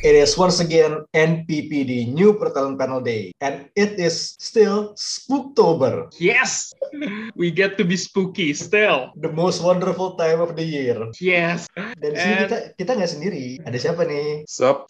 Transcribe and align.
It 0.00 0.16
is 0.16 0.32
once 0.38 0.60
again 0.64 1.04
NPPD 1.12 2.08
New 2.16 2.32
Pertalent 2.32 2.80
Panel 2.80 3.04
Day, 3.04 3.36
and 3.44 3.68
it 3.76 4.00
is 4.00 4.32
still 4.40 4.96
Spooktober, 4.96 6.08
Yes, 6.16 6.72
we 7.36 7.50
get 7.52 7.76
to 7.76 7.84
be 7.84 8.00
spooky 8.00 8.56
still. 8.56 9.12
the 9.20 9.28
most 9.28 9.60
wonderful 9.60 10.16
time 10.16 10.40
of 10.40 10.56
the 10.56 10.64
year. 10.64 10.96
Yes, 11.20 11.68
Dan 11.76 11.92
di 12.00 12.16
sini 12.16 12.32
And- 12.32 12.44
kita 12.48 12.56
kita 12.80 12.90
nggak 12.96 13.10
sendiri. 13.12 13.46
Ada 13.68 13.76
siapa 13.76 14.08
nih? 14.08 14.48
Sup? 14.48 14.88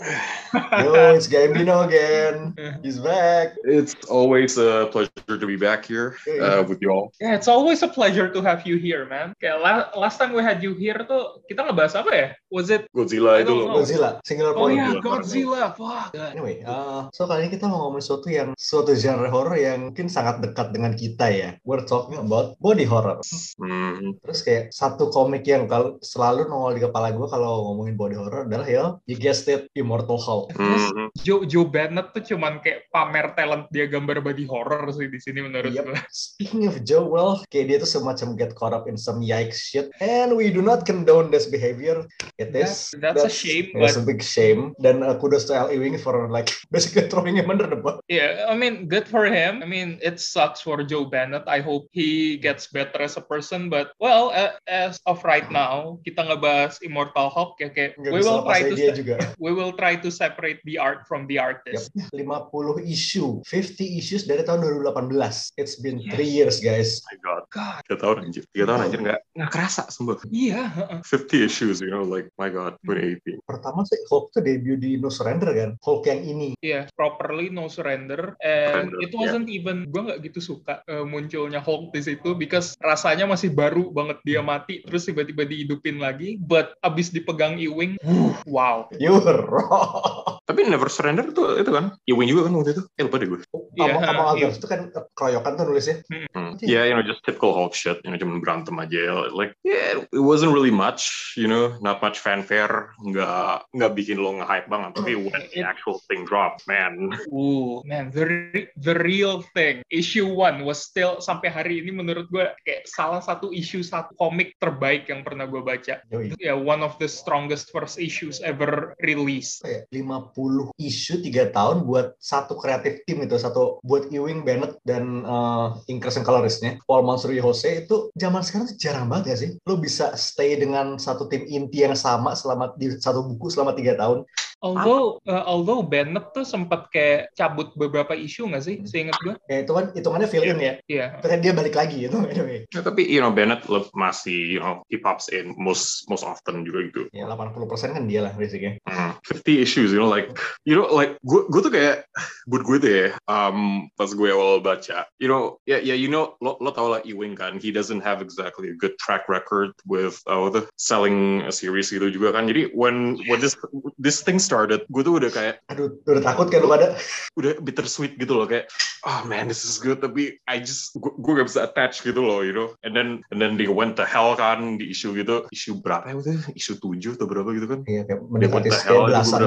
Yo, 0.78 0.95
it's 1.18 1.27
Gambino 1.27 1.82
again. 1.90 2.54
He's 2.87 3.02
back. 3.02 3.59
It's 3.66 3.98
always 4.06 4.62
a 4.62 4.87
pleasure 4.95 5.34
to 5.42 5.46
be 5.46 5.59
back 5.59 5.82
here 5.82 6.15
uh, 6.38 6.62
with 6.62 6.79
you 6.79 6.95
all. 6.95 7.10
yeah, 7.18 7.34
it's 7.34 7.51
always 7.51 7.82
a 7.82 7.90
pleasure 7.90 8.30
to 8.30 8.38
have 8.46 8.62
you 8.62 8.79
here, 8.79 9.10
man. 9.10 9.34
Kayak 9.42 9.59
la- 9.59 9.90
last 9.98 10.23
time 10.23 10.30
we 10.38 10.46
had 10.46 10.62
you 10.62 10.79
here 10.79 11.02
tuh 11.02 11.42
kita 11.51 11.66
ngebahas 11.66 11.98
apa 11.98 12.10
ya? 12.15 12.27
Was 12.54 12.70
it? 12.70 12.87
Godzilla 12.95 13.42
itu 13.42 13.51
loh. 13.51 13.74
Godzilla, 13.74 14.23
singular 14.23 14.54
Oh 14.54 14.70
point. 14.70 14.79
ya, 14.79 14.87
Godzilla. 14.87 14.98
Godzilla. 15.02 15.72
Fuck. 15.74 16.12
Anyway, 16.16 16.62
uh, 16.62 17.09
so 17.10 17.24
kali 17.24 17.46
ini 17.46 17.50
kita 17.52 17.66
mau 17.66 17.88
ngomongin 17.88 18.02
sesuatu 18.02 18.28
yang 18.28 18.48
suatu 18.54 18.92
genre 18.95 19.28
horror 19.28 19.56
yang 19.56 19.90
mungkin 19.90 20.06
sangat 20.06 20.40
dekat 20.40 20.73
dengan 20.73 20.92
kita 20.95 21.26
ya. 21.28 21.50
We're 21.62 21.84
talking 21.84 22.18
about 22.18 22.56
body 22.59 22.84
horror. 22.84 23.20
Mhm. 23.59 24.20
Terus 24.20 24.40
kayak 24.42 24.64
satu 24.70 25.09
komik 25.09 25.45
yang 25.45 25.66
kalau 25.66 26.00
selalu 26.00 26.46
nongol 26.46 26.73
di 26.74 26.82
kepala 26.82 27.10
gue 27.10 27.26
kalau 27.26 27.70
ngomongin 27.70 27.95
body 27.95 28.16
horror 28.16 28.42
adalah 28.45 28.66
ya, 28.66 28.84
you 29.06 29.14
guessed 29.14 29.46
it, 29.46 29.68
Immortal 29.73 30.18
Hulk. 30.18 30.52
Terus 30.52 30.84
Mhm. 30.90 31.06
Joe 31.20 31.42
Joe 31.45 31.66
Bennett 31.66 32.10
tuh 32.10 32.24
cuman 32.24 32.59
kayak 32.59 32.90
pamer 32.90 33.32
talent 33.34 33.71
dia 33.71 33.87
gambar 33.87 34.21
body 34.21 34.45
horror 34.46 34.90
sih 34.90 35.06
di 35.06 35.21
sini 35.21 35.45
menurut 35.45 35.71
Yep. 35.71 35.84
gue. 35.87 35.98
Speaking 36.10 36.66
of 36.66 36.82
Joe, 36.82 37.06
well, 37.06 37.38
kayak 37.48 37.66
dia 37.68 37.76
tuh 37.78 37.90
semacam 37.90 38.34
get 38.34 38.51
caught 38.54 38.73
up 38.73 38.88
in 38.88 38.96
some 38.96 39.23
yikes 39.23 39.60
shit, 39.62 39.93
and 40.01 40.34
we 40.34 40.51
do 40.51 40.59
not 40.59 40.82
condone 40.82 41.30
this 41.30 41.46
behavior. 41.46 42.02
It 42.37 42.51
is 42.51 42.90
That's- 42.96 43.21
that's 43.21 43.24
a 43.26 43.32
shame, 43.32 43.71
It's 43.76 43.95
but- 43.95 44.02
a 44.02 44.04
big 44.04 44.21
shame. 44.21 44.73
Dan 44.80 44.90
uh, 44.99 45.15
kudos 45.15 45.46
to 45.46 45.55
L. 45.55 45.71
Ewing 45.71 45.95
for 46.02 46.27
like 46.27 46.51
basically 46.74 47.07
throwing 47.07 47.38
him 47.38 47.46
under 47.46 47.71
the 47.71 47.79
bus. 47.79 48.02
Yeah, 48.10 48.51
I 48.51 48.59
mean, 48.59 48.91
good 48.91 49.07
for 49.07 49.27
him. 49.30 49.63
I 49.63 49.66
mean, 49.71 50.02
it 50.02 50.19
sucks 50.19 50.59
for 50.59 50.83
Joe 50.83 51.07
Bennett. 51.07 51.46
I 51.46 51.63
hope 51.63 51.87
he 51.95 52.37
gets 52.43 52.66
better 52.66 52.99
as 53.07 53.15
a 53.15 53.23
person. 53.23 53.71
But 53.71 53.95
well, 54.02 54.35
uh, 54.35 54.59
as 54.66 54.99
of 55.07 55.23
right 55.23 55.46
now, 55.46 56.02
kita 56.02 56.27
ngebahas 56.27 56.83
Immortal 56.83 57.30
Hulk 57.30 57.63
ya 57.63 57.71
kayak 57.71 57.95
Nggak 57.95 58.13
we 58.13 58.21
will 58.27 58.43
try 58.43 58.61
to 58.66 58.74
juga. 58.74 59.16
we 59.45 59.52
will 59.55 59.74
try 59.77 59.95
to 59.95 60.11
separate 60.11 60.59
the 60.66 60.80
art 60.80 61.07
from 61.07 61.30
the 61.30 61.38
Yep. 61.41 61.46
artist. 61.63 61.93
50 61.95 62.85
issue, 62.88 63.41
50 63.46 63.99
issues 64.00 64.22
dari 64.27 64.43
tahun 64.43 64.65
2018. 64.65 65.55
It's 65.61 65.78
been 65.78 66.00
Yes. 66.00 66.12
three 66.16 66.31
years, 66.31 66.56
guys. 66.65 67.05
My 67.12 67.16
God. 67.21 67.43
God, 67.53 67.81
Tiga 67.84 67.97
tahun 68.00 68.16
anjir. 68.25 68.44
Tiga 68.50 68.65
tahun 68.72 68.81
anjir 68.88 69.00
nggak 69.05 69.21
nggak 69.37 69.50
kerasa 69.53 69.83
sumpah. 69.93 70.16
iya. 70.33 70.72
heeh. 70.72 70.99
50 71.05 71.44
issues, 71.44 71.77
you 71.84 71.93
know, 71.93 72.00
like 72.00 72.33
my 72.41 72.49
God, 72.49 72.81
2018. 72.88 73.44
Pertama 73.44 73.84
sih 73.84 74.00
Hulk 74.09 74.33
tuh 74.33 74.41
debut 74.41 74.79
di 74.81 74.97
No 74.97 75.12
Surrender 75.12 75.53
kan, 75.53 75.70
Hulk 75.84 76.09
yang 76.09 76.20
ini. 76.25 76.56
Iya, 76.64 76.88
properly 76.97 77.53
no 77.53 77.69
surrender. 77.69 78.34
And 78.41 78.88
Surrender, 78.88 79.04
it 79.04 79.12
wasn't 79.12 79.47
even 79.53 79.92
gue 79.92 80.03
nggak 80.09 80.25
gitu 80.25 80.41
suka 80.41 80.81
uh, 80.88 81.04
munculnya 81.04 81.60
Hulk 81.60 81.92
di 81.92 82.00
situ 82.00 82.32
because 82.32 82.72
rasanya 82.81 83.28
masih 83.28 83.53
baru 83.53 83.92
banget 83.92 84.25
dia 84.25 84.41
mati 84.41 84.81
terus 84.82 85.04
tiba-tiba 85.04 85.44
dihidupin 85.44 86.00
lagi. 86.00 86.41
But 86.41 86.72
abis 86.81 87.12
dipegang 87.12 87.60
Ewing, 87.60 88.00
wow. 88.48 88.88
You're 88.97 89.20
wrong. 89.53 90.40
Tapi 90.50 90.66
Never 90.66 90.91
Surrender 90.91 91.31
tuh 91.31 91.62
itu 91.62 91.70
kan, 91.70 91.94
Ewing 92.10 92.26
juga 92.26 92.50
kan 92.50 92.59
waktu 92.59 92.75
itu. 92.75 92.82
Eh 92.98 93.06
lupa 93.06 93.22
deh 93.22 93.31
gue. 93.31 93.41
Iya, 93.78 93.94
Among, 93.94 94.03
Among 94.03 94.26
iya. 94.34 94.50
Others 94.50 94.56
itu 94.59 94.66
kan 94.66 94.81
keroyokan 95.15 95.53
tuh 95.55 95.65
nulisnya. 95.71 95.97
Hmm. 96.11 96.59
Iya. 96.59 96.66
Yeah, 96.66 96.84
you 96.91 96.94
know, 96.99 97.06
just 97.06 97.22
typical 97.22 97.55
Hulk 97.55 97.78
shit. 97.78 98.03
You 98.03 98.11
know, 98.11 98.19
cuman 98.19 98.43
berantem 98.43 98.75
aja. 98.83 99.31
Like, 99.31 99.55
yeah, 99.62 100.03
it 100.03 100.25
wasn't 100.27 100.50
really 100.50 100.75
much. 100.75 101.06
You 101.38 101.47
know, 101.47 101.78
not 101.78 102.03
much 102.03 102.19
fanfare. 102.19 102.91
Nggak 102.99 103.71
nggak 103.71 103.93
bikin 103.94 104.19
lo 104.19 104.43
nge-hype 104.43 104.66
banget. 104.66 104.91
Tapi 104.99 105.12
when 105.31 105.43
the 105.55 105.62
actual 105.62 106.03
thing 106.11 106.27
dropped, 106.27 106.67
man. 106.67 107.15
Ooh, 107.31 107.87
man, 107.87 108.11
the 108.11 108.27
re- 108.27 108.71
the 108.75 108.99
real 108.99 109.47
thing. 109.55 109.87
Issue 109.87 110.27
one 110.27 110.67
was 110.67 110.82
still 110.82 111.22
sampai 111.22 111.55
hari 111.55 111.78
ini 111.78 111.94
menurut 111.94 112.27
gue 112.27 112.50
kayak 112.67 112.91
salah 112.91 113.22
satu 113.22 113.55
issue 113.55 113.87
satu 113.87 114.19
komik 114.19 114.59
terbaik 114.59 115.06
yang 115.06 115.22
pernah 115.22 115.47
gue 115.47 115.62
baca. 115.62 116.03
Ya, 116.43 116.55
one 116.59 116.82
of 116.82 116.99
the 116.99 117.06
strongest 117.06 117.71
first 117.71 118.03
issues 118.03 118.43
ever 118.43 118.99
released. 118.99 119.62
Kayak 119.62 119.87
50 119.94 120.40
isu 120.77 121.21
3 121.21 121.51
tahun 121.51 121.84
buat 121.84 122.17
satu 122.17 122.55
kreatif 122.55 123.03
tim 123.05 123.21
itu 123.21 123.37
satu 123.37 123.81
buat 123.81 124.09
Ewing 124.09 124.43
Bennett 124.43 124.78
dan 124.83 125.23
uh, 125.23 125.77
inkers 125.87 126.17
and 126.17 126.25
colorisnya 126.25 126.81
Paul 126.84 127.03
Mansuri 127.03 127.39
Jose 127.39 127.84
itu 127.84 128.09
zaman 128.15 128.41
sekarang 128.41 128.67
tuh 128.67 128.77
jarang 128.77 129.06
banget 129.06 129.27
ya 129.27 129.37
sih 129.39 129.50
lo 129.61 129.77
bisa 129.77 130.12
stay 130.15 130.55
dengan 130.55 130.97
satu 130.97 131.27
tim 131.27 131.45
inti 131.45 131.83
yang 131.83 131.95
sama 131.95 132.33
selama 132.33 132.73
di 132.75 132.93
satu 132.93 133.25
buku 133.25 133.49
selama 133.49 133.73
tiga 133.73 133.95
tahun 133.95 134.25
Although 134.61 135.25
uh, 135.25 135.41
although 135.49 135.81
Bennett 135.81 136.37
tuh 136.37 136.45
sempat 136.45 136.93
kayak 136.93 137.33
cabut 137.33 137.73
beberapa 137.73 138.12
isu 138.12 138.45
nggak 138.45 138.61
sih? 138.61 138.77
Seingat 138.84 139.17
gue. 139.19 139.33
ya 139.49 139.65
itu 139.65 139.73
kan 139.73 139.89
hitungannya 139.91 140.29
fill 140.29 140.45
in 140.45 140.61
ya 140.61 140.75
Iya. 140.84 141.17
tapi 141.17 141.27
kan 141.27 141.41
dia 141.41 141.53
balik 141.56 141.73
lagi 141.73 141.97
gitu 141.97 142.21
anyway 142.29 142.69
Ya, 142.69 142.84
tapi 142.84 143.09
you 143.09 143.25
know 143.25 143.33
Bennett 143.33 143.65
lo- 143.67 143.89
masih 143.97 144.37
you 144.53 144.61
know 144.61 144.84
he 144.93 145.00
pops 145.00 145.33
in 145.33 145.56
most 145.56 146.05
most 146.06 146.23
often 146.23 146.61
juga 146.61 146.84
gitu. 146.84 147.03
ya 147.11 147.25
80% 147.25 147.56
kan 147.97 148.05
dia 148.05 148.21
lah 148.21 148.37
basicnya 148.37 148.77
Hmm, 148.84 149.17
50 149.25 149.65
issues, 149.65 149.91
you 149.91 149.99
know, 149.99 150.06
like, 150.06 150.29
you 150.65 150.75
know, 150.77 150.87
like, 150.89 151.19
gue 151.27 151.47
gue 151.51 151.61
tuh 151.61 151.73
kayak, 151.73 152.07
buat 152.47 152.63
gue 152.63 152.77
tuh 152.79 152.91
ya, 152.91 153.07
um, 153.27 153.89
pas 153.99 154.11
gue 154.11 154.29
awal 154.31 154.63
baca, 154.63 155.07
you 155.19 155.29
know, 155.29 155.59
ya, 155.67 155.79
ya, 155.83 155.95
you 155.97 156.09
know, 156.09 156.39
lo, 156.39 156.57
lo 156.63 156.71
tau 156.71 156.91
lah 156.91 157.01
Ewing 157.03 157.35
kan, 157.35 157.59
he 157.59 157.71
doesn't 157.71 158.01
have 158.01 158.23
exactly 158.23 158.71
a 158.71 158.77
good 158.77 158.95
track 159.03 159.29
record 159.29 159.75
with, 159.85 160.19
uh, 160.31 160.49
the, 160.51 160.67
selling 160.77 161.43
a 161.47 161.53
series 161.53 161.91
gitu 161.91 162.09
juga 162.11 162.37
kan, 162.39 162.47
jadi 162.47 162.71
when, 162.73 163.19
when 163.27 163.39
this, 163.43 163.59
this 163.99 164.23
thing 164.23 164.39
started, 164.39 164.87
gue 164.91 165.03
tuh 165.03 165.19
udah 165.19 165.31
kayak, 165.31 165.63
aduh 165.73 165.91
udah 166.07 166.23
takut 166.23 166.49
kan 166.49 166.62
lu 166.62 166.71
pada 166.71 166.97
udah 167.37 167.59
bittersweet 167.61 168.17
gitu 168.17 168.37
loh, 168.37 168.47
kayak, 168.47 168.71
oh 169.07 169.21
man, 169.27 169.51
this 169.51 169.67
is 169.67 169.77
good, 169.81 169.99
tapi 169.99 170.39
I 170.47 170.62
just, 170.62 170.95
gue, 170.97 171.12
gue 171.12 171.33
gak 171.41 171.49
bisa 171.49 171.67
attach 171.67 172.03
gitu 172.03 172.21
loh, 172.23 172.43
you 172.43 172.55
know, 172.55 172.75
and 172.87 172.95
then, 172.95 173.25
and 173.35 173.39
then 173.39 173.59
they 173.59 173.69
went 173.71 173.99
to 173.99 174.05
hell 174.07 174.35
kan, 174.39 174.79
di 174.79 174.91
issue 174.93 175.12
gitu, 175.17 175.49
issue 175.51 175.77
berapa 175.79 176.07
ya 176.07 176.17
itu? 176.21 176.33
Issue 176.55 176.77
7 176.79 177.17
atau 177.17 177.27
berapa 177.29 177.49
gitu 177.57 177.67
kan, 177.67 177.81
iya 177.89 178.03
kayak 178.05 178.21
mendekati 178.27 178.53
what 178.53 178.62
the 178.65 178.71
kayak 178.71 178.85
hell 178.87 179.03
itu 179.03 179.11
belasan 179.11 179.41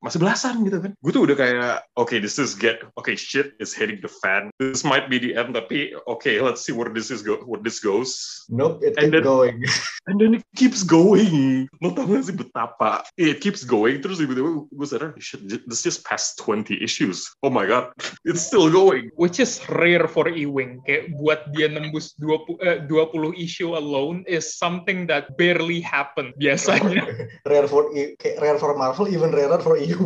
masih 0.00 0.18
belasan 0.20 0.60
gitu 0.68 0.84
kan. 0.84 0.92
Gue 1.00 1.12
tuh 1.16 1.24
udah 1.24 1.36
kayak 1.40 1.76
okay 1.96 2.20
this 2.20 2.36
is 2.36 2.52
get 2.52 2.84
okay 3.00 3.16
shit 3.16 3.56
is 3.56 3.72
hitting 3.72 4.04
the 4.04 4.12
fan. 4.20 4.52
This 4.60 4.84
might 4.84 5.08
be 5.08 5.16
the 5.16 5.32
end 5.32 5.56
tapi 5.56 5.96
okay 6.04 6.44
let's 6.44 6.60
see 6.60 6.76
where 6.76 6.92
this 6.92 7.08
is 7.08 7.24
go 7.24 7.40
where 7.48 7.64
this 7.64 7.80
goes. 7.80 8.44
Nope 8.52 8.84
it 8.84 9.00
And 9.00 9.08
keep 9.08 9.24
then- 9.24 9.24
going. 9.24 9.56
and 10.12 10.16
then 10.20 10.36
it 10.36 10.44
keeps 10.52 10.84
going. 10.84 11.64
Lo 11.80 11.96
tau 11.96 12.04
gak 12.04 12.28
sih 12.28 12.36
betapa 12.36 13.00
it 13.16 13.40
keeps 13.40 13.64
going 13.64 14.04
terus 14.04 14.20
tiba-tiba 14.20 14.68
gue 14.68 14.86
sadar 14.86 15.16
shit 15.16 15.40
this 15.64 15.80
just 15.80 16.04
past 16.04 16.36
20 16.44 16.76
issues. 16.84 17.24
Oh 17.40 17.48
my 17.48 17.64
god 17.64 17.88
it's 18.28 18.44
still 18.44 18.68
going. 18.68 19.08
Which 19.16 19.40
is 19.40 19.56
rare 19.72 20.04
for 20.04 20.28
Ewing. 20.28 20.84
Kayak 20.84 21.16
buat 21.16 21.40
dia 21.56 21.72
nembus 21.72 22.12
20, 22.20 22.60
eh, 22.60 22.78
20 22.84 23.32
issue 23.38 23.72
alone 23.72 24.26
is 24.28 24.58
something 24.58 25.06
that 25.08 25.32
barely 25.38 25.80
happen 25.80 26.34
biasanya. 26.36 27.06
rare 27.52 27.70
for 27.70 27.88
E- 27.94 28.18
kayak 28.18 28.42
rare 28.42 28.58
for 28.58 28.74
Marvel 28.74 29.06
even 29.06 29.30
rarer 29.30 29.60
for 29.62 29.78
Ewing 29.78 29.99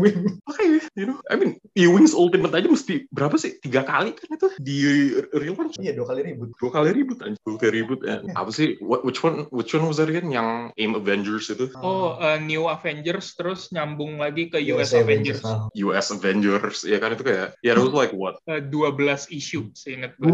makanya 0.49 0.81
you 0.99 1.07
know 1.07 1.19
I 1.31 1.39
mean 1.39 1.59
Ewing's 1.75 2.15
Ultimate 2.15 2.55
aja 2.55 2.69
mesti 2.71 3.07
berapa 3.11 3.35
sih? 3.39 3.59
Tiga 3.63 3.87
kali 3.87 4.15
kan 4.15 4.29
itu 4.35 4.49
di 4.59 4.77
real 5.35 5.55
one 5.59 5.71
iya 5.81 5.95
dua 5.95 6.11
kali 6.11 6.21
ribut. 6.27 6.55
Dua 6.59 6.71
kali 6.71 6.91
ribut 6.95 7.19
aja 7.23 7.37
dua 7.43 7.57
kali 7.59 7.71
ribut 7.83 8.01
eh, 8.07 8.21
apa 8.35 8.51
sih? 8.51 8.79
What, 8.83 9.03
which 9.03 9.23
one 9.23 9.47
which 9.51 9.75
one 9.75 9.87
was 9.87 9.99
that 9.99 10.11
again? 10.11 10.31
Yang 10.31 10.75
AIM 10.79 10.93
Avengers 10.99 11.51
itu? 11.51 11.71
Oh, 11.79 12.19
uh, 12.19 12.39
New 12.39 12.67
Avengers 12.67 13.35
terus 13.39 13.71
nyambung 13.75 14.19
lagi 14.19 14.51
ke 14.51 14.59
US, 14.75 14.95
USA 14.95 15.03
Avengers. 15.03 15.41
nah. 15.43 15.69
US 15.73 16.07
Avengers 16.15 16.87
ya 16.87 16.99
kan? 17.03 17.15
Itu 17.15 17.25
kayak 17.27 17.59
ya 17.63 17.75
it 17.75 17.83
was 17.83 17.95
like 17.95 18.15
what? 18.15 18.39
Uh, 18.47 18.63
12 18.63 19.31
issue, 19.35 19.71
seingat 19.75 20.15
gue. 20.19 20.31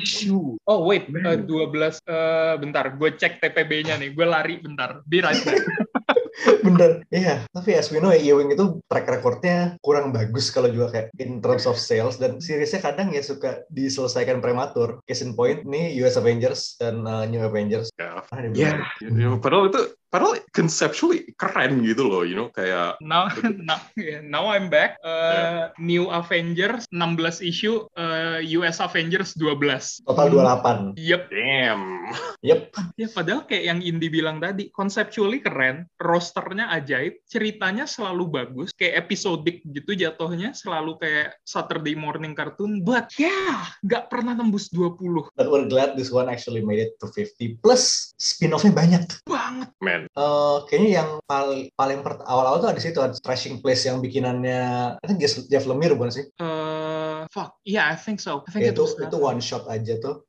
issue. 0.00 0.56
Oh 0.66 0.86
wait, 0.86 1.10
uh. 1.10 1.38
12, 1.38 2.02
uh, 2.06 2.54
bentar, 2.58 2.94
gue 2.94 3.10
cek 3.14 3.42
TPB-nya 3.42 3.98
nih, 3.98 4.14
gue 4.14 4.26
lari 4.26 4.58
bentar. 4.62 5.02
Be 5.04 5.20
right 5.20 5.40
back. 5.42 5.62
Bener, 6.60 7.00
iya. 7.08 7.48
Tapi 7.48 7.72
as 7.76 7.88
we 7.88 7.98
know 7.98 8.12
ya, 8.12 8.20
Ewing 8.20 8.52
itu 8.52 8.80
track 8.92 9.08
recordnya 9.08 9.80
kurang 9.80 10.12
bagus 10.12 10.52
kalau 10.52 10.68
juga 10.68 10.92
kayak 10.92 11.08
in 11.16 11.40
terms 11.40 11.64
of 11.64 11.80
sales 11.80 12.20
dan 12.20 12.38
seriesnya 12.38 12.84
kadang 12.84 13.12
ya 13.12 13.24
suka 13.24 13.64
diselesaikan 13.72 14.44
prematur. 14.44 15.00
Case 15.08 15.24
in 15.24 15.32
point 15.32 15.64
nih 15.64 15.96
US 16.04 16.20
Avengers 16.20 16.76
dan 16.76 17.08
uh, 17.08 17.24
New 17.24 17.40
Avengers. 17.40 17.88
ya 17.96 18.20
Ah, 18.32 18.40
ya 18.42 18.50
bilang, 18.52 18.80
you 19.00 19.12
know, 19.12 19.36
padahal 19.40 19.68
itu 19.72 19.80
padahal 20.16 20.40
conceptually 20.56 21.36
keren 21.36 21.84
gitu 21.84 22.08
loh 22.08 22.24
you 22.24 22.32
know 22.32 22.48
kayak 22.56 22.96
Now, 23.04 23.28
now, 23.68 23.78
yeah, 23.98 24.24
now 24.24 24.48
I'm 24.48 24.72
back. 24.72 24.96
Uh, 25.04 25.68
New 25.76 26.08
Avengers 26.08 26.88
16 26.88 27.44
issue, 27.44 27.84
uh, 27.98 28.40
US 28.62 28.80
Avengers 28.80 29.36
12. 29.36 30.06
Total 30.06 30.26
28. 30.32 30.96
Yep. 30.96 31.22
damn 31.28 31.66
damn. 31.66 31.82
Yep. 32.44 32.60
Ya 32.96 33.08
padahal 33.10 33.42
kayak 33.44 33.64
yang 33.66 33.80
Indi 33.82 34.08
bilang 34.08 34.38
tadi, 34.38 34.70
conceptually 34.70 35.42
keren, 35.42 35.88
rosternya 35.98 36.70
ajaib, 36.72 37.20
ceritanya 37.26 37.84
selalu 37.84 38.30
bagus, 38.30 38.70
kayak 38.76 39.06
episodik 39.06 39.64
gitu 39.66 39.96
jatuhnya, 39.96 40.54
selalu 40.54 41.00
kayak 41.00 41.36
Saturday 41.42 41.98
morning 41.98 42.32
cartoon, 42.36 42.86
but 42.86 43.10
ya 43.18 43.28
yeah, 43.28 43.58
nggak 43.82 44.12
pernah 44.12 44.38
tembus 44.38 44.70
20 44.70 45.34
But 45.34 45.50
we're 45.50 45.68
glad 45.68 45.98
this 45.98 46.14
one 46.14 46.30
actually 46.30 46.62
made 46.62 46.80
it 46.80 46.96
to 47.02 47.10
50. 47.10 47.60
Plus 47.60 48.14
spin-off-nya 48.16 48.72
banyak. 48.72 49.02
banget. 49.26 49.70
Man. 49.82 50.05
Eh, 50.14 50.56
kayaknya 50.70 50.90
yang 51.02 51.10
paling 51.26 51.72
paling 51.74 51.98
awal-awal 52.24 52.62
tuh 52.62 52.70
ada 52.70 52.80
situ 52.80 52.98
ada 53.02 53.16
Trashing 53.18 53.58
Place 53.58 53.88
yang 53.88 53.98
bikinannya 53.98 54.94
I 55.00 55.04
think 55.04 55.18
Jeff, 55.22 55.66
Lemire 55.66 55.98
bukan 55.98 56.12
sih? 56.14 56.24
Eh, 57.16 57.26
fuck, 57.32 57.56
yeah, 57.64 57.88
I 57.88 57.96
think 57.96 58.20
so. 58.20 58.44
I 58.44 58.50
think 58.52 58.62
Ya, 58.68 58.72
it 58.72 58.76
itu 58.76 58.84
itu 59.00 59.16
one 59.16 59.40
shot 59.40 59.64
aja 59.72 59.96
tuh. 59.96 60.28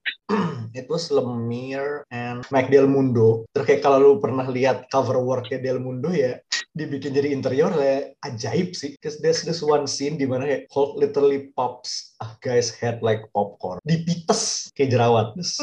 it 0.77 0.87
was 0.91 1.11
Lemire 1.11 2.03
and 2.11 2.43
Mike 2.51 2.71
Del 2.71 2.87
Mundo. 2.87 3.43
Terus 3.51 3.65
kayak 3.67 3.81
kalau 3.83 3.97
lu 3.99 4.11
pernah 4.23 4.47
lihat 4.47 4.87
cover 4.91 5.19
worknya 5.19 5.59
Del 5.59 5.79
Mundo 5.79 6.11
ya 6.11 6.39
dibikin 6.77 7.09
jadi 7.17 7.33
interior 7.33 7.73
ya 7.73 8.13
ajaib 8.21 8.77
sih. 8.77 8.93
Cause 9.01 9.17
there's 9.17 9.41
this 9.41 9.65
one 9.65 9.89
scene 9.89 10.15
di 10.15 10.29
mana 10.29 10.45
kayak 10.45 10.63
Hulk 10.69 11.01
literally 11.01 11.49
pops 11.57 12.13
a 12.21 12.29
guy's 12.37 12.69
head 12.69 13.01
like 13.01 13.25
popcorn. 13.33 13.81
Dipites 13.81 14.69
kayak 14.77 14.93
jerawat. 14.93 15.33
Terus, 15.33 15.57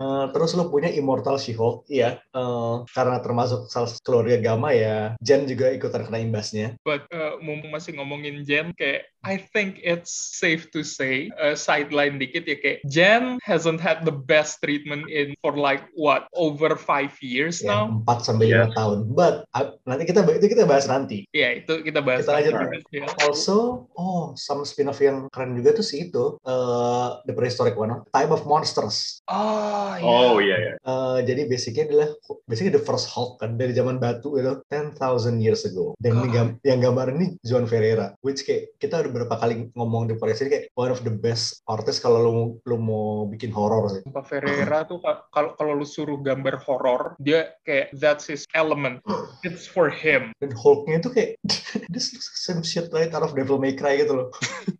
eh, 0.00 0.26
terus 0.32 0.50
lu 0.56 0.72
punya 0.72 0.88
Immortal 0.88 1.36
She-Hulk, 1.36 1.92
iya. 1.92 2.16
eh, 2.32 2.74
karena 2.96 3.20
termasuk 3.20 3.68
salah 3.68 3.92
satu 3.92 4.00
keluarga 4.00 4.40
Gamma 4.40 4.72
ya, 4.72 5.12
Jen 5.20 5.44
juga 5.44 5.68
ikutan 5.68 6.08
kena 6.08 6.24
imbasnya. 6.24 6.80
But 6.88 7.04
uh, 7.12 7.36
mumpung 7.44 7.76
masih 7.76 8.00
ngomongin 8.00 8.48
Jen, 8.48 8.72
kayak 8.72 9.12
I 9.24 9.40
think 9.40 9.80
it's 9.84 10.23
safe 10.32 10.72
to 10.72 10.80
say, 10.80 11.28
uh, 11.36 11.52
sideline 11.52 12.16
dikit 12.16 12.48
ya 12.48 12.56
kayak 12.56 12.78
Jen 12.88 13.36
hasn't 13.44 13.78
had 13.78 14.02
the 14.08 14.14
best 14.14 14.60
treatment 14.60 15.06
in 15.08 15.36
for 15.44 15.52
like 15.54 15.84
what 15.92 16.26
over 16.32 16.74
five 16.74 17.12
years 17.20 17.60
Ya, 17.60 17.84
now. 17.84 18.00
4 18.02 18.24
sampai 18.24 18.50
5 18.50 18.72
tahun. 18.72 18.98
But 19.12 19.44
uh, 19.52 19.76
nanti 19.84 20.08
kita 20.08 20.24
itu 20.26 20.46
kita 20.48 20.64
bahas 20.64 20.88
nanti. 20.88 21.28
Ya 21.30 21.54
itu 21.54 21.84
kita 21.84 22.00
bahas. 22.00 22.24
Kita 22.24 22.40
lanjut. 22.40 22.82
Ya. 22.90 23.06
Also, 23.22 23.86
oh, 23.94 24.32
some 24.34 24.64
spin-off 24.64 24.98
yang 24.98 25.28
keren 25.30 25.54
juga 25.54 25.74
tuh 25.74 25.86
sih 25.86 26.08
itu, 26.08 26.38
eh, 26.40 27.08
The 27.24 27.32
Prehistoric 27.32 27.76
One, 27.76 28.04
Time 28.10 28.30
of 28.32 28.44
Monsters. 28.44 29.20
Oh, 29.28 29.92
ya. 29.96 30.04
Oh 30.04 30.36
iya 30.40 30.56
ya. 30.56 30.72
Eh, 30.78 31.18
jadi 31.26 31.46
basicnya 31.46 31.84
adalah, 31.88 32.08
basically 32.46 32.72
the 32.72 32.82
first 32.82 33.10
Hulk 33.10 33.38
kan, 33.38 33.56
dari 33.56 33.72
zaman 33.72 33.98
batu 33.98 34.36
itu, 34.36 34.60
10,000 34.68 35.38
years 35.38 35.64
ago. 35.64 35.94
Dan 35.98 36.20
ini 36.20 36.28
gam- 36.30 36.56
yang 36.62 36.80
gambar 36.80 37.14
ini 37.14 37.36
John 37.42 37.64
Ferreira, 37.64 38.14
which 38.20 38.42
kayak 38.42 38.74
kita 38.78 39.00
udah 39.00 39.10
beberapa 39.10 39.36
kali 39.36 39.68
ngomong 39.74 40.06
ini 40.18 40.50
kayak 40.50 40.64
one 40.78 40.90
of 40.90 41.02
the 41.02 41.12
best 41.12 41.62
artist 41.66 42.02
kalau 42.02 42.20
lu, 42.24 42.34
lu 42.66 42.76
mau 42.78 43.26
bikin 43.28 43.50
horror 43.50 43.90
sih. 43.90 44.02
Pak 44.06 44.26
Ferreira 44.26 44.86
tuh 44.86 45.00
ka- 45.02 45.26
kalau 45.34 45.56
kalau 45.58 45.72
lu 45.78 45.86
suruh 45.86 46.18
gambar 46.20 46.60
horor, 46.62 47.18
dia 47.22 47.54
kayak 47.66 47.90
that's 47.98 48.26
his 48.28 48.46
element. 48.54 49.02
It's 49.42 49.66
for 49.66 49.90
him. 49.90 50.30
Dan 50.38 50.54
Hulknya 50.54 51.02
itu 51.02 51.10
kayak, 51.10 51.30
this 51.94 52.14
looks 52.14 52.28
like 52.30 52.40
some 52.40 52.60
shit 52.62 52.90
right 52.92 53.10
out 53.12 53.24
of 53.24 53.34
Devil 53.34 53.58
May 53.58 53.74
Cry 53.74 54.02
gitu 54.02 54.14
loh. 54.14 54.28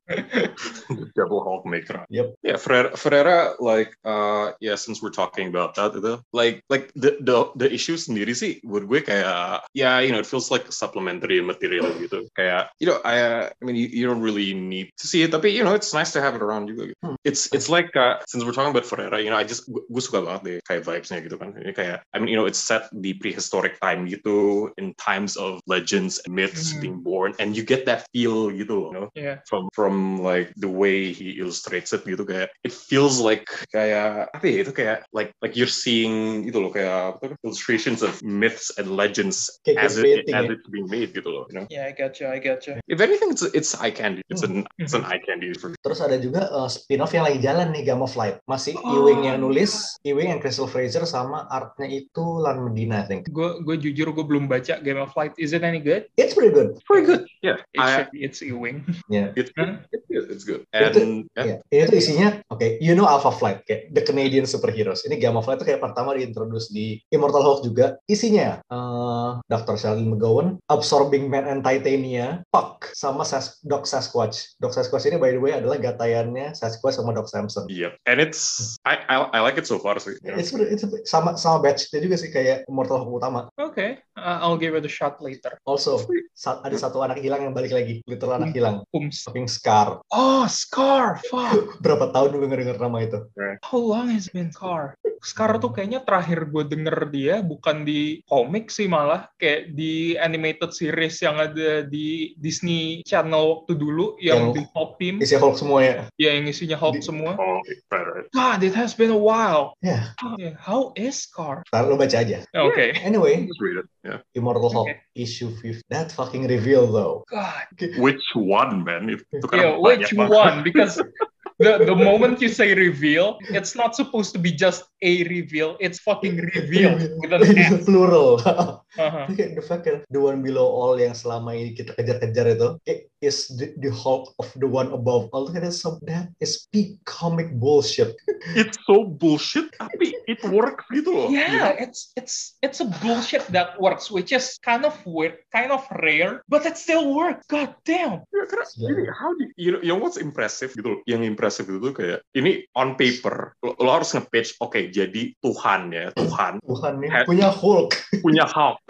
Devil 1.16 1.40
Hulk 1.40 1.64
Maker. 1.66 2.04
Yep. 2.10 2.36
Yeah, 2.44 2.56
Ferreira, 2.56 2.96
Ferreira 2.96 3.38
like 3.58 3.96
uh 4.04 4.52
yeah, 4.60 4.76
since 4.76 5.00
we're 5.02 5.14
talking 5.14 5.48
about 5.48 5.75
that 5.76 5.96
itu 5.96 6.20
like 6.36 6.60
like 6.69 6.92
the 6.94 7.16
the 7.25 7.48
the 7.56 7.69
issue 7.72 7.96
sendiri 7.96 8.36
sih 8.36 8.60
buat 8.64 8.84
gue 8.84 9.00
kayak 9.00 9.64
yeah, 9.72 9.98
you 10.04 10.12
know, 10.12 10.20
it 10.20 10.28
feels 10.28 10.52
like 10.52 10.69
supplementary 10.69 11.40
material 11.40 11.88
gitu. 11.96 12.28
Kayak 12.36 12.69
you 12.78 12.86
know, 12.88 13.00
I 13.02 13.48
I 13.48 13.62
mean 13.64 13.76
you, 13.76 13.88
you 13.88 14.04
don't 14.04 14.20
really 14.20 14.52
need 14.52 14.92
to 15.00 15.06
see 15.08 15.24
it, 15.25 15.32
tapi 15.32 15.50
you 15.50 15.65
know, 15.65 15.73
it's 15.75 15.91
nice 15.97 16.12
to 16.12 16.21
have 16.21 16.37
it 16.37 16.43
around 16.44 16.69
juga 16.69 16.93
gitu. 16.93 17.00
Hmm. 17.03 17.17
It's 17.25 17.49
it's 17.56 17.73
like 17.73 17.91
uh, 17.97 18.21
since 18.29 18.44
we're 18.44 18.53
talking 18.55 18.71
about 18.71 18.85
Ferreira, 18.85 19.17
you 19.19 19.32
know, 19.32 19.41
I 19.41 19.44
just 19.49 19.65
gue, 19.67 19.81
suka 19.99 20.21
banget 20.21 20.43
deh 20.44 20.56
kayak 20.69 20.85
vibes-nya 20.85 21.25
gitu 21.25 21.41
kan. 21.41 21.56
Ini 21.56 21.73
kayak 21.73 22.05
I 22.12 22.21
mean, 22.21 22.29
you 22.29 22.37
know, 22.37 22.44
it's 22.44 22.61
set 22.61 22.93
di 22.93 23.17
prehistoric 23.17 23.81
time 23.81 24.05
gitu 24.06 24.69
in 24.76 24.93
times 25.00 25.35
of 25.41 25.65
legends 25.67 26.21
and 26.25 26.37
myths 26.37 26.76
Hmm. 26.76 26.81
being 26.85 26.99
born 27.00 27.32
and 27.41 27.56
you 27.56 27.65
get 27.65 27.88
that 27.88 28.05
feel 28.12 28.53
gitu 28.53 28.73
loh, 28.73 28.91
you 28.93 28.97
know 29.00 29.09
Ya. 29.15 29.38
from 29.47 29.69
from 29.73 30.19
like 30.21 30.50
the 30.59 30.69
way 30.69 31.12
he 31.15 31.38
illustrates 31.38 31.94
it 31.94 32.03
gitu 32.05 32.27
kayak 32.27 32.50
it 32.67 32.75
feels 32.75 33.23
like 33.23 33.47
kayak 33.70 34.27
apa 34.35 34.44
ya 34.44 34.56
itu 34.67 34.73
kayak 34.75 34.99
like 35.15 35.31
like 35.41 35.55
you're 35.55 35.70
seeing 35.70 36.43
itu 36.49 36.59
loh 36.59 36.73
kayak 36.73 37.17
illustrations 37.47 38.03
of 38.03 38.19
myths 38.27 38.75
and 38.77 38.91
legends 38.91 39.49
Kayak 39.62 39.79
as 39.87 39.93
it 40.00 40.27
as 40.35 40.50
it's 40.50 40.67
being 40.69 40.88
made 40.91 41.15
gitu 41.15 41.31
loh 41.31 41.47
you 41.49 41.56
know 41.56 41.67
Yeah, 41.70 41.88
I 41.88 41.93
gotcha, 41.94 42.29
I 42.29 42.38
gotcha. 42.43 42.82
if 42.91 42.99
anything 42.99 43.31
it's 43.32 43.44
it's 43.55 43.73
eye 43.79 43.94
candy 43.94 44.20
it's 44.29 44.43
an 44.43 44.67
it's 44.82 44.93
an 44.93 45.06
eye 45.14 45.22
candy 45.22 45.55
for 45.55 45.70
Terus 45.78 46.02
ada 46.02 46.19
juga 46.19 46.50
uh, 46.50 46.66
spin-off 46.66 47.12
yang 47.12 47.22
lagi 47.22 47.38
jalan 47.38 47.70
nih, 47.70 47.87
Gamma 47.87 48.05
Flight. 48.05 48.43
Masih 48.44 48.75
Oh. 48.76 49.06
Ewing 49.06 49.25
yang 49.25 49.38
nulis, 49.38 49.94
Ewing 50.02 50.28
and 50.28 50.43
Crystal 50.43 50.66
Fraser 50.66 51.06
sama 51.06 51.46
artnya 51.46 51.87
itu 51.87 52.25
Lan 52.43 52.58
Medina, 52.61 53.00
I 53.00 53.06
think. 53.06 53.31
Gue 53.31 53.62
gue 53.62 53.78
jujur 53.78 54.11
gue 54.11 54.25
belum 54.26 54.44
baca 54.44 54.82
Game 54.82 54.99
of 54.99 55.14
Light. 55.14 55.32
Is 55.38 55.55
it 55.55 55.62
any 55.62 55.78
good? 55.78 56.11
It's 56.19 56.34
pretty 56.34 56.50
good. 56.50 56.75
pretty 56.84 57.06
good 57.06 57.22
yeah 57.40 57.61
It 57.70 57.78
I, 57.78 57.88
should 57.94 58.11
be. 58.11 58.19
It's 58.20 58.40
Ewing. 58.40 58.82
Yeah. 59.06 59.31
it's, 59.37 59.52
Huh? 59.55 59.78
it's 59.93 60.05
good 60.08 60.26
it's 60.26 60.43
good 60.43 60.66
Itu- 60.72 60.99
and 60.99 61.14
yeah, 61.37 61.44
Iya. 61.44 61.56
Ini 61.70 61.82
tuh 61.87 61.99
isinya, 62.00 62.28
oke, 62.49 62.67
you 62.81 62.93
know 62.93 63.05
Alpha 63.05 63.31
Flight, 63.31 63.62
kayak 63.69 63.93
The 63.93 64.02
Canadian 64.02 64.44
Superheroes. 64.44 65.05
Ini 65.05 65.20
Gamma 65.20 65.38
Flight 65.38 65.60
tuh 65.60 65.69
kayak 65.69 65.78
pertama 65.78 66.17
diintroduce 66.17 66.72
di 66.72 66.99
Immortal 67.08 67.44
Hulk 67.44 67.60
juga. 67.62 68.00
Isinya, 68.05 68.58
uh, 68.69 69.38
Dr. 69.46 69.76
Sheldon 69.76 70.08
McGowan, 70.08 70.56
Absorbing 70.67 71.28
Man 71.28 71.44
and 71.44 71.60
Titania, 71.60 72.43
Puck, 72.49 72.90
sama 72.93 73.22
Sas 73.22 73.60
Doc 73.62 73.84
Sasquatch. 73.84 74.56
Doc 74.58 74.72
Sasquatch 74.72 75.04
ini 75.09 75.21
by 75.21 75.31
the 75.33 75.41
way 75.41 75.53
adalah 75.53 75.77
gatayannya 75.77 76.53
Sasquatch 76.56 76.97
sama 76.97 77.12
Doc 77.12 77.29
Samson. 77.29 77.67
yeah 77.69 77.93
and 78.09 78.21
it's 78.21 78.75
I, 78.85 79.01
I 79.09 79.17
I 79.37 79.39
like 79.45 79.56
it 79.56 79.69
so 79.69 79.77
far 79.81 79.97
sih 80.01 80.17
you 80.21 80.33
know? 80.33 80.39
It's, 80.41 80.53
it's 80.53 80.85
sama 81.09 81.37
sama 81.37 81.61
batch-nya 81.65 82.01
juga 82.01 82.17
sih 82.17 82.31
kayak 82.33 82.65
Immortal 82.69 83.05
utama. 83.06 83.47
Okay, 83.61 84.01
uh, 84.17 84.41
I'll 84.43 84.59
give 84.59 84.75
it 84.75 84.85
a 84.85 84.91
shot 84.91 85.21
later. 85.21 85.56
Also, 85.69 86.01
sa- 86.35 86.61
ada 86.65 86.75
satu 86.75 87.05
anak 87.05 87.21
hilang 87.21 87.45
yang 87.47 87.55
balik 87.55 87.71
lagi, 87.71 88.01
literal 88.09 88.41
anak 88.41 88.56
hilang, 88.56 88.83
Ooms. 88.97 89.23
fucking 89.23 89.47
Scar. 89.47 90.01
Oh, 90.11 90.49
Scar. 90.49 91.21
Fuck. 91.31 91.77
Berapa 91.85 92.11
tahun 92.11 92.41
gue 92.41 92.49
denger 92.51 92.79
nama 92.81 93.05
itu? 93.05 93.21
How 93.62 93.79
long 93.81 94.11
has 94.11 94.27
it 94.31 94.35
been 94.35 94.51
Scar? 94.51 94.97
Scar 95.25 95.56
tuh 95.56 95.73
kayaknya 95.73 96.05
terakhir 96.05 96.53
gue 96.53 96.69
denger 96.69 97.09
dia 97.09 97.41
bukan 97.41 97.81
di 97.82 98.21
komik 98.29 98.69
sih 98.69 98.85
malah 98.85 99.25
kayak 99.41 99.73
di 99.73 100.21
animated 100.21 100.69
series 100.71 101.17
yang 101.19 101.41
ada 101.41 101.81
di 101.81 102.37
Disney 102.37 103.00
Channel 103.03 103.65
waktu 103.65 103.73
dulu 103.73 104.21
yang, 104.21 104.53
Yang 104.53 104.61
di 104.61 104.62
Hulk 104.69 104.91
Team 105.00 105.15
Isi 105.25 105.37
Hulk 105.41 105.56
semua 105.56 105.81
ya. 105.81 105.94
ya 106.21 106.31
yang 106.37 106.44
isinya 106.44 106.76
Hulk 106.76 107.00
Di- 107.00 107.09
semua. 107.09 107.41
oh 107.41 107.65
okay, 107.65 107.81
right 107.88 108.05
right 108.05 108.26
God, 108.37 108.61
it 108.61 108.76
has 108.76 108.93
been 108.93 109.09
a 109.09 109.19
while. 109.19 109.73
Ya, 109.81 110.12
Yeah, 110.37 110.61
How 110.61 110.93
is 110.93 111.25
Scar? 111.25 111.65
ntar 111.73 111.88
lu 111.88 111.97
baca 111.97 112.20
aja. 112.20 112.44
Okay. 112.53 112.93
Anyway, 113.00 113.49
just 113.49 113.62
read 113.65 113.81
it 113.81 113.88
yeah 114.05 114.20
Immortal 114.37 114.69
Hulk 114.69 114.93
Okay. 114.93 115.00
issue 115.17 115.49
5. 115.49 115.81
That 115.88 116.12
fucking 116.12 116.44
reveal 116.44 116.85
though. 116.93 117.25
God. 117.32 117.65
which 117.96 118.20
one 118.37 118.84
man 118.84 119.08
itu, 119.08 119.25
kan 119.48 119.56
Yeah, 119.56 119.72
which 119.81 120.13
one? 120.13 120.60
Because 120.60 121.01
the 121.58 121.84
the 121.84 121.94
moment 121.96 122.41
you 122.41 122.49
say 122.49 122.75
reveal, 122.75 123.39
it's 123.51 123.75
not 123.75 123.94
supposed 123.94 124.32
to 124.34 124.41
be 124.41 124.53
just 124.53 124.84
a 125.03 125.25
reveal. 125.29 125.77
It's 125.81 126.01
fucking 126.01 126.37
reveal 126.55 126.96
with 127.20 127.32
an 127.32 127.43
S. 127.58 127.84
Plural. 127.84 128.41
Uh-huh. 128.41 129.27
The 129.27 129.65
fact 129.67 129.84
that 129.84 130.06
the 130.11 130.20
one 130.20 130.43
below 130.43 130.67
all 130.70 130.94
yang 130.94 131.19
selama 131.19 131.58
ini 131.58 131.75
kita 131.75 131.99
kejar-kejar 131.99 132.55
itu 132.55 132.69
it 132.87 133.11
is 133.19 133.51
the, 133.58 133.75
the 133.82 133.91
Hulk 133.91 134.31
of 134.39 134.46
the 134.55 134.70
one 134.70 134.94
above 134.94 135.29
all. 135.34 135.51
That 135.51 135.67
is 135.67 135.82
some 135.82 135.99
that 136.06 136.31
is 136.39 136.70
peak 136.70 137.03
comic 137.05 137.51
bullshit. 137.58 138.15
it's 138.58 138.79
so 138.87 139.03
bullshit 139.03 139.75
tapi 139.75 140.15
it 140.31 140.39
works 140.46 140.87
gitu 140.94 141.11
loh 141.11 141.29
you 141.29 141.43
know? 141.43 141.55
Yeah, 141.55 141.75
it's 141.75 142.13
it's 142.17 142.56
it's 142.63 142.79
a 142.81 142.89
bullshit 143.03 143.46
that 143.51 143.81
works, 143.81 144.11
which 144.11 144.32
is 144.32 144.58
kind 144.63 144.84
of 144.87 144.94
weird, 145.06 145.43
kind 145.51 145.73
of 145.73 145.82
rare, 146.03 146.43
but 146.49 146.67
it 146.67 146.79
still 146.79 147.15
works. 147.15 147.46
God 147.51 147.75
damn. 147.84 148.23
Ya, 148.31 148.44
karena 148.46 148.65
Gila. 148.65 148.89
gini, 148.89 149.05
how 149.11 149.31
do 149.34 149.43
you 149.56 149.70
know, 149.75 149.81
you 149.82 149.91
know 149.93 150.01
what's 150.01 150.17
impressive 150.17 150.73
gitu 150.75 150.99
loh. 150.99 151.01
Yang 151.05 151.23
impressive 151.27 151.44
itu 151.53 151.81
tuh 151.81 151.93
kayak 151.93 152.20
ini 152.36 152.65
on 152.79 152.96
paper 152.96 153.53
lo, 153.60 153.77
lo 153.77 153.91
harus 154.01 154.13
nge-pitch 154.15 154.56
oke 154.60 154.79
jadi 154.93 155.22
Tuhan 155.43 155.93
ya 155.93 156.08
Tuhan 156.17 156.63
Tuhan 156.65 156.93
nih 157.01 157.10
Hat- 157.10 157.29
punya 157.29 157.48
Hulk. 157.53 157.93
punya 158.24 158.44
Hulk 158.48 158.81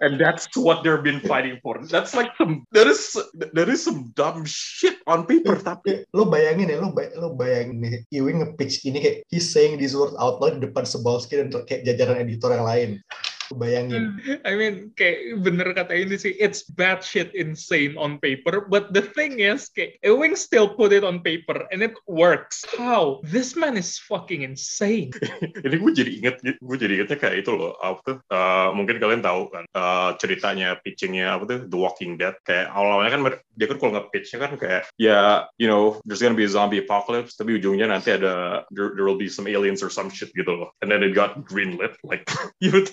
and 0.00 0.16
that's 0.16 0.48
what 0.56 0.80
they've 0.80 1.04
been 1.04 1.20
fighting 1.24 1.60
for 1.60 1.76
that's 1.88 2.16
like 2.16 2.32
some 2.40 2.64
that 2.72 2.88
is 2.88 3.16
that 3.52 3.68
is 3.68 3.84
some 3.84 4.12
dumb 4.16 4.44
shit 4.48 4.96
on 5.04 5.28
paper 5.28 5.56
tapi 5.60 6.04
lo 6.16 6.24
bayangin 6.28 6.72
ya, 6.72 6.80
lo, 6.80 6.92
bay 6.92 7.12
lo 7.16 7.36
bayangin 7.36 7.84
nih, 7.84 7.92
Ewing 8.12 8.40
nge-pitch 8.44 8.84
ini 8.88 8.98
kayak 9.00 9.16
he's 9.28 9.48
saying 9.48 9.76
these 9.76 9.92
words 9.92 10.16
out 10.16 10.40
loud 10.40 10.56
di 10.56 10.64
depan 10.64 10.88
Sebalski 10.88 11.36
dan 11.40 11.52
kayak 11.68 11.84
jajaran 11.84 12.20
editor 12.24 12.50
yang 12.52 12.66
lain. 12.66 12.90
Bayangin. 13.54 14.18
I 14.46 14.54
mean, 14.54 14.94
kayak 14.94 15.42
bener 15.42 15.72
kata 15.74 15.94
ini 15.94 16.16
sih, 16.18 16.34
it's 16.38 16.66
bad 16.66 17.02
shit 17.02 17.34
insane 17.34 17.98
on 17.98 18.22
paper, 18.22 18.66
but 18.66 18.94
the 18.94 19.02
thing 19.02 19.40
is, 19.42 19.70
kayak 19.72 19.98
Ewing 20.02 20.34
still 20.38 20.70
put 20.74 20.94
it 20.94 21.02
on 21.02 21.22
paper 21.22 21.66
and 21.74 21.82
it 21.82 21.94
works. 22.06 22.62
How? 22.76 23.22
This 23.26 23.54
man 23.58 23.76
is 23.76 23.98
fucking 23.98 24.42
insane. 24.42 25.10
ini 25.66 25.76
gue 25.76 25.92
jadi 25.92 26.10
inget 26.10 26.36
gue 26.42 26.76
jadi 26.76 26.92
ingetnya 27.00 27.18
kayak 27.18 27.46
itu 27.46 27.50
loh 27.54 27.76
apa 27.80 27.98
tuh 28.04 28.16
uh, 28.32 28.70
mungkin 28.74 28.98
kalian 28.98 29.22
tahu 29.22 29.50
kan 29.52 29.64
uh, 29.74 30.16
ceritanya 30.18 30.78
pitchingnya 30.80 31.36
apa 31.36 31.44
tuh 31.46 31.58
The 31.66 31.78
Walking 31.78 32.16
Dead 32.16 32.36
kayak 32.44 32.72
awal-awalnya 32.72 33.12
kan 33.12 33.22
dia 33.56 33.66
kan 33.68 33.76
kalau 33.76 33.92
nge-pitchnya 33.98 34.38
kan 34.40 34.52
kayak 34.56 34.82
ya 34.96 35.46
you 35.60 35.68
know 35.68 36.00
there's 36.08 36.22
gonna 36.24 36.36
be 36.36 36.48
a 36.48 36.50
zombie 36.50 36.80
apocalypse 36.80 37.36
tapi 37.36 37.60
ujungnya 37.60 37.92
nanti 37.92 38.16
ada 38.16 38.64
there, 38.72 38.96
there 38.96 39.04
will 39.04 39.20
be 39.20 39.28
some 39.28 39.44
aliens 39.44 39.84
or 39.84 39.92
some 39.92 40.08
shit 40.08 40.32
gitu 40.32 40.48
loh 40.48 40.72
and 40.80 40.88
then 40.88 41.04
it 41.04 41.12
got 41.12 41.44
greenlit 41.44 41.94
like 42.06 42.24
you 42.62 42.72
know, 42.72 42.84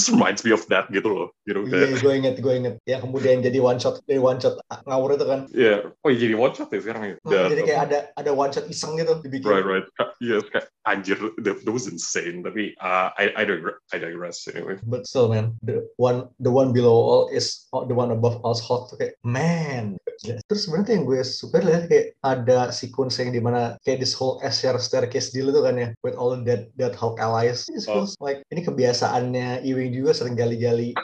just 0.00 0.08
reminds 0.08 0.40
me 0.40 0.56
of 0.56 0.64
that 0.72 0.88
gitu 0.88 1.12
loh 1.12 1.28
you 1.44 1.52
know 1.52 1.60
Iya, 1.68 2.00
gue 2.00 2.12
inget, 2.16 2.40
gue 2.40 2.54
inget. 2.56 2.74
Yang 2.88 3.04
kemudian 3.04 3.44
jadi 3.44 3.60
one 3.60 3.76
shot, 3.76 4.00
dari 4.08 4.16
one 4.16 4.40
shot 4.40 4.56
ngawur 4.88 5.12
itu 5.14 5.26
kan. 5.28 5.40
yeah 5.52 5.92
oh 6.00 6.08
iya, 6.08 6.18
jadi 6.24 6.34
one 6.40 6.56
shot 6.56 6.72
ya 6.72 6.80
sekarang 6.80 7.02
ya 7.04 7.14
Oh, 7.20 7.30
jadi 7.52 7.62
kayak 7.62 7.80
ada 7.92 7.98
ada 8.16 8.30
one 8.32 8.48
shot 8.48 8.64
iseng 8.64 8.96
gitu 8.96 9.20
dibikin. 9.20 9.44
right 9.44 9.66
right 9.68 9.86
iya 10.24 10.40
kayak 10.40 10.72
anjir 10.88 11.20
that, 11.44 11.60
that 11.60 11.72
was 11.72 11.84
insane 11.84 12.40
tapi 12.40 12.72
uh, 12.80 13.12
I 13.20 13.28
I 13.36 13.42
digress, 13.44 13.76
I 13.92 14.00
digress 14.00 14.48
anyway 14.48 14.80
But 14.80 15.04
still 15.04 15.28
man, 15.28 15.60
the 15.60 15.84
one 16.00 16.32
the 16.40 16.48
one 16.48 16.72
below 16.72 16.96
all 16.96 17.24
is 17.28 17.68
oh, 17.70 17.84
the 17.84 17.92
one 17.92 18.08
above 18.08 18.40
all 18.40 18.56
is 18.56 18.64
hot. 18.64 18.88
Tuh 18.88 18.96
kayak 18.96 19.20
man. 19.20 20.00
Terus 20.20 20.68
sebenarnya 20.68 21.00
yang 21.00 21.04
gue 21.08 21.20
suka 21.24 21.60
adalah 21.60 21.84
kayak 21.88 22.06
ada 22.20 22.58
sequence 22.72 23.16
yang 23.20 23.32
di 23.32 23.40
mana 23.40 23.76
kayak 23.84 24.00
this 24.00 24.12
whole 24.12 24.40
Asher 24.40 24.76
staircase 24.76 25.32
deal 25.32 25.48
itu 25.48 25.60
kan 25.60 25.76
ya, 25.76 25.88
with 26.00 26.16
all 26.16 26.32
the 26.32 26.40
dead 26.40 26.68
dead 26.76 26.92
Hulk 26.92 27.20
allies. 27.20 27.68
It 27.68 27.84
just 27.84 28.16
Oh. 28.20 28.24
like 28.24 28.40
ini 28.52 28.64
kebiasaannya 28.64 29.64
Ewing 29.64 29.89
juga 29.90 30.16
sering 30.16 30.38
gali-gali 30.38 30.94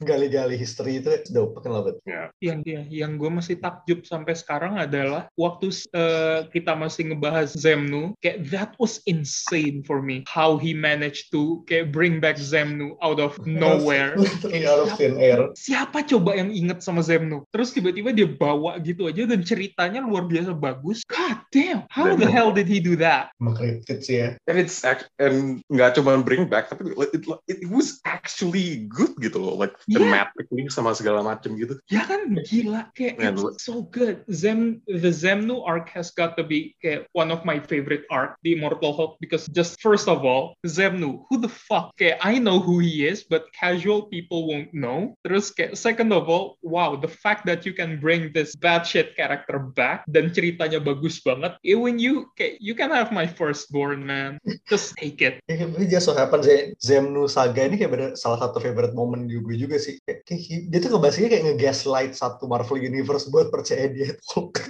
gali-gali 0.00 0.56
history 0.56 0.98
itu 1.04 1.12
dope, 1.28 1.60
fucking 1.60 1.72
love 1.72 1.88
it. 1.88 1.96
yang 2.40 2.64
dia 2.64 2.88
yang 2.88 3.20
gue 3.20 3.28
masih 3.28 3.60
takjub 3.60 4.02
sampai 4.08 4.32
sekarang 4.32 4.80
adalah 4.80 5.28
waktu 5.36 5.68
uh, 5.92 6.48
kita 6.48 6.72
masih 6.72 7.12
ngebahas 7.12 7.52
Zemnu 7.52 8.16
kayak 8.24 8.48
that 8.48 8.72
was 8.80 9.04
insane 9.04 9.84
for 9.84 10.00
me 10.00 10.24
how 10.24 10.56
he 10.56 10.72
managed 10.72 11.28
to 11.28 11.60
kayak 11.68 11.92
bring 11.92 12.16
back 12.16 12.40
Zemnu 12.40 12.96
out 13.04 13.20
of 13.20 13.36
nowhere 13.44 14.16
out 14.16 14.80
of 14.88 14.90
thin 14.96 15.20
air. 15.20 15.52
siapa 15.52 16.00
coba 16.08 16.40
yang 16.40 16.48
inget 16.48 16.80
sama 16.80 17.04
Zemnu 17.04 17.44
terus 17.52 17.76
tiba-tiba 17.76 18.16
dia 18.16 18.28
bawa 18.28 18.80
gitu 18.80 19.12
aja 19.12 19.28
dan 19.28 19.44
ceritanya 19.44 20.00
luar 20.00 20.24
biasa 20.24 20.56
bagus 20.56 21.04
god 21.04 21.36
damn 21.52 21.84
how 21.92 22.08
the 22.16 22.24
hell 22.24 22.48
did 22.48 22.64
he 22.64 22.80
do 22.80 22.96
that 22.96 23.28
Emang 23.36 23.52
cryptid 23.52 24.00
sih 24.00 24.24
ya. 24.24 24.28
and 24.48 24.56
it's 24.56 24.80
act 24.80 25.12
and 25.20 25.60
nggak 25.68 25.92
cuma 25.92 26.16
bring 26.24 26.48
back 26.48 26.72
tapi 26.72 26.88
it, 27.12 27.20
it, 27.46 27.58
it 27.60 27.68
was 27.68 28.00
actually 28.08 28.88
good 28.88 29.12
gitu 29.20 29.36
loh 29.36 29.52
like 29.60 29.76
Yeah. 29.90 30.06
thematically 30.06 30.70
sama 30.70 30.94
segala 30.94 31.18
macam 31.26 31.58
gitu 31.58 31.74
Ya 31.90 32.06
kan 32.06 32.38
gila 32.46 32.94
kayak 32.94 33.18
Man, 33.18 33.34
it's 33.34 33.66
so 33.66 33.82
good. 33.90 34.22
Zem 34.30 34.86
the 34.86 35.10
Zemnu 35.10 35.66
arc 35.66 35.90
has 35.90 36.14
got 36.14 36.38
to 36.38 36.46
be 36.46 36.78
kayak 36.78 37.10
one 37.10 37.34
of 37.34 37.42
my 37.42 37.58
favorite 37.58 38.06
arc 38.06 38.38
di 38.46 38.54
Immortal 38.54 38.94
Hulk 38.94 39.18
because 39.18 39.50
just 39.50 39.82
first 39.82 40.06
of 40.06 40.22
all 40.22 40.54
Zemnu 40.62 41.26
who 41.26 41.42
the 41.42 41.50
fuck 41.50 41.90
kayak 41.98 42.22
I 42.22 42.38
know 42.38 42.62
who 42.62 42.78
he 42.78 43.02
is 43.02 43.26
but 43.26 43.50
casual 43.50 44.06
people 44.06 44.46
won't 44.46 44.70
know. 44.70 45.18
Terus 45.26 45.50
kayak 45.50 45.74
second 45.74 46.14
of 46.14 46.30
all 46.30 46.54
wow 46.62 46.94
the 46.94 47.10
fact 47.10 47.42
that 47.50 47.66
you 47.66 47.74
can 47.74 47.98
bring 47.98 48.30
this 48.30 48.54
bad 48.54 48.86
shit 48.86 49.18
character 49.18 49.58
back 49.58 50.06
dan 50.06 50.30
ceritanya 50.30 50.78
bagus 50.78 51.18
banget. 51.18 51.58
Eh, 51.66 51.74
when 51.74 51.98
you 51.98 52.30
kayak 52.38 52.62
you 52.62 52.78
can 52.78 52.94
have 52.94 53.10
my 53.10 53.26
firstborn 53.26 54.06
man 54.06 54.38
just 54.70 54.94
take 54.94 55.18
it. 55.18 55.42
Ini 55.50 55.90
just 55.90 56.06
so 56.06 56.14
happen 56.14 56.46
Ze- 56.46 56.78
Zemnu 56.78 57.26
Saga 57.26 57.66
ini 57.66 57.74
kayak 57.74 57.90
bener 57.90 58.10
salah 58.14 58.38
satu 58.38 58.62
favorite 58.62 58.94
moment 58.94 59.26
gue 59.26 59.56
juga 59.58 59.79
sih. 59.80 59.96
Kayak, 60.04 60.28
kayak 60.28 60.60
dia 60.68 60.78
tuh 60.78 60.90
ngebahasnya 60.92 61.28
kayak 61.32 61.44
nge-gaslight 61.50 62.12
satu 62.14 62.44
Marvel 62.46 62.78
Universe 62.78 63.32
buat 63.32 63.48
percaya 63.48 63.88
dia 63.88 64.12
Hulk. 64.30 64.60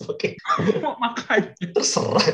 Fucking 0.00 0.29
Makanya. 1.02 1.54
Terserah. 1.74 2.24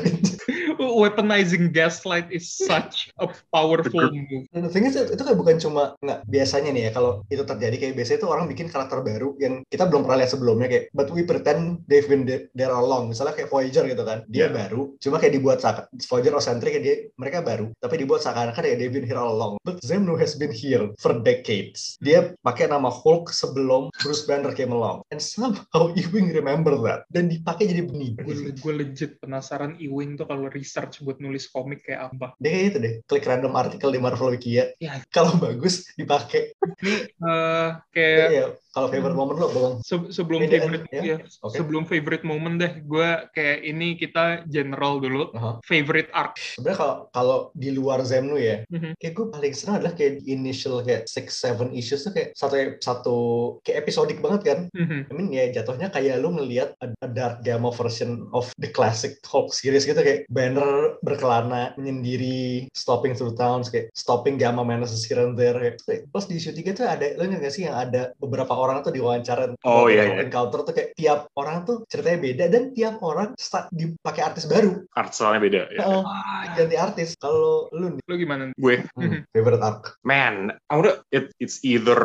weaponizing 0.76 1.72
gaslight 1.72 2.28
is 2.30 2.52
such 2.52 3.10
a 3.20 3.28
powerful 3.52 4.12
move. 4.12 4.44
The 4.52 4.68
thing 4.68 4.86
is, 4.88 4.96
itu 4.96 5.20
kayak 5.20 5.38
bukan 5.38 5.56
cuma 5.60 5.96
nggak 6.04 6.28
biasanya 6.28 6.70
nih 6.72 6.82
ya 6.88 6.90
kalau 6.92 7.24
itu 7.32 7.42
terjadi 7.44 7.76
kayak 7.76 7.94
biasanya 7.96 8.18
itu 8.24 8.28
orang 8.28 8.46
bikin 8.48 8.68
karakter 8.68 9.00
baru 9.00 9.36
yang 9.40 9.64
kita 9.68 9.88
belum 9.88 10.04
pernah 10.04 10.24
lihat 10.24 10.32
sebelumnya 10.32 10.68
kayak 10.68 10.84
but 10.92 11.08
we 11.12 11.24
pretend 11.24 11.80
they've 11.88 12.08
been 12.08 12.28
there, 12.28 12.48
there 12.56 12.72
all 12.72 12.84
along. 12.84 13.12
Misalnya 13.12 13.36
kayak 13.36 13.50
Voyager 13.52 13.84
gitu 13.88 14.04
kan 14.04 14.24
dia 14.28 14.46
Yeah. 14.46 14.54
baru 14.54 14.94
cuma 15.02 15.18
kayak 15.18 15.42
dibuat 15.42 15.58
seakan 15.58 15.90
Voyager 16.06 16.38
eccentric 16.38 16.70
kayak 16.78 16.84
dia 16.86 16.96
mereka 17.18 17.42
baru 17.42 17.66
tapi 17.82 17.98
dibuat 17.98 18.22
seakan-akan 18.22 18.62
kayak 18.62 18.78
they've 18.78 18.94
been 18.94 19.02
here 19.02 19.18
all 19.18 19.34
along. 19.34 19.58
But 19.66 19.82
Zemnu 19.82 20.14
has 20.22 20.38
been 20.38 20.54
here 20.54 20.94
for 21.02 21.18
decades. 21.18 21.98
Dia 21.98 22.30
pakai 22.46 22.70
nama 22.70 22.86
Hulk 22.86 23.34
sebelum 23.34 23.90
Bruce 23.98 24.22
Banner 24.22 24.54
came 24.54 24.70
along. 24.70 25.02
And 25.10 25.18
somehow 25.18 25.90
Ewing 25.98 26.30
remember 26.30 26.78
that. 26.86 27.10
Dan 27.10 27.26
dipakai 27.26 27.66
jadi 27.74 27.90
benih 27.90 28.15
gue 28.16 28.34
gue 28.56 28.72
legit 28.72 29.20
penasaran 29.20 29.76
Ewing 29.76 30.16
tuh 30.16 30.24
kalau 30.24 30.48
research 30.48 31.04
buat 31.04 31.20
nulis 31.20 31.46
komik 31.52 31.84
kayak 31.84 32.12
apa. 32.12 32.32
dia 32.40 32.50
kayak 32.52 32.66
itu 32.72 32.78
deh 32.80 32.94
klik 33.04 33.24
random 33.28 33.52
artikel 33.52 33.92
di 33.92 34.00
Marvel 34.00 34.32
Wiki 34.32 34.56
ya 34.56 34.66
Ya. 34.80 35.00
kalau 35.12 35.36
bagus 35.36 35.88
dipakai 35.94 36.52
Ini 36.80 36.94
eh, 37.12 37.68
kayak 37.92 38.28
ya 38.32 38.46
kalau 38.76 38.88
favorite 38.88 39.16
moment 39.16 39.38
lo 39.38 39.48
bang 39.48 39.74
se- 39.80 40.12
sebelum 40.12 40.44
Beda, 40.44 40.52
favorite 40.60 40.84
ya? 40.90 41.00
ya, 41.02 41.16
Oke. 41.40 41.56
sebelum 41.56 41.82
favorite 41.82 42.20
moment 42.22 42.56
deh, 42.56 42.72
gue 42.78 43.08
kayak 43.30 43.58
ini 43.64 43.96
kita 43.96 44.24
general 44.46 45.00
dulu. 45.00 45.32
Aha. 45.32 45.56
Favorite 45.62 46.12
arc. 46.12 46.36
sebenarnya 46.36 46.76
kalau 46.76 46.94
kalau 47.10 47.38
di 47.52 47.70
luar 47.70 48.02
Zemnu 48.02 48.36
ya 48.36 48.68
Mhm. 48.68 48.94
kayak 48.96 49.14
gue 49.14 49.26
paling 49.30 49.52
senang 49.52 49.80
adalah 49.80 49.94
kayak 49.94 50.20
initial 50.22 50.80
kayak 50.80 51.06
six 51.06 51.32
seven 51.34 51.72
issues 51.72 52.02
tuh 52.02 52.12
kayak 52.12 52.30
satu 52.32 52.54
satu 52.78 53.16
kayak 53.62 53.82
episodik 53.82 54.20
banget 54.20 54.42
kan 54.44 54.58
Mhm. 54.70 55.08
I 55.08 55.12
mean 55.12 55.28
ya 55.30 55.48
jatuhnya 55.50 55.88
kayak 55.88 56.18
lu 56.18 56.32
ngelihat 56.32 56.76
a, 56.78 56.92
a 57.00 57.08
dark 57.08 57.40
gamma 57.40 57.70
version 57.70 58.28
of 58.30 58.52
the 58.56 58.68
classic 58.68 59.16
Hulk 59.24 59.50
series 59.50 59.84
gitu 59.84 59.96
kayak 59.96 60.28
Banner 60.28 61.00
berkelana 61.00 61.72
menyendiri 61.76 62.36
stopping 62.72 63.14
through 63.14 63.32
towns 63.34 63.66
kayak 63.66 63.88
stopping 63.92 64.36
gamma 64.36 64.60
menaces 64.60 65.02
here 65.02 65.18
and 65.18 65.34
there 65.34 65.56
kayak, 65.78 66.04
plus 66.10 66.26
di 66.26 66.36
issue 66.36 66.52
3 66.52 66.74
tuh 66.74 66.84
ada 66.84 67.14
lu 67.14 67.24
ingat 67.24 67.40
gak 67.40 67.54
sih 67.54 67.64
yang 67.64 67.76
ada 67.78 68.10
beberapa 68.16 68.50
orang 68.50 68.65
tuh 68.82 68.94
diwawancara 68.94 69.44
Oh, 69.66 69.86
iya, 69.86 70.06
iya. 70.06 70.26
encounter 70.26 70.62
tuh 70.62 70.74
kayak 70.74 70.90
tiap 70.98 71.20
orang 71.38 71.62
tuh 71.66 71.86
ceritanya 71.86 72.18
beda 72.22 72.44
dan 72.50 72.62
tiap 72.74 72.98
orang 73.02 73.34
start 73.38 73.70
dipakai 73.70 74.22
artis 74.22 74.46
baru. 74.50 74.82
Art 74.94 75.12
style-nya 75.14 75.40
beda 75.42 75.60
ya. 75.74 75.80
Ah, 75.86 76.54
ganti 76.54 76.76
artis. 76.78 77.14
Kalau 77.18 77.70
lu 77.74 77.98
nih? 77.98 78.02
Lu 78.06 78.14
gimana? 78.18 78.42
gue? 78.56 78.82
Hmm, 78.96 79.22
favorite 79.36 79.62
arc. 79.62 80.00
Man 80.02 80.54
I 80.70 80.72
wanna 80.74 81.04
it, 81.12 81.30
it's 81.38 81.60
either 81.62 81.98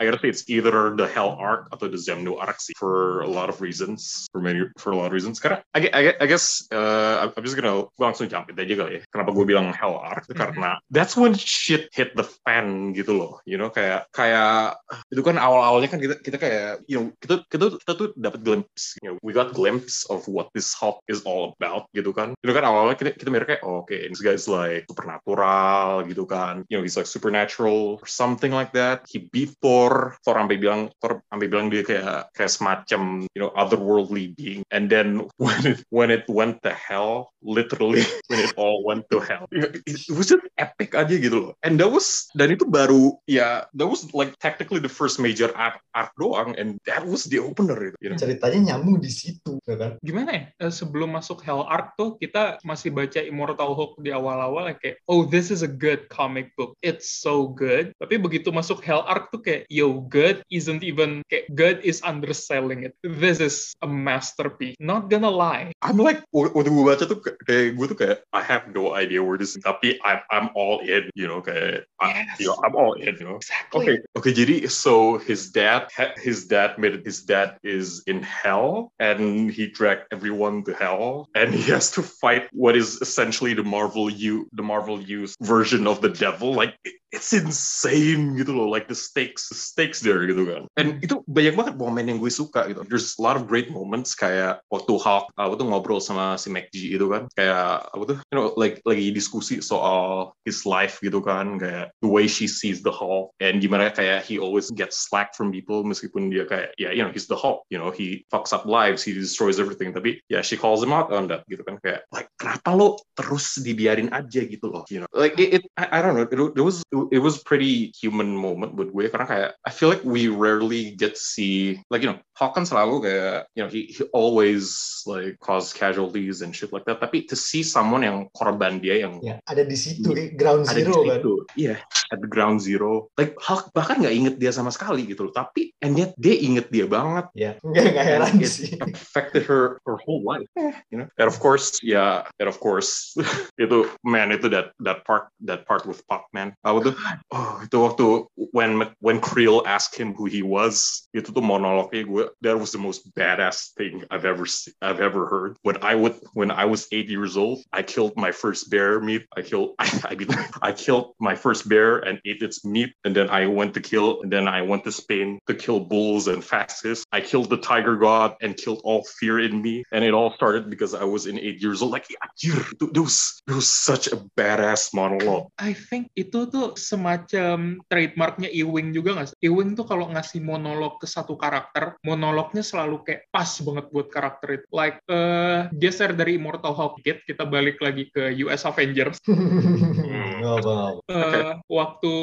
I 0.00 0.08
gotta 0.08 0.18
say 0.18 0.30
it's 0.32 0.46
either 0.48 0.96
the 0.96 1.06
Hell 1.06 1.36
arc 1.36 1.68
atau 1.70 1.86
the 1.92 2.00
Zemnu 2.00 2.40
arc 2.40 2.58
sih 2.58 2.72
for 2.80 3.20
a 3.22 3.30
lot 3.30 3.52
of 3.52 3.60
reasons 3.60 4.24
for 4.32 4.40
many 4.40 4.64
for 4.80 4.94
a 4.94 4.96
lot 4.96 5.12
of 5.12 5.14
reasons. 5.14 5.36
Karena 5.38 5.60
I, 5.76 5.90
I, 5.92 6.02
I 6.22 6.26
guess 6.26 6.64
uh, 6.72 7.28
I'm 7.28 7.44
just 7.44 7.54
gonna 7.58 7.84
gue 7.84 8.04
langsung 8.04 8.26
jump 8.32 8.48
it 8.48 8.56
aja 8.56 8.74
kali 8.74 8.92
ya. 8.96 9.00
Kenapa 9.12 9.30
gue 9.36 9.44
bilang 9.44 9.70
Hell 9.76 10.00
arc? 10.00 10.24
Mhm. 10.32 10.38
karena 10.38 10.80
that's 10.88 11.12
when 11.18 11.36
shit 11.36 11.92
hit 11.92 12.16
the 12.16 12.24
fan 12.24 12.96
gitu 12.96 13.12
loh 13.12 13.44
you 13.44 13.60
know? 13.60 13.68
Kayak 13.68 14.08
kayak 14.16 14.80
itu 15.12 15.20
kan 15.20 15.36
awal-awalnya 15.36 15.91
kan 15.92 16.00
kita 16.00 16.14
kita 16.24 16.36
kayak 16.40 16.80
you 16.88 16.96
know 16.96 17.06
kita 17.20 17.44
kita 17.52 17.76
kita 17.76 17.92
tuh 17.92 18.08
dapat 18.16 18.40
glimpse 18.40 18.96
you 19.04 19.12
know 19.12 19.16
we 19.20 19.36
got 19.36 19.52
glimpse 19.52 20.08
of 20.08 20.24
what 20.24 20.48
this 20.56 20.72
Hulk 20.72 21.04
is 21.12 21.20
all 21.28 21.52
about 21.60 21.84
gitu 21.92 22.16
kan. 22.16 22.32
Itu 22.40 22.56
kan 22.56 22.64
awalnya 22.64 22.96
kita 22.96 23.12
kita 23.20 23.28
mikir 23.28 23.44
kayak 23.44 23.62
oh, 23.68 23.84
oke 23.84 23.92
this 23.92 24.24
guy's 24.24 24.48
like 24.48 24.88
supernatural 24.88 26.08
gitu 26.08 26.24
kan. 26.24 26.64
You 26.72 26.80
know 26.80 26.84
he's 26.84 26.96
like 26.96 27.04
supernatural 27.04 28.00
or 28.00 28.08
something 28.08 28.50
like 28.50 28.72
that. 28.72 29.04
He 29.04 29.28
beat 29.28 29.52
Thor 29.60 30.16
Thor 30.24 30.36
sampai 30.40 30.56
bilang 30.56 30.88
Thor 31.04 31.20
sampai 31.28 31.46
bilang 31.52 31.68
dia 31.68 31.84
kayak 31.84 32.32
kayak 32.32 32.52
semacam 32.52 33.28
you 33.36 33.40
know 33.44 33.52
otherworldly 33.52 34.32
being. 34.32 34.64
And 34.72 34.88
then 34.88 35.28
when 35.36 35.60
it 35.68 35.84
when 35.92 36.08
it 36.08 36.24
went 36.26 36.64
to 36.64 36.72
hell 36.72 37.36
literally 37.44 38.06
when 38.32 38.40
it 38.40 38.56
all 38.56 38.80
went 38.86 39.04
to 39.12 39.20
hell 39.20 39.44
it, 39.52 39.82
was 40.08 40.32
just 40.32 40.46
epic 40.56 40.96
aja 40.96 41.14
gitu 41.20 41.36
loh. 41.36 41.52
And 41.60 41.76
that 41.82 41.92
was 41.92 42.32
dan 42.32 42.54
itu 42.54 42.64
baru 42.64 43.18
ya 43.28 43.68
that 43.76 43.88
was 43.88 44.08
like 44.16 44.32
technically 44.40 44.80
the 44.80 44.92
first 44.92 45.20
major 45.20 45.52
arc 45.92 46.14
doang 46.16 46.56
and 46.56 46.80
that 46.88 47.04
was 47.04 47.28
the 47.28 47.36
opener 47.36 47.76
itu 47.92 47.96
you 48.00 48.08
know? 48.08 48.16
ceritanya 48.16 48.72
nyambung 48.72 49.02
di 49.02 49.12
situ 49.12 49.60
ya 49.68 49.76
kan 49.76 49.92
Gimana 50.00 50.30
ya? 50.32 50.42
Eh, 50.62 50.72
sebelum 50.72 51.12
masuk 51.12 51.44
Hell 51.44 51.68
Arc 51.68 51.98
tuh 52.00 52.16
kita 52.16 52.56
masih 52.64 52.88
baca 52.94 53.20
Immortal 53.20 53.76
Hulk 53.76 54.00
di 54.00 54.08
awal-awal 54.08 54.72
ya 54.72 54.76
kayak 54.80 54.96
oh 55.10 55.28
this 55.28 55.52
is 55.52 55.60
a 55.60 55.68
good 55.68 56.08
comic 56.08 56.48
book. 56.56 56.72
It's 56.80 57.10
so 57.10 57.52
good. 57.52 57.92
Tapi 58.00 58.16
begitu 58.16 58.48
masuk 58.48 58.80
Hell 58.80 59.04
Arc 59.04 59.28
tuh 59.28 59.44
kayak 59.44 59.68
yo 59.68 60.00
good 60.08 60.40
isn't 60.48 60.80
even 60.80 61.20
kayak 61.28 61.50
good 61.52 61.78
is 61.84 62.00
underselling 62.02 62.88
it. 62.88 62.96
This 63.04 63.42
is 63.42 63.76
a 63.84 63.88
masterpiece. 63.88 64.80
Not 64.80 65.12
gonna 65.12 65.30
lie. 65.30 65.76
I'm 65.84 66.00
like 66.00 66.24
waktu 66.32 66.72
gue 66.72 66.84
baca 66.88 67.04
tuh 67.04 67.20
kayak 67.20 67.76
gue 67.76 67.86
tuh 67.92 67.98
kayak 67.98 68.16
I 68.32 68.40
have 68.40 68.72
no 68.72 68.96
idea 68.96 69.20
where 69.20 69.36
this 69.36 69.54
is 69.54 69.60
tapi 69.60 70.00
I'm 70.00 70.24
I'm 70.32 70.46
all 70.56 70.80
in 70.80 71.12
you 71.12 71.28
know 71.28 71.44
kayak 71.44 71.84
I, 72.00 72.12
Yes. 72.12 72.40
you 72.40 72.46
know, 72.48 72.58
I'm 72.62 72.74
all 72.76 72.94
in 72.94 73.16
you 73.18 73.26
know 73.26 73.38
Exactly. 73.42 73.80
Okay, 73.80 73.96
okay. 74.14 74.32
Jadi, 74.32 74.56
so 74.68 75.16
his 75.18 75.50
dad, 75.50 75.71
ha- 75.80 76.14
his 76.16 76.46
dad 76.46 76.78
made 76.78 76.94
it. 76.94 77.04
His 77.04 77.22
dad 77.22 77.58
is 77.62 78.02
in 78.06 78.22
hell, 78.22 78.92
and 78.98 79.50
he 79.50 79.66
dragged 79.66 80.06
everyone 80.12 80.64
to 80.64 80.74
hell, 80.74 81.28
and 81.34 81.54
he 81.54 81.62
has 81.70 81.90
to 81.92 82.02
fight 82.02 82.48
what 82.52 82.76
is 82.76 83.00
essentially 83.00 83.54
the 83.54 83.62
Marvel 83.64 84.10
you 84.10 84.48
the 84.52 84.62
Marvel 84.62 85.00
use 85.00 85.36
version 85.40 85.86
of 85.86 86.00
the 86.00 86.08
devil. 86.08 86.54
Like, 86.54 86.76
it's 87.12 87.36
insane 87.36 88.32
gitu 88.40 88.56
loh 88.56 88.66
like 88.66 88.88
the 88.88 88.96
stakes 88.96 89.52
the 89.52 89.54
stakes 89.54 90.00
there 90.00 90.24
gitu 90.24 90.48
kan. 90.48 90.64
And 90.80 90.98
itu 91.04 91.20
banyak 91.28 91.54
banget 91.54 91.74
momen 91.76 92.08
yang 92.08 92.18
gue 92.18 92.32
suka 92.32 92.64
gitu. 92.72 92.88
There's 92.88 93.20
a 93.20 93.22
lot 93.22 93.36
of 93.36 93.44
great 93.44 93.68
moments 93.68 94.16
kayak 94.16 94.64
waktu 94.72 94.96
Hulk 94.96 95.28
apa 95.36 95.54
tuh 95.60 95.68
ngobrol 95.68 96.00
sama 96.00 96.40
si 96.40 96.48
McG 96.48 96.96
itu 96.96 97.06
kan. 97.12 97.28
Kayak 97.36 97.92
apa 97.92 98.02
tuh 98.08 98.18
you 98.32 98.34
know 98.34 98.56
like 98.56 98.80
lagi 98.88 99.12
diskusi 99.12 99.60
soal 99.60 100.32
his 100.48 100.64
life 100.64 100.98
gitu 101.04 101.20
kan. 101.20 101.60
Kayak 101.60 101.92
the 102.00 102.08
way 102.08 102.24
she 102.24 102.48
sees 102.48 102.80
the 102.80 102.90
Hulk 102.90 103.36
and 103.44 103.60
gimana 103.60 103.92
kayak 103.92 104.24
he 104.24 104.40
always 104.40 104.72
gets 104.72 105.04
slack 105.04 105.36
from 105.36 105.52
people 105.52 105.84
meskipun 105.84 106.32
dia 106.32 106.48
kayak 106.48 106.72
ya 106.80 106.88
yeah, 106.88 106.92
you 106.96 107.04
know 107.04 107.12
he's 107.12 107.28
the 107.28 107.36
Hulk 107.36 107.68
you 107.68 107.76
know 107.76 107.92
he 107.92 108.24
fucks 108.32 108.56
up 108.56 108.64
lives 108.64 109.04
he 109.04 109.12
destroys 109.12 109.60
everything. 109.60 109.92
Tapi 109.92 110.24
ya 110.32 110.40
yeah, 110.40 110.42
she 110.42 110.56
calls 110.56 110.80
him 110.80 110.96
out 110.96 111.12
on 111.12 111.28
that 111.28 111.44
gitu 111.44 111.60
kan. 111.60 111.76
Kayak 111.84 112.08
like 112.08 112.32
kenapa 112.40 112.72
lo 112.72 112.96
terus 113.12 113.60
dibiarin 113.60 114.08
aja 114.16 114.48
gitu 114.48 114.72
loh 114.72 114.88
you 114.88 115.04
know? 115.04 115.10
Like 115.12 115.36
it, 115.36 115.60
it 115.60 115.62
I, 115.76 116.00
I 116.00 116.02
don't 116.02 116.16
know 116.16 116.24
it, 116.24 116.32
it 116.32 116.64
was 116.64 116.80
it 116.88 117.01
was 117.18 117.42
pretty 117.42 117.90
human 117.98 118.36
moment 118.36 118.78
buat 118.78 118.92
gue 118.94 119.10
karena 119.10 119.26
kayak 119.26 119.50
I 119.66 119.70
feel 119.74 119.90
like 119.90 120.04
we 120.06 120.28
rarely 120.28 120.94
get 120.94 121.18
to 121.18 121.22
see 121.22 121.80
like 121.90 122.04
you 122.04 122.10
know 122.12 122.20
Hulk 122.38 122.54
kan 122.58 122.64
selalu 122.66 123.06
kayak 123.08 123.50
you 123.56 123.62
know 123.64 123.70
he, 123.70 123.90
he 123.90 124.02
always 124.14 124.72
like 125.08 125.38
cause 125.42 125.74
casualties 125.74 126.40
and 126.40 126.54
shit 126.54 126.72
like 126.72 126.86
that. 126.88 126.98
Tapi 127.02 127.28
to 127.28 127.36
see 127.36 127.62
someone 127.62 128.02
yang 128.02 128.26
korban 128.32 128.80
dia 128.80 129.04
yang 129.04 129.20
ya, 129.20 129.38
ada 129.46 129.62
di 129.66 129.76
situ 129.76 130.10
yeah, 130.14 130.32
ground 130.34 130.64
zero 130.66 131.06
kan? 131.06 131.20
iya 131.54 131.76
yeah, 131.76 131.78
at 132.10 132.18
the 132.18 132.30
ground 132.30 132.58
zero. 132.62 133.12
Like 133.18 133.36
Hulk 133.38 133.70
bahkan 133.76 134.02
nggak 134.02 134.14
inget 134.14 134.34
dia 134.40 134.50
sama 134.54 134.72
sekali 134.72 135.06
gitu 135.06 135.28
loh. 135.28 135.34
Tapi 135.34 135.76
and 135.84 135.94
yet 135.94 136.16
dia 136.16 136.34
inget 136.38 136.72
dia 136.72 136.88
banget. 136.88 137.28
Ya 137.36 137.54
yeah. 137.54 137.54
nggak 137.60 137.84
nggak 137.94 138.06
heran 138.06 138.34
it 138.40 138.50
sih. 138.50 138.74
affected 138.92 139.44
her 139.44 139.82
her 139.84 140.00
whole 140.02 140.24
life 140.24 140.48
you 140.90 140.98
know? 140.98 141.08
And 141.18 141.28
of 141.28 141.38
course 141.38 141.78
ya 141.84 141.92
yeah, 141.92 142.14
and 142.40 142.48
of 142.48 142.58
course 142.58 143.14
itu 143.64 143.88
man 144.02 144.32
itu 144.32 144.48
that 144.52 144.72
that 144.80 145.04
part 145.04 145.28
that 145.44 145.68
part 145.68 145.84
with 145.84 146.00
Pac 146.08 146.26
man 146.32 146.56
apa 146.64 146.78
tuh 146.80 146.91
oh 147.32 147.60
itu 147.64 147.76
waktu 147.76 148.06
when 148.52 148.88
when 149.00 149.18
Creel 149.20 149.62
asked 149.66 149.96
him 149.96 150.14
who 150.14 150.26
he 150.26 150.42
was 150.42 151.06
itu 151.12 151.32
tuh 151.32 151.44
monolognya 151.44 152.04
gue 152.04 152.24
that 152.44 152.58
was 152.58 152.72
the 152.72 152.80
most 152.80 153.08
badass 153.14 153.72
thing 153.76 154.04
I've 154.10 154.24
ever 154.24 154.44
I've 154.80 155.00
ever 155.00 155.26
heard. 155.28 155.56
When 155.62 155.78
I 155.80 155.94
would 155.94 156.16
when 156.34 156.50
I 156.50 156.66
was 156.66 156.88
eight 156.92 157.08
years 157.08 157.36
old 157.36 157.62
I 157.72 157.82
killed 157.82 158.16
my 158.16 158.32
first 158.32 158.70
bear 158.70 159.00
meat. 159.00 159.26
I 159.36 159.42
killed 159.42 159.76
I 159.82 159.88
I, 160.04 160.14
I 160.62 160.72
killed 160.72 161.14
my 161.20 161.34
first 161.34 161.68
bear 161.68 162.00
and 162.02 162.20
ate 162.24 162.42
its 162.42 162.64
meat 162.64 162.92
and 163.04 163.14
then 163.14 163.28
I 163.30 163.46
went 163.46 163.74
to 163.74 163.82
kill 163.82 164.22
and 164.22 164.30
then 164.32 164.48
I 164.48 164.62
went 164.62 164.84
to 164.84 164.92
Spain 164.92 165.38
to 165.46 165.54
kill 165.54 165.80
bulls 165.80 166.28
and 166.28 166.42
fascists 166.44 167.04
I 167.12 167.20
killed 167.20 167.50
the 167.50 167.60
tiger 167.60 167.96
god 167.96 168.36
and 168.40 168.56
killed 168.56 168.80
all 168.84 169.04
fear 169.20 169.40
in 169.40 169.60
me 169.60 169.84
and 169.92 170.04
it 170.04 170.14
all 170.14 170.32
started 170.34 170.70
because 170.70 170.94
I 170.94 171.04
was 171.04 171.26
in 171.26 171.38
eight 171.38 171.60
years 171.62 171.82
old. 171.82 171.92
Like 171.92 172.06
it 172.08 172.98
was 172.98 173.42
it 173.46 173.52
was 173.52 173.68
such 173.68 174.08
a 174.08 174.16
badass 174.36 174.94
monologue. 174.94 175.48
I 175.58 175.72
think 175.72 176.10
itu 176.16 176.48
tuh 176.48 176.74
semacam 176.82 177.78
trademarknya 177.86 178.50
Ewing 178.50 178.90
juga 178.90 179.14
nggak 179.16 179.28
sih? 179.32 179.38
Ewing 179.46 179.78
tuh 179.78 179.86
kalau 179.86 180.10
ngasih 180.10 180.42
monolog 180.42 180.98
ke 180.98 181.06
satu 181.06 181.38
karakter, 181.38 181.94
monolognya 182.02 182.66
selalu 182.66 183.06
kayak 183.06 183.30
pas 183.30 183.48
banget 183.62 183.86
buat 183.94 184.10
karakter 184.10 184.48
itu. 184.60 184.66
Like, 184.74 184.98
uh, 185.06 185.70
geser 185.78 186.12
dari 186.12 186.36
Immortal 186.36 186.74
Hulk 186.74 186.98
dikit, 187.00 187.22
kita 187.24 187.46
balik 187.46 187.78
lagi 187.78 188.10
ke 188.10 188.34
US 188.42 188.66
Avengers. 188.66 189.22
uh, 190.42 191.58
waktu 191.70 192.14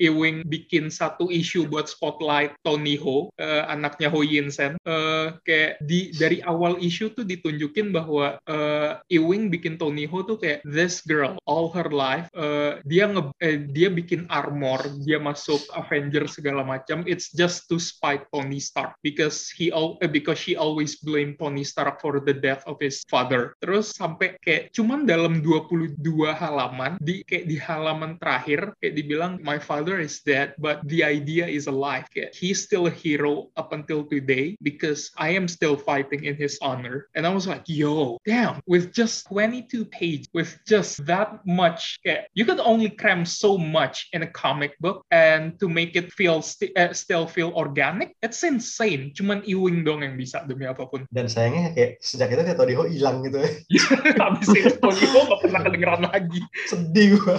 Ewing 0.00 0.46
bikin 0.46 0.88
satu 0.88 1.28
isu 1.28 1.66
buat 1.68 1.90
spotlight 1.90 2.54
Tony 2.62 2.96
Ho, 3.00 3.30
uh, 3.38 3.64
anaknya 3.68 4.08
Ho 4.10 4.22
Yinsen, 4.22 4.78
uh, 4.86 5.36
kayak 5.42 5.82
di 5.84 6.14
dari 6.14 6.40
awal 6.44 6.78
isu 6.78 7.12
tuh 7.14 7.26
ditunjukin 7.26 7.90
bahwa 7.90 8.38
uh, 8.46 9.00
Ewing 9.10 9.50
bikin 9.50 9.76
Tony 9.76 10.06
Ho 10.08 10.22
tuh 10.24 10.38
kayak 10.38 10.64
this 10.66 11.02
girl 11.04 11.36
all 11.44 11.70
her 11.72 11.88
life, 11.90 12.30
uh, 12.34 12.78
dia 12.86 13.08
nge 13.10 13.22
eh, 13.40 13.58
dia 13.70 13.88
bikin 13.90 14.26
armor, 14.30 14.80
dia 15.04 15.18
masuk 15.20 15.60
Avengers 15.74 16.36
segala 16.38 16.66
macam, 16.66 17.02
it's 17.04 17.30
just 17.32 17.66
to 17.70 17.78
spite 17.80 18.26
Tony 18.30 18.58
Stark 18.58 18.96
because 19.00 19.50
he 19.52 19.70
all 19.70 19.96
eh, 20.04 20.10
because 20.10 20.38
she 20.38 20.54
always 20.54 20.98
blame 21.00 21.36
Tony 21.38 21.62
Stark 21.64 21.98
for 22.00 22.20
the 22.20 22.34
death 22.34 22.62
of 22.68 22.78
his 22.78 23.02
father. 23.06 23.56
Terus 23.62 23.94
sampai 23.96 24.36
kayak 24.42 24.74
cuman 24.74 25.06
dalam 25.08 25.40
22 25.40 26.00
halaman 26.34 26.96
di 27.00 27.22
kayak 27.24 27.46
di 27.48 27.56
halaman 27.64 28.20
terakhir 28.20 28.76
kayak 28.84 28.94
dibilang 29.00 29.40
my 29.40 29.56
father 29.56 29.96
is 29.96 30.20
dead 30.20 30.52
but 30.60 30.84
the 30.84 31.00
idea 31.00 31.48
is 31.48 31.64
alive. 31.64 32.04
Kayak 32.12 32.36
he's 32.36 32.60
still 32.60 32.84
a 32.86 32.94
hero 32.94 33.48
up 33.56 33.72
until 33.72 34.04
today 34.04 34.60
because 34.60 35.08
I 35.16 35.32
am 35.32 35.48
still 35.48 35.80
fighting 35.80 36.28
in 36.28 36.36
his 36.36 36.60
honor. 36.60 37.08
And 37.16 37.24
I 37.24 37.32
was 37.32 37.48
like, 37.48 37.64
yo, 37.64 38.20
damn, 38.28 38.60
with 38.68 38.92
just 38.92 39.24
22 39.32 39.88
pages, 39.88 40.28
with 40.36 40.60
just 40.68 41.00
that 41.08 41.40
much, 41.48 41.96
kayak, 42.04 42.28
you 42.36 42.44
could 42.44 42.60
only 42.60 42.92
cram 42.92 43.24
so 43.24 43.56
much 43.56 44.12
in 44.12 44.20
a 44.22 44.30
comic 44.30 44.76
book 44.84 45.08
and 45.08 45.56
to 45.56 45.72
make 45.72 45.96
it 45.96 46.12
feel 46.12 46.44
st 46.44 46.76
uh, 46.76 46.92
still 46.92 47.24
feel 47.24 47.50
organic 47.56 48.16
it's 48.20 48.42
insane. 48.42 49.12
Cuman 49.14 49.46
Ewing 49.46 49.86
dong 49.86 50.02
yang 50.02 50.18
bisa 50.18 50.42
demi 50.44 50.66
apa 50.66 50.84
pun. 50.88 51.06
Dan 51.14 51.30
sayangnya 51.30 51.72
kayak 51.72 52.02
sejak 52.02 52.32
itu 52.34 52.42
kayak 52.42 52.58
Tony 52.58 52.74
Ho 52.74 52.84
hilang 52.88 53.22
gitu 53.22 53.38
ya. 53.38 53.50
Habis 54.24 54.48
itu 54.52 54.74
Tony 54.80 55.04
Ho 55.14 55.20
gak 55.30 55.40
pernah 55.46 55.60
kedengeran 55.62 56.02
lagi. 56.10 56.40
Sedih 56.70 57.20
gua 57.20 57.38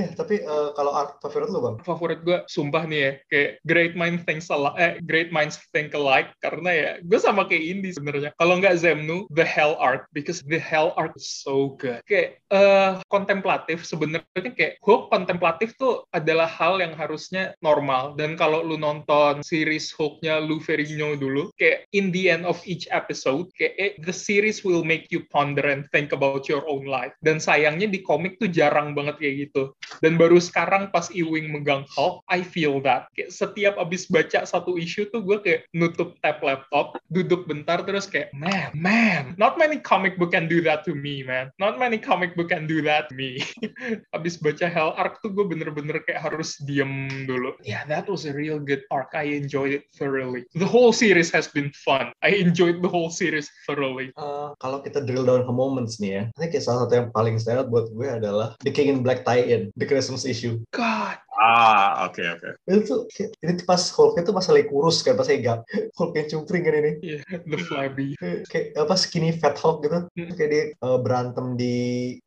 ya 0.00 0.08
tapi 0.16 0.42
uh, 0.44 0.72
kalau 0.76 0.92
art 0.92 1.18
favorit 1.24 1.48
lu 1.50 1.60
bang? 1.62 1.76
Favorit 1.84 2.20
gua 2.22 2.44
sumpah 2.46 2.84
nih 2.86 3.00
ya 3.00 3.12
kayak 3.30 3.50
Great 3.64 3.94
Mind 3.96 4.22
Thinks 4.24 4.48
Alike 4.50 4.76
eh, 4.80 4.92
Great 5.04 5.30
Minds 5.30 5.60
Think 5.70 5.92
Alike 5.92 6.32
karena 6.40 6.70
ya 6.70 6.90
gue 7.04 7.18
sama 7.20 7.46
kayak 7.46 7.64
Indi 7.64 7.90
sebenarnya. 7.94 8.30
Kalau 8.36 8.58
nggak 8.58 8.80
Zemnu 8.80 9.28
The 9.30 9.46
Hell 9.46 9.76
Art 9.78 10.08
because 10.16 10.40
The 10.44 10.58
Hell 10.60 10.96
Art 10.96 11.14
is 11.16 11.28
so 11.28 11.76
good. 11.76 12.02
Kayak 12.08 12.40
uh, 12.50 13.00
kontemplatif 13.12 13.84
sebenarnya 13.84 14.50
kayak 14.56 14.80
hook 14.82 15.12
kontemplatif 15.12 15.76
tuh 15.76 16.04
adalah 16.14 16.48
hal 16.48 16.80
yang 16.80 16.96
harusnya 16.96 17.54
normal. 17.60 18.16
Dan 18.16 18.34
kalau 18.34 18.64
lu 18.64 18.80
nonton 18.80 19.44
series 19.44 19.92
hooknya 19.94 20.40
Lou 20.40 20.58
Ferrigno 20.58 21.14
dulu 21.14 21.52
kayak 21.56 21.86
in 21.94 22.10
the 22.10 22.32
end 22.32 22.44
of 22.48 22.58
each 22.64 22.88
episode 22.90 23.48
kayak 23.56 23.74
eh, 23.76 23.92
the 24.02 24.14
series 24.14 24.62
will 24.64 24.82
make 24.82 25.08
you 25.12 25.24
ponder 25.28 25.64
and 25.68 25.86
think 25.92 26.10
about 26.10 26.48
your 26.48 26.64
own 26.66 26.88
life. 26.88 27.12
Dan 27.20 27.38
sayangnya 27.38 27.90
di 27.90 28.00
komik 28.02 28.40
tuh 28.40 28.50
jarang 28.50 28.92
banget 28.96 29.20
kayak 29.20 29.29
gitu 29.36 29.76
dan 30.00 30.16
baru 30.16 30.40
sekarang 30.40 30.88
pas 30.90 31.12
Ewing 31.12 31.52
megang 31.52 31.84
Hulk 31.92 32.24
I 32.32 32.40
feel 32.42 32.82
that 32.82 33.12
kayak 33.14 33.30
setiap 33.30 33.76
abis 33.76 34.08
baca 34.08 34.42
satu 34.42 34.80
isu 34.80 35.12
tuh 35.12 35.22
gue 35.22 35.38
kayak 35.44 35.60
nutup 35.76 36.16
tab 36.24 36.40
laptop 36.40 36.98
duduk 37.12 37.44
bentar 37.46 37.82
terus 37.84 38.08
kayak 38.08 38.32
man 38.32 38.72
man 38.72 39.36
not 39.36 39.60
many 39.60 39.78
comic 39.78 40.16
book 40.16 40.32
can 40.32 40.48
do 40.48 40.64
that 40.64 40.82
to 40.86 40.96
me 40.96 41.20
man 41.22 41.52
not 41.60 41.76
many 41.76 42.00
comic 42.00 42.32
book 42.34 42.50
can 42.50 42.64
do 42.64 42.80
that 42.80 43.10
to 43.10 43.14
me 43.14 43.42
abis 44.16 44.40
baca 44.40 44.70
Hell 44.70 44.94
Arc 44.96 45.20
tuh 45.20 45.34
gue 45.34 45.44
bener-bener 45.44 46.00
kayak 46.06 46.22
harus 46.22 46.56
diem 46.62 47.26
dulu. 47.26 47.58
Yeah, 47.66 47.82
that 47.90 48.06
was 48.06 48.24
a 48.24 48.32
real 48.32 48.62
good 48.62 48.86
arc. 48.94 49.12
I 49.12 49.34
enjoyed 49.34 49.74
it 49.74 49.84
thoroughly. 49.98 50.46
The 50.54 50.68
whole 50.68 50.94
series 50.94 51.28
has 51.34 51.50
been 51.50 51.74
fun. 51.74 52.14
I 52.22 52.38
enjoyed 52.38 52.80
the 52.80 52.88
whole 52.88 53.10
series 53.10 53.50
thoroughly. 53.66 54.14
Uh, 54.14 54.54
kalau 54.62 54.80
kita 54.80 55.02
drill 55.04 55.26
down 55.26 55.44
ke 55.44 55.52
moments 55.52 55.98
nih 55.98 56.10
ya, 56.10 56.22
I 56.32 56.38
think 56.38 56.56
salah 56.62 56.86
satu 56.86 56.94
yang 56.96 57.08
paling 57.10 57.36
stand 57.42 57.68
buat 57.68 57.90
gue 57.92 58.08
adalah 58.08 58.54
The 58.62 58.72
King 58.72 58.88
in 58.94 58.98
Black 59.02 59.19
tie-in, 59.24 59.72
The 59.76 59.86
Christmas 59.86 60.24
issue. 60.24 60.64
God, 60.72 61.18
Ah, 61.40 62.04
oke 62.04 62.20
okay, 62.20 62.26
oke. 62.36 62.50
Okay. 62.68 62.84
Itu 62.84 62.94
ini 63.40 63.64
pas 63.64 63.80
Hulk 63.80 64.20
itu 64.20 64.28
pas 64.28 64.44
lagi 64.44 64.68
kurus 64.68 65.00
kan 65.00 65.16
pas 65.16 65.24
Ega. 65.32 65.64
Hulk 65.96 66.12
yang 66.12 66.28
cungkring 66.28 66.68
kan 66.68 66.76
ini. 66.76 66.92
Yeah, 67.00 67.24
the 67.48 67.56
flabby. 67.64 68.12
kayak 68.20 68.76
apa 68.76 68.92
skinny 69.00 69.32
fat 69.32 69.56
Hulk 69.56 69.80
gitu. 69.88 70.04
Hmm. 70.04 70.30
Kayak 70.36 70.50
dia 70.52 70.64
uh, 70.84 71.00
berantem 71.00 71.56
di 71.56 71.76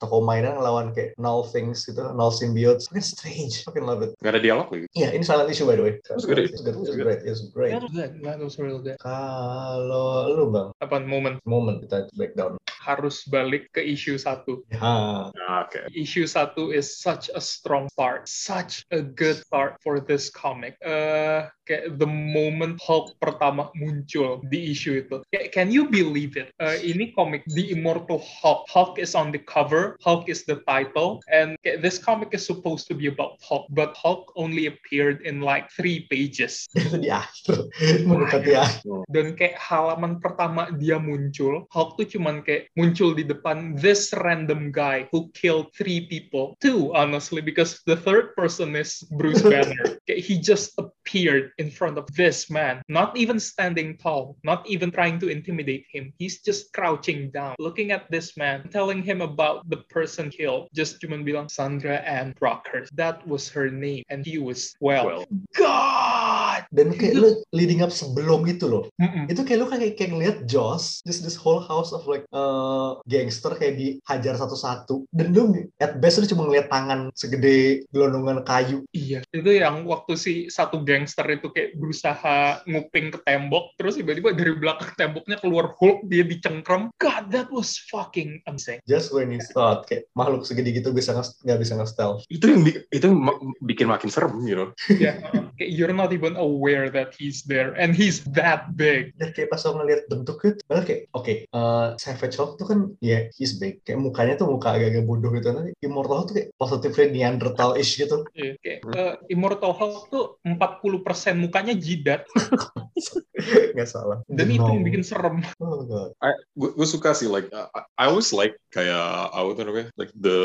toko 0.01 0.25
mainan 0.25 0.57
lawan 0.57 0.97
kayak 0.97 1.13
null 1.21 1.45
things 1.45 1.85
gitu, 1.85 2.01
null 2.17 2.33
symbiotes. 2.33 2.89
Fucking 2.89 3.05
strange. 3.05 3.61
Fucking 3.61 3.85
love 3.85 4.01
it. 4.01 4.17
Gak 4.25 4.33
ada 4.33 4.41
dialog 4.41 4.73
lagi. 4.73 4.89
Iya, 4.97 5.05
yeah, 5.05 5.09
ini 5.13 5.21
silent 5.21 5.53
issue 5.53 5.69
by 5.69 5.77
the 5.77 5.85
way. 5.85 5.93
It 6.01 6.09
was 6.09 6.25
good. 6.25 6.41
It 6.41 6.49
was 6.49 6.65
good. 6.65 6.73
It 6.73 6.81
was 6.81 6.97
great. 6.97 7.21
It 7.21 7.29
was 7.29 7.43
great. 7.53 7.71
That 7.77 8.41
was 8.41 8.57
good. 8.57 8.63
Real 8.63 8.79
good. 8.79 8.95
Kalau 9.03 10.31
lu 10.31 10.47
bang, 10.55 10.71
apa 10.79 11.03
moment? 11.03 11.37
Moment 11.43 11.83
kita 11.83 12.07
breakdown. 12.15 12.55
Harus 12.63 13.27
balik 13.27 13.75
ke 13.75 13.83
issue 13.83 14.15
satu. 14.15 14.63
Ya. 14.71 14.79
Ah, 14.79 15.21
oke. 15.67 15.75
Okay. 15.75 15.83
Issue 15.91 16.23
satu 16.23 16.71
is 16.71 16.95
such 16.95 17.27
a 17.35 17.43
strong 17.43 17.91
start, 17.91 18.31
such 18.31 18.87
a 18.95 19.02
good 19.03 19.43
start 19.43 19.77
for 19.83 19.99
this 19.99 20.31
comic. 20.31 20.75
Uh, 20.79 21.51
kayak 21.67 21.95
the 21.99 22.07
moment 22.07 22.79
Hulk 22.83 23.15
pertama 23.19 23.71
muncul 23.75 24.43
di 24.51 24.71
issue 24.71 24.99
itu. 24.99 25.23
Kayak, 25.31 25.55
can 25.55 25.67
you 25.71 25.87
believe 25.87 26.35
it? 26.35 26.51
Uh, 26.59 26.75
ini 26.79 27.15
komik 27.15 27.43
The 27.51 27.71
Immortal 27.71 28.19
Hulk. 28.19 28.67
Hulk 28.67 28.99
is 28.99 29.15
on 29.15 29.31
the 29.31 29.39
cover. 29.39 29.95
Hulk 30.03 30.27
is 30.27 30.43
the 30.43 30.59
title. 30.67 31.23
And 31.31 31.55
kayak, 31.63 31.79
this 31.83 31.99
comic 31.99 32.35
is 32.35 32.43
supposed 32.43 32.87
to 32.91 32.93
be 32.95 33.07
about 33.07 33.39
Hulk, 33.39 33.71
but 33.71 33.95
Hulk 33.95 34.31
only 34.35 34.67
appeared 34.67 35.23
in 35.23 35.39
like 35.39 35.71
three 35.71 36.07
pages. 36.11 36.67
Di 36.75 37.09
akhir. 37.09 37.71
Mendekati 38.07 38.53
akhir. 38.55 39.07
Dan 39.07 39.35
kayak 39.39 39.55
halaman 39.59 40.19
pertama 40.19 40.71
dia 40.75 40.99
muncul, 40.99 41.65
Hulk 41.71 41.95
tuh 41.95 42.07
cuman 42.07 42.43
kayak 42.43 42.69
muncul 42.75 43.15
di 43.15 43.23
depan 43.23 43.75
this 43.79 44.11
random 44.21 44.69
guy 44.73 45.07
who 45.09 45.31
killed 45.31 45.71
three 45.73 46.05
people. 46.11 46.55
Two, 46.59 46.91
honestly, 46.91 47.39
because 47.39 47.79
the 47.87 47.95
third 47.95 48.35
person 48.35 48.75
is 48.75 48.92
Bruce 49.01 49.41
Banner. 49.41 49.97
he 50.07 50.39
just 50.39 50.73
appeared 50.77 51.51
in 51.57 51.71
front 51.71 51.97
of 51.97 52.07
this 52.15 52.49
man, 52.49 52.81
not 52.87 53.15
even 53.17 53.39
standing 53.39 53.97
tall, 53.97 54.37
not 54.43 54.67
even 54.67 54.91
trying 54.91 55.19
to 55.19 55.27
intimidate 55.29 55.85
him. 55.89 56.13
He's 56.17 56.41
just 56.41 56.73
crouching 56.73 57.31
down, 57.31 57.55
looking 57.59 57.91
at 57.91 58.09
this 58.11 58.37
man, 58.37 58.69
telling 58.69 59.03
him 59.03 59.21
about 59.21 59.69
the 59.69 59.77
person 59.89 60.29
killed. 60.29 60.69
Just 60.73 61.01
cuman 61.01 61.25
bilang 61.25 61.49
Sandra 61.49 61.97
Ann 61.97 62.33
Brockhurst. 62.39 62.89
That 62.93 63.25
was 63.27 63.49
her 63.49 63.69
name, 63.69 64.03
and 64.09 64.25
he 64.25 64.37
was 64.37 64.75
well. 64.79 65.05
Well. 65.05 65.25
God. 65.55 66.22
Dan 66.69 66.95
kayak 66.95 67.13
lu 67.17 67.29
leading 67.51 67.81
up 67.81 67.91
sebelum 67.91 68.45
itu 68.47 68.69
loh. 68.69 68.87
Mm-mm. 69.01 69.27
Itu 69.27 69.43
kayak 69.43 69.59
lu 69.59 69.67
kayak 69.67 69.95
kayak 69.99 70.11
ngeliat 70.13 70.37
Joss, 70.47 71.03
just 71.03 71.23
this 71.23 71.35
whole 71.35 71.59
house 71.59 71.91
of 71.91 72.05
like 72.07 72.23
uh, 72.31 72.99
gangster 73.09 73.51
kayak 73.55 73.75
dihajar 73.75 74.39
satu-satu. 74.39 75.07
Dan 75.11 75.35
lu 75.35 75.67
at 75.77 75.99
best 75.99 76.23
lu 76.23 76.27
cuma 76.29 76.47
ngeliat 76.47 76.71
tangan 76.71 77.11
segede 77.13 77.83
gelondongan 77.91 78.45
kayu. 78.47 78.85
Iya, 78.95 79.25
itu 79.29 79.51
yang 79.51 79.83
waktu 79.85 80.15
si 80.15 80.33
satu 80.47 80.81
gangster 80.81 81.25
itu 81.29 81.51
kayak 81.51 81.75
berusaha 81.77 82.63
nguping 82.65 83.13
ke 83.13 83.19
tembok, 83.27 83.75
terus 83.75 83.99
tiba-tiba 83.99 84.33
dari 84.33 84.53
belakang 84.55 84.93
temboknya 84.95 85.37
keluar 85.39 85.75
Hulk, 85.75 86.07
dia 86.07 86.23
dicengkram. 86.23 86.93
God, 86.99 87.29
that 87.33 87.49
was 87.49 87.75
fucking 87.89 88.39
amazing. 88.47 88.79
Just 88.87 89.11
when 89.11 89.33
you 89.33 89.41
thought 89.51 89.85
kayak 89.89 90.07
makhluk 90.15 90.47
segede 90.47 90.71
gitu 90.71 90.95
bisa 90.95 91.13
nggak 91.13 91.59
bisa 91.59 91.73
nge-stealth. 91.77 92.23
Itu 92.31 92.45
yang 92.49 92.61
bi- 92.63 92.83
itu 92.89 93.05
yang 93.09 93.19
ma- 93.19 93.41
bikin 93.63 93.87
makin 93.89 94.09
serem, 94.09 94.39
you 94.47 94.55
know. 94.55 94.69
Yeah, 94.87 95.19
uh, 95.33 95.51
kayak 95.57 95.71
you're 95.73 95.95
not 95.95 96.11
even 96.15 96.35
aware 96.39 96.62
that 96.71 97.11
he's 97.17 97.43
there, 97.43 97.75
and 97.75 97.91
he's 97.91 98.23
that 98.31 98.71
big. 98.73 99.11
Dan 99.19 99.35
kayak 99.35 99.51
pas 99.51 99.59
lo 99.67 99.81
ngeliat 99.81 100.07
bentuknya, 100.07 100.55
tuh, 100.55 100.63
malah 100.71 100.83
kayak 100.87 101.01
oke, 101.11 101.33
uh, 101.51 101.87
Savage 101.99 102.35
Hulk 102.39 102.55
tuh 102.55 102.67
kan 102.69 102.79
ya 103.03 103.27
he's 103.35 103.59
big. 103.59 103.83
Kayak 103.83 103.99
mukanya 103.99 104.33
tuh 104.39 104.47
muka 104.47 104.75
agak-agak 104.75 105.03
bodoh 105.03 105.31
gitu. 105.35 105.51
Nanti 105.51 105.71
Immortal 105.83 106.23
Hulk 106.23 106.27
tuh 106.31 106.35
kayak 106.39 106.49
positifnya 106.55 107.05
Neanderthal-ish 107.11 107.99
gitu. 107.99 108.23
Iya, 108.33 108.53
kayak 108.63 108.79
uh, 108.93 109.13
Immortal 109.27 109.73
Hulk 109.75 110.07
tuh 110.07 110.25
40% 110.47 111.43
mukanya 111.43 111.73
jidat, 111.75 112.23
Nggak 113.73 113.89
salah. 113.89 114.21
dan 114.29 114.47
itu 114.47 114.63
yang 114.63 114.85
bikin 114.85 115.03
serem. 115.03 115.41
Oh 115.59 115.83
god. 115.83 116.13
I 116.21 116.31
gue 116.55 116.87
suka 116.87 117.11
sih 117.17 117.27
like 117.27 117.49
uh, 117.51 117.67
I 117.97 118.07
always 118.07 118.29
like 118.31 118.55
kayak 118.69 119.33
apa 119.33 119.49
tuh 119.57 119.63
namanya 119.65 119.87
like 119.97 120.13
the 120.13 120.39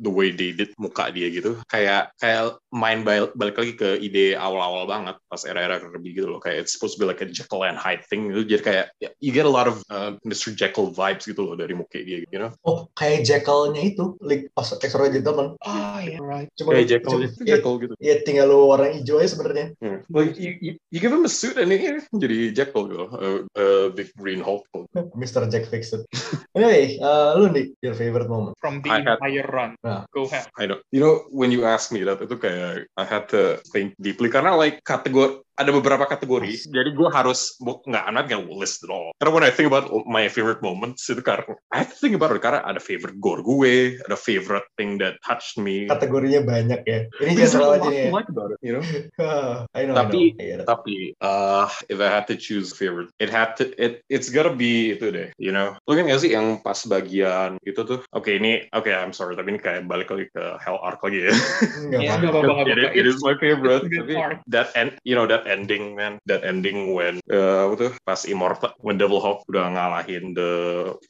the 0.00 0.10
way 0.10 0.32
they 0.32 0.50
did 0.52 0.72
muka 0.80 1.12
dia 1.12 1.28
gitu 1.28 1.60
kayak 1.68 2.10
kayak 2.16 2.56
main 2.72 3.04
bal- 3.04 3.32
balik 3.36 3.60
lagi 3.60 3.74
ke 3.76 4.00
ide 4.00 4.34
awal-awal 4.34 4.88
banget 4.88 5.16
pas 5.28 5.41
era-era 5.44 5.78
Kirby 5.78 6.14
gitu 6.14 6.28
loh 6.30 6.40
kayak 6.40 6.64
it's 6.66 6.72
supposed 6.74 6.96
to 6.96 7.00
be 7.02 7.06
like 7.08 7.20
a 7.20 7.28
Jekyll 7.28 7.64
and 7.66 7.76
Hyde 7.78 8.04
thing 8.06 8.30
gitu 8.30 8.42
jadi 8.46 8.62
kayak 8.62 8.86
ya, 9.00 9.10
you 9.22 9.30
get 9.34 9.44
a 9.44 9.52
lot 9.52 9.66
of 9.66 9.82
uh, 9.92 10.14
Mr. 10.22 10.54
Jekyll 10.54 10.90
vibes 10.92 11.24
gitu 11.26 11.42
loh 11.42 11.54
dari 11.54 11.72
muka 11.74 11.98
dia 12.02 12.22
you 12.28 12.40
know 12.40 12.50
Oh, 12.62 12.86
kayak 12.94 13.26
Jekyll-nya 13.26 13.82
itu, 13.96 14.14
League 14.22 14.46
of 14.54 14.66
Extraordinary 14.70 15.18
Gentlemen. 15.18 15.58
Ah, 15.66 15.98
yeah, 15.98 16.20
right. 16.22 16.46
Cuma 16.54 16.76
kayak 16.78 16.88
Jekyll 16.98 17.18
cuma- 17.18 17.26
itu 17.26 17.42
Jekyll 17.42 17.74
gitu 17.82 17.94
Ya 17.98 18.14
tinggal 18.22 18.46
lo 18.52 18.70
warna 18.70 18.92
hijau 18.92 19.18
aja 19.18 19.34
sebenarnya. 19.34 19.74
Hmm. 19.82 20.04
like 20.12 20.36
you, 20.38 20.54
you, 20.60 20.72
you 20.92 20.98
give 21.02 21.10
him 21.10 21.24
a 21.26 21.32
suit 21.32 21.56
and 21.58 21.72
ini 21.72 21.98
jadi 22.14 22.52
Jekyll 22.52 22.86
gitu 22.92 23.06
uh, 23.08 23.38
uh, 23.56 23.86
big 23.96 24.12
green 24.14 24.38
Hulk 24.44 24.68
Mr. 25.20 25.48
Jack 25.48 25.66
fixed 25.72 25.96
it. 25.96 26.02
anyway, 26.56 26.98
uh, 27.00 27.34
lu 27.40 27.48
nih, 27.50 27.72
your 27.80 27.96
favorite 27.96 28.28
moment. 28.28 28.54
From 28.60 28.84
the 28.84 28.90
I 28.92 29.00
had- 29.00 29.16
entire 29.18 29.46
run. 29.48 29.72
Nah. 29.80 30.04
Go 30.12 30.28
ahead. 30.28 30.46
I 30.58 30.68
know. 30.68 30.78
You 30.92 31.00
know, 31.00 31.14
when 31.32 31.50
you 31.50 31.64
ask 31.64 31.90
me 31.90 32.04
that, 32.04 32.20
itu 32.20 32.36
kayak 32.36 32.86
I 32.98 33.04
had 33.06 33.26
to 33.32 33.58
think 33.72 33.96
deeply 33.96 34.28
karena 34.28 34.52
like 34.52 34.84
kategori 34.84 35.31
So 35.32 35.51
ada 35.56 35.70
beberapa 35.70 36.08
kategori. 36.08 36.72
Jadi 36.72 36.90
gue 36.96 37.08
harus 37.12 37.56
nggak, 37.60 38.04
I'm 38.08 38.16
not 38.16 38.26
gonna 38.28 38.48
list 38.48 38.84
it 38.84 38.90
all. 38.90 39.12
Karena 39.20 39.32
when 39.34 39.44
I 39.44 39.52
think 39.52 39.68
about 39.68 39.88
my 40.08 40.26
favorite 40.26 40.64
moments 40.64 41.04
itu 41.08 41.20
karena 41.20 41.44
I 41.70 41.84
have 41.84 41.92
to 41.92 41.98
think 42.00 42.16
about 42.16 42.32
it 42.32 42.40
karena 42.40 42.64
ada 42.64 42.80
favorite 42.80 43.20
gore 43.20 43.44
gue, 43.44 44.00
ada 44.00 44.16
favorite 44.16 44.64
thing 44.80 44.96
that 45.04 45.20
touched 45.20 45.60
me. 45.60 45.86
Kategorinya 45.92 46.42
banyak 46.42 46.80
ya. 46.88 46.98
Ini 47.20 47.32
general 47.36 47.76
a 47.76 47.84
aja 47.84 47.90
ya. 47.92 48.08
like 48.08 48.28
about 48.32 48.56
it, 48.56 48.60
you 48.64 48.72
know. 48.72 48.84
I 49.76 49.84
know, 49.84 49.94
Tapi- 49.96 50.32
I 50.40 50.40
know. 50.40 50.40
I 50.40 50.46
get 50.48 50.58
it. 50.64 50.66
Tapi 50.66 50.96
uh, 51.20 51.68
if 51.92 51.98
I 52.00 52.08
had 52.08 52.24
to 52.32 52.36
choose 52.40 52.72
a 52.72 52.76
favorite, 52.76 53.12
it 53.20 53.28
had 53.28 53.54
to 53.60 53.68
it 53.76 54.00
it's 54.08 54.32
gotta 54.32 54.52
be 54.56 54.96
itu 54.96 55.12
deh, 55.12 55.28
you 55.36 55.52
know. 55.52 55.76
Lu 55.84 55.94
kan 55.98 56.08
gak 56.08 56.20
sih 56.24 56.32
yang 56.32 56.64
pas 56.64 56.80
bagian 56.88 57.60
itu 57.68 57.84
tuh? 57.84 58.00
Oke 58.16 58.40
ini, 58.40 58.64
oke 58.72 58.88
I'm 58.88 59.12
sorry, 59.12 59.36
tapi 59.36 59.54
ini 59.56 59.60
kayak 59.60 59.84
balik 59.84 60.08
lagi 60.08 60.32
ke 60.32 60.44
Hell 60.64 60.80
Arc 60.80 61.04
lagi 61.04 61.28
ya. 61.28 61.32
Nggak 61.92 62.00
Yeah, 62.02 62.16
apa-apa. 62.16 62.24
nggak 62.24 62.32
apa-apa, 62.32 62.72
nggak 62.72 62.96
it, 62.96 63.04
is 63.06 63.20
my 63.20 63.36
favorite. 63.36 63.84
Tapi 63.86 64.14
that 64.48 64.72
end, 64.74 64.96
you 65.04 65.12
know 65.14 65.28
that 65.28 65.41
ending 65.48 65.98
man, 65.98 66.22
that 66.30 66.46
ending 66.46 66.94
when 66.94 67.18
uh, 67.26 67.66
apa 67.70 67.74
tuh 67.74 67.92
pas 68.06 68.20
Immortal, 68.22 68.76
when 68.78 69.00
Devil 69.00 69.18
Hawk 69.18 69.42
udah 69.50 69.72
ngalahin 69.72 70.36
the 70.36 70.52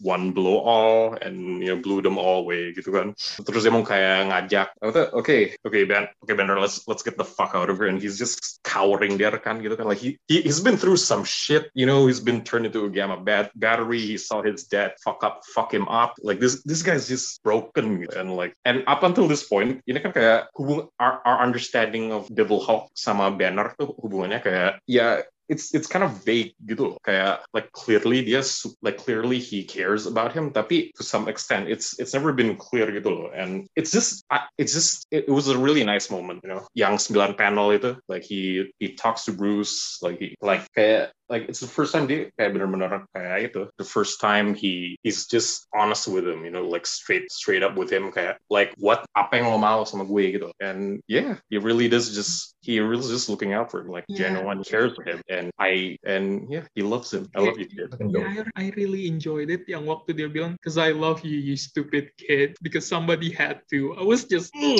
one 0.00 0.32
blow 0.32 0.62
all 0.62 1.18
and 1.20 1.60
you 1.60 1.74
know 1.74 1.80
blew 1.80 2.00
them 2.00 2.16
all 2.16 2.46
away 2.46 2.72
gitu 2.72 2.94
kan. 2.94 3.12
Terus 3.42 3.66
dia 3.66 3.72
mau 3.74 3.84
kayak 3.84 4.32
ngajak? 4.32 4.68
Oke, 5.12 5.58
oke 5.60 5.78
Ben, 5.84 6.08
oke 6.24 6.32
Bender, 6.32 6.56
let's 6.56 6.86
let's 6.88 7.04
get 7.04 7.18
the 7.20 7.26
fuck 7.26 7.52
out 7.52 7.68
of 7.68 7.76
here. 7.76 7.90
And 7.90 8.00
he's 8.00 8.16
just 8.16 8.62
cowering 8.64 9.20
there 9.20 9.36
kan 9.36 9.60
gitu 9.60 9.76
kan. 9.76 9.84
Like 9.84 10.00
he, 10.00 10.16
he 10.30 10.40
he's 10.40 10.62
been 10.62 10.78
through 10.78 11.02
some 11.02 11.26
shit, 11.26 11.68
you 11.76 11.84
know. 11.84 12.06
He's 12.08 12.22
been 12.22 12.46
turned 12.46 12.64
into 12.64 12.86
a 12.86 12.90
gamma 12.90 13.20
bat 13.20 13.52
battery. 13.58 14.00
He 14.00 14.16
saw 14.16 14.40
his 14.40 14.64
dad 14.70 14.96
fuck 15.02 15.20
up, 15.26 15.42
fuck 15.52 15.74
him 15.74 15.90
up. 15.90 16.16
Like 16.22 16.38
this 16.40 16.62
this 16.64 16.80
guy's 16.80 17.10
just 17.10 17.42
broken 17.42 18.02
gitu. 18.02 18.12
and 18.22 18.36
like 18.36 18.54
and 18.64 18.84
up 18.86 19.02
until 19.02 19.26
this 19.26 19.44
point 19.48 19.82
ini 19.88 19.98
kan 19.98 20.12
kayak 20.12 20.48
hubung 20.54 20.88
our, 21.00 21.20
our 21.24 21.38
understanding 21.42 22.12
of 22.12 22.28
Devil 22.30 22.60
Hawk 22.62 22.92
sama 22.94 23.32
Banner 23.34 23.74
tuh 23.74 23.92
hubungannya 24.22 24.38
kayak 24.38 24.78
ya 24.86 25.26
it's 25.50 25.74
it's 25.74 25.90
kind 25.90 26.06
of 26.06 26.24
vague 26.24 26.54
gitu 26.64 26.94
loh. 26.94 26.98
Kayak 27.02 27.42
like 27.52 27.68
clearly 27.74 28.22
dia 28.22 28.40
like 28.80 28.96
clearly 28.96 29.42
he 29.42 29.66
cares 29.66 30.06
about 30.06 30.30
him 30.30 30.54
tapi 30.54 30.94
to 30.94 31.02
some 31.02 31.26
extent 31.26 31.66
it's 31.66 31.98
it's 31.98 32.14
never 32.14 32.30
been 32.32 32.54
clear 32.54 32.86
gitu 32.88 33.10
loh. 33.10 33.28
And 33.34 33.66
it's 33.74 33.90
just 33.90 34.22
it's 34.56 34.72
just 34.72 35.04
it 35.10 35.28
was 35.28 35.50
a 35.50 35.58
really 35.58 35.82
nice 35.82 36.08
moment 36.08 36.40
you 36.46 36.50
know. 36.54 36.62
Yang 36.78 37.10
sembilan 37.10 37.34
panel 37.34 37.74
itu 37.74 37.98
like 38.06 38.22
he 38.22 38.70
he 38.78 38.94
talks 38.94 39.26
to 39.26 39.34
Bruce 39.34 39.98
like 40.00 40.22
he 40.22 40.38
like 40.40 40.64
kayak 40.72 41.10
like 41.32 41.48
it's 41.48 41.64
the 41.64 41.66
first 41.66 41.96
time 41.96 42.04
dia 42.04 42.28
kayak 42.36 42.52
bener-bener 42.52 43.08
kayak 43.16 43.48
itu 43.48 43.64
the 43.80 43.88
first 43.88 44.20
time 44.20 44.52
he 44.52 45.00
he's 45.00 45.24
just 45.24 45.64
honest 45.72 46.04
with 46.04 46.28
him 46.28 46.44
you 46.44 46.52
know 46.52 46.60
like 46.60 46.84
straight 46.84 47.24
straight 47.32 47.64
up 47.64 47.72
with 47.72 47.88
him 47.88 48.12
kayak 48.12 48.36
like 48.52 48.76
what 48.76 49.08
apa 49.16 49.40
yang 49.40 49.48
lo 49.48 49.56
mau 49.56 49.80
sama 49.88 50.04
gue 50.04 50.36
gitu 50.36 50.52
and 50.60 51.00
yeah 51.08 51.40
he 51.48 51.56
really 51.56 51.88
does 51.88 52.12
just 52.12 52.52
he 52.60 52.76
really 52.84 53.08
just 53.08 53.32
looking 53.32 53.56
out 53.56 53.72
for 53.72 53.80
him 53.80 53.88
like 53.88 54.04
Yeah. 54.12 54.28
genuine 54.28 54.60
cares 54.60 54.92
for 54.92 55.08
him 55.08 55.24
and 55.32 55.48
I 55.56 55.96
and 56.04 56.52
yeah 56.52 56.68
he 56.76 56.84
loves 56.84 57.08
him 57.08 57.32
I 57.32 57.40
love 57.40 57.56
you 57.56 57.64
kid 57.64 57.88
Yeah, 58.12 58.44
I, 58.58 58.68
I 58.68 58.72
really 58.76 59.08
enjoyed 59.08 59.48
it. 59.48 59.64
Yang 59.64 59.84
waktu 59.88 60.10
dia 60.12 60.28
bilang, 60.28 60.58
"Cause 60.60 60.76
I 60.76 60.92
love 60.92 61.22
you, 61.24 61.38
you 61.38 61.56
stupid 61.56 62.12
kid," 62.18 62.58
because 62.60 62.84
somebody 62.84 63.30
had 63.30 63.62
to. 63.72 63.94
I 63.96 64.04
was 64.04 64.26
just, 64.26 64.52
"Mm, 64.58 64.76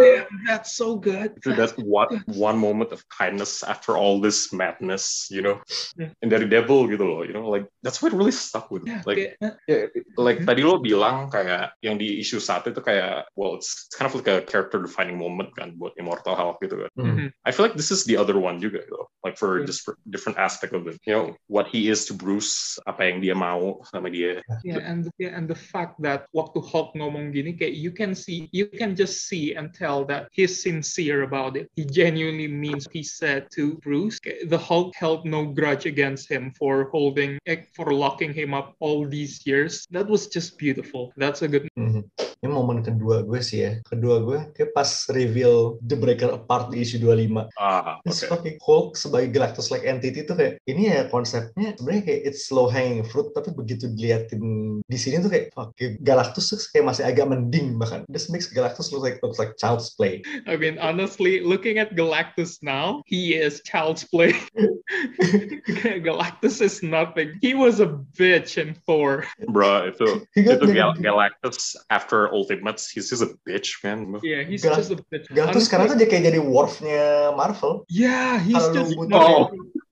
damn, 0.00 0.30
that's 0.46 0.72
so 0.78 0.96
good. 0.96 1.36
Dude, 1.42 1.58
that's 1.58 1.74
what 1.76 2.14
one 2.30 2.56
moment 2.56 2.94
of 2.94 3.02
kindness 3.12 3.60
after 3.66 3.98
all 3.98 4.22
this 4.22 4.52
madness, 4.54 5.28
you 5.28 5.42
know. 5.42 5.60
Yeah. 5.96 6.12
And 6.22 6.30
dari 6.30 6.46
devil 6.46 6.86
gitu 6.86 7.02
loh, 7.02 7.22
you 7.26 7.34
know, 7.34 7.46
like 7.48 7.66
that's 7.82 7.98
what 8.00 8.14
really 8.14 8.32
stuck 8.34 8.70
with 8.70 8.84
me. 8.84 8.94
Yeah, 8.94 9.02
Like 9.06 9.18
kayak, 9.18 9.54
Yeah, 9.66 9.82
like 10.18 10.38
Mhm. 10.42 10.46
tadi 10.46 10.60
lo 10.62 10.78
bilang 10.78 11.30
kayak 11.32 11.74
yang 11.82 11.96
di 11.98 12.20
isu 12.20 12.38
satu 12.38 12.70
itu 12.70 12.82
kayak 12.84 13.26
well 13.34 13.56
it's 13.58 13.88
kind 13.96 14.06
of 14.06 14.14
like 14.14 14.28
a 14.28 14.44
character 14.44 14.78
defining 14.82 15.16
moment 15.18 15.50
kan 15.56 15.74
buat 15.80 15.96
Immortal 15.96 16.36
Hulk 16.36 16.60
gitu 16.62 16.84
kan. 16.86 16.90
Hmm. 16.94 17.28
I 17.46 17.50
feel 17.50 17.64
like 17.66 17.74
this 17.78 17.90
is 17.90 18.04
the 18.04 18.14
other 18.20 18.36
one 18.36 18.60
juga 18.60 18.84
gitu. 18.84 19.02
Like 19.24 19.40
for 19.40 19.62
Yeah. 19.62 19.66
just 19.72 19.88
different 20.12 20.36
aspect 20.36 20.76
of 20.76 20.84
it. 20.86 21.00
You 21.08 21.14
know, 21.16 21.26
what 21.48 21.66
he 21.72 21.88
is 21.88 22.04
to 22.08 22.14
Bruce, 22.14 22.76
apa 22.84 23.08
yang 23.08 23.24
dia 23.24 23.32
mau 23.32 23.80
sama 23.88 24.12
dia. 24.12 24.44
Yeah, 24.66 24.84
and 24.84 25.08
yeah, 25.16 25.32
and 25.32 25.48
the 25.48 25.56
fact 25.56 25.96
that 26.04 26.28
waktu 26.36 26.60
Hulk 26.60 26.92
ngomong 26.92 27.32
gini, 27.32 27.56
kayak 27.56 27.72
you 27.72 27.90
can 27.94 28.12
see, 28.12 28.52
you 28.52 28.68
can 28.68 28.92
just 28.92 29.24
see 29.24 29.56
and 29.56 29.72
tell 29.72 30.04
that 30.12 30.28
he's 30.36 30.60
sincere 30.60 31.24
about 31.24 31.56
it. 31.56 31.72
He 31.72 31.88
genuinely 31.88 32.50
means 32.52 32.84
he 32.92 33.00
said 33.00 33.48
to 33.56 33.80
Bruce. 33.80 34.20
The 34.20 34.60
Hulk 34.60 34.92
held 34.92 35.24
no 35.24 35.48
grudge 35.48 35.71
against 35.88 36.28
him 36.28 36.52
for 36.52 36.92
holding, 36.92 37.40
eh, 37.48 37.64
for 37.72 37.88
locking 37.96 38.36
him 38.36 38.52
up 38.52 38.76
all 38.84 39.08
these 39.08 39.40
years. 39.48 39.88
That 39.88 40.12
was 40.12 40.28
just 40.28 40.60
beautiful. 40.60 41.16
That's 41.16 41.40
a 41.40 41.48
good. 41.48 41.72
Mhm. 41.80 42.04
Ini 42.42 42.50
momen 42.50 42.82
kedua 42.82 43.22
gue 43.22 43.38
sih 43.40 43.62
ya. 43.64 43.72
Kedua 43.86 44.18
gue 44.20 44.38
kayak 44.52 44.74
pas 44.74 44.90
reveal 45.14 45.78
The 45.86 45.94
Breaker 45.94 46.34
Apart 46.34 46.74
di 46.74 46.82
issue 46.82 46.98
25. 46.98 47.46
Ah, 47.54 48.02
oke. 48.02 48.26
fucking 48.26 48.58
Hulk 48.58 48.98
sebagai 48.98 49.30
Galactus-like 49.30 49.86
entity 49.86 50.26
tuh 50.26 50.34
kayak 50.34 50.58
ini 50.66 50.90
ya 50.90 51.06
konsepnya 51.06 51.78
sebenarnya 51.78 52.02
kayak 52.02 52.20
it's 52.26 52.50
low 52.50 52.66
hanging 52.66 53.06
fruit 53.06 53.30
tapi 53.30 53.54
begitu 53.54 53.86
diliatin 53.94 54.42
di 54.84 54.98
sini 54.98 55.22
tuh 55.22 55.30
kayak 55.30 55.54
fuck 55.54 55.70
Galactus 56.02 56.50
tuh 56.50 56.58
kayak 56.74 56.90
masih 56.90 57.06
agak 57.06 57.30
mending 57.30 57.78
bahkan 57.78 58.02
this 58.10 58.26
makes 58.26 58.50
Galactus 58.50 58.90
look 58.90 59.06
like 59.06 59.22
looks 59.22 59.38
like 59.38 59.54
child's 59.54 59.94
play 59.94 60.18
I 60.46 60.56
mean, 60.56 60.78
honestly, 60.78 61.40
looking 61.40 61.78
at 61.78 61.94
Galactus 61.94 62.62
now, 62.62 63.02
he 63.06 63.34
is 63.34 63.62
child's 63.64 64.04
play. 64.04 64.34
Galactus 66.06 66.60
is 66.60 66.82
nothing. 66.82 67.38
He 67.40 67.54
was 67.54 67.80
a 67.80 67.86
bitch 68.16 68.56
in 68.56 68.74
Thor. 68.86 69.24
Bro, 69.48 69.92
itu 69.92 70.24
Gal- 70.72 70.96
Galactus 70.96 71.76
after 71.90 72.32
Ultimates, 72.32 72.88
he's 72.88 73.10
just 73.10 73.22
a 73.22 73.36
bitch, 73.44 73.78
man. 73.84 74.16
Yeah, 74.22 74.42
he's 74.42 74.62
Gal- 74.64 74.76
just 74.76 74.92
a 74.92 74.98
bitch. 75.12 75.28
Galactus 75.30 75.68
sekarang 75.68 75.92
tuh 75.92 75.98
dia 76.00 76.08
kayak 76.08 76.32
jadi 76.32 76.40
Worf-nya 76.42 77.36
Marvel 77.36 77.84
Yeah, 77.92 78.40
he's 78.40 78.58
lu 78.72 78.74
just 78.74 78.92
butuh- 78.96 79.12
Marvel, 79.12 79.42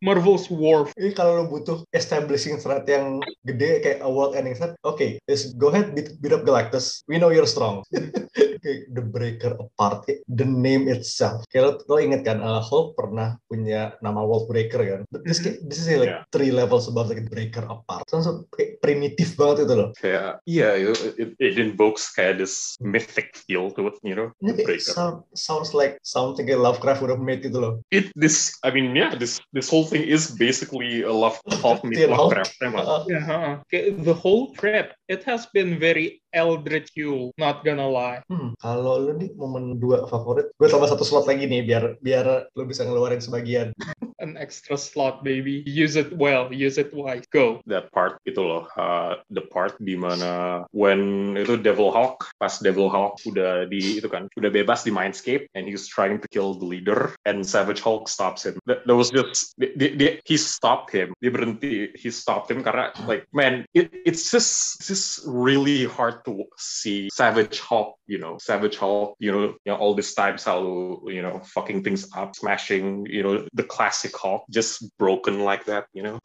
Marvel's 0.01 0.49
Worf. 0.49 0.96
Ini 0.96 1.12
kalau 1.12 1.44
lo 1.44 1.53
butuh 1.53 1.85
establishing 1.92 2.57
threat 2.57 2.88
yang 2.88 3.20
gede 3.44 3.85
kayak 3.85 4.01
a 4.01 4.09
world 4.09 4.33
ending 4.33 4.57
threat, 4.57 4.73
oke, 4.81 5.20
just 5.29 5.61
go 5.61 5.68
ahead 5.68 5.92
beat, 5.92 6.16
beat 6.25 6.33
up 6.33 6.42
Galactus. 6.49 7.05
We 7.05 7.20
know 7.20 7.29
you're 7.29 7.44
strong. 7.49 7.85
kayak 8.61 8.81
The 8.92 9.03
Breaker 9.03 9.53
Apart, 9.57 10.05
kayak 10.05 10.20
the 10.29 10.44
name 10.44 10.87
itself. 10.87 11.42
Kayak 11.49 11.64
lo, 11.64 11.73
lo 11.88 11.96
inget 11.99 12.23
kan, 12.23 12.38
uh, 12.38 12.61
Hulk 12.61 12.94
pernah 12.94 13.40
punya 13.44 13.96
nama 14.01 14.20
World 14.20 14.46
Breaker 14.46 14.81
kan? 14.81 15.01
But 15.09 15.25
this, 15.25 15.40
kayak, 15.40 15.64
this 15.64 15.81
is 15.81 15.88
like 15.90 16.09
Yeah. 16.11 16.25
three 16.31 16.51
levels 16.51 16.87
above 16.87 17.09
like 17.09 17.27
Breaker 17.27 17.62
Apart. 17.64 18.05
So, 18.07 18.20
so 18.20 18.31
kayak 18.53 18.79
primitif 18.81 19.35
banget 19.35 19.64
itu 19.68 19.75
loh. 19.75 19.90
kayak 19.96 20.40
iya 20.44 20.75
itu 20.75 20.92
it, 21.16 21.29
it 21.38 21.55
invokes 21.57 22.11
kayak 22.11 22.38
this 22.38 22.75
mythic 22.81 23.37
feel 23.37 23.70
to 23.70 23.87
it 23.87 23.96
you 24.03 24.16
know 24.16 24.33
Ini 24.40 24.57
kayak 24.57 24.66
breaker 24.66 24.92
sound, 24.92 25.16
sounds 25.33 25.70
like 25.70 26.01
something 26.03 26.44
kayak 26.44 26.59
Lovecraft 26.59 27.01
would 27.01 27.12
have 27.12 27.23
made 27.23 27.40
gitu 27.40 27.61
loh. 27.61 27.75
it 27.88 28.09
this 28.16 28.53
I 28.64 28.73
mean 28.73 28.92
yeah 28.92 29.14
this 29.14 29.38
this 29.55 29.68
whole 29.68 29.85
thing 29.85 30.03
is 30.03 30.33
basically 30.35 31.03
a 31.03 31.12
love 31.12 31.38
Hulk 31.62 31.85
meets 31.85 32.03
Teen 32.03 32.11
Hulk. 32.11 32.33
Lovecraft 32.35 32.53
emang. 32.61 32.85
Uh, 32.85 33.03
Yeah, 33.07 33.25
uh-uh. 33.25 33.55
Okay, 33.66 33.90
the 33.96 34.12
whole 34.12 34.53
trip, 34.55 34.92
it 35.11 35.27
has 35.27 35.51
been 35.51 35.83
very 35.83 36.23
Eldritch 36.31 36.94
Yule, 36.94 37.35
not 37.35 37.66
gonna 37.66 37.90
lie. 37.90 38.23
Hmm, 38.31 38.55
kalau 38.62 39.03
lu 39.03 39.18
nih 39.18 39.35
momen 39.35 39.83
dua 39.83 40.07
favorit, 40.07 40.55
gue 40.55 40.70
tambah 40.70 40.87
satu 40.87 41.03
slot 41.03 41.27
lagi 41.27 41.51
nih 41.51 41.66
biar 41.66 41.99
biar 41.99 42.46
lu 42.55 42.62
bisa 42.62 42.87
ngeluarin 42.87 43.18
sebagian. 43.18 43.75
An 44.23 44.37
extra 44.37 44.77
slot, 44.77 45.25
baby. 45.25 45.64
Use 45.64 45.96
it 45.96 46.12
well, 46.12 46.53
use 46.53 46.77
it 46.77 46.92
wise. 46.94 47.25
Go. 47.33 47.64
that 47.66 47.88
part 47.94 48.20
itu 48.29 48.42
loh 48.42 48.68
uh, 48.77 49.16
the 49.33 49.40
part 49.49 49.79
di 49.81 49.96
mana 49.96 50.62
when 50.77 51.33
itu 51.38 51.57
Devil 51.57 51.88
Hawk 51.88 52.29
pas 52.37 52.61
Devil 52.61 52.92
Hawk 52.92 53.23
udah 53.25 53.64
di 53.70 54.03
itu 54.03 54.09
kan 54.11 54.29
udah 54.37 54.51
bebas 54.53 54.85
di 54.85 54.92
Mindscape 54.92 55.49
and 55.57 55.64
he's 55.64 55.88
trying 55.88 56.20
to 56.20 56.29
kill 56.29 56.53
the 56.53 56.66
leader 56.66 57.16
and 57.25 57.40
Savage 57.46 57.81
Hulk 57.81 58.11
stops 58.11 58.44
him 58.44 58.59
that, 58.66 58.85
that 58.85 58.96
was 58.96 59.09
just 59.09 59.55
di- 59.57 59.73
di- 59.79 59.94
di- 59.96 60.18
he 60.27 60.37
stopped 60.37 60.92
him 60.92 61.14
dia 61.25 61.31
berhenti 61.33 61.94
he 61.96 62.11
stopped 62.12 62.51
him 62.51 62.61
karena 62.61 62.92
like 63.09 63.25
man 63.33 63.64
it, 63.73 63.88
it's 64.05 64.29
just 64.29 64.83
it's 64.83 64.90
just 64.90 64.99
really 65.26 65.84
hard 65.86 66.24
to 66.26 66.44
see 66.58 67.08
Savage 67.12 67.60
Hulk 67.60 67.96
you 68.10 68.18
know 68.18 68.36
Savage 68.42 68.76
Hulk 68.76 69.14
you 69.22 69.30
know, 69.30 69.54
you 69.64 69.70
know 69.70 69.78
all 69.78 69.94
this 69.94 70.12
time 70.14 70.36
selalu 70.36 71.06
you 71.14 71.22
know 71.22 71.40
fucking 71.54 71.86
things 71.86 72.10
up 72.18 72.34
smashing 72.34 73.06
you 73.06 73.22
know 73.22 73.46
the 73.54 73.62
classic 73.62 74.10
Hulk 74.16 74.42
just 74.50 74.82
broken 74.98 75.46
like 75.46 75.64
that 75.70 75.86
you 75.94 76.02
know? 76.02 76.18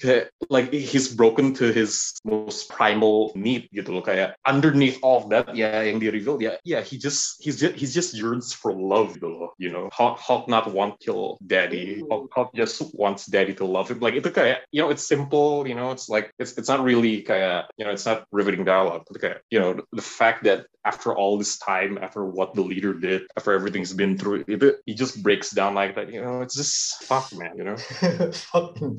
Like 0.49 0.73
he's 0.73 1.07
broken 1.13 1.53
to 1.61 1.71
his 1.71 2.17
most 2.25 2.69
primal 2.73 3.31
need 3.37 3.69
gitu 3.69 3.93
loh 3.93 4.03
kayak 4.03 4.33
underneath 4.49 4.97
all 5.05 5.21
of 5.21 5.29
that 5.29 5.53
ya 5.53 5.85
yang 5.85 6.01
di 6.01 6.09
reveal 6.09 6.41
ya 6.41 6.57
yeah 6.65 6.81
he 6.81 6.97
just 6.97 7.37
he's 7.39 7.61
just 7.61 7.77
he's 7.77 7.93
just 7.93 8.17
yearns 8.17 8.51
for 8.51 8.73
love 8.73 9.13
you 9.61 9.69
know? 9.69 9.87
Hulk, 9.93 10.17
Hulk 10.19 10.49
not 10.49 10.67
want 10.73 10.97
kill 10.99 11.37
daddy 11.45 12.01
Hulk, 12.09 12.33
Hulk 12.33 12.49
just 12.57 12.81
wants 12.97 13.29
daddy 13.29 13.53
to 13.61 13.65
love 13.65 13.93
him 13.93 14.01
like 14.01 14.17
itu 14.17 14.33
kayak 14.33 14.65
you 14.73 14.81
know 14.81 14.89
it's 14.89 15.05
simple 15.05 15.69
you 15.69 15.77
know 15.77 15.93
it's 15.93 16.09
like 16.09 16.33
it's 16.41 16.57
it's 16.57 16.67
not 16.67 16.81
really 16.81 17.21
kayak 17.21 17.69
you 17.77 17.85
know 17.85 17.93
it's 17.93 18.09
not 18.09 18.25
riveting 18.33 18.64
dialogue 18.65 19.05
but 19.07 19.21
kayak 19.21 19.39
you 19.53 19.61
know 19.61 19.77
the 19.93 20.03
fact 20.03 20.43
that 20.43 20.65
after 20.85 21.13
all 21.13 21.37
this 21.37 21.57
time 21.57 21.97
after 22.01 22.25
what 22.25 22.53
the 22.53 22.61
leader 22.61 22.93
did 22.93 23.25
after 23.37 23.53
everything's 23.53 23.93
been 23.93 24.17
through 24.17 24.45
itu 24.45 24.73
he 24.85 24.93
just 24.93 25.21
breaks 25.25 25.49
down 25.49 25.73
like 25.73 25.97
that 25.97 26.09
you 26.13 26.21
know 26.21 26.41
it's 26.41 26.53
just 26.53 27.01
fuck 27.05 27.29
man 27.33 27.55
you 27.57 27.63
know. 27.63 27.77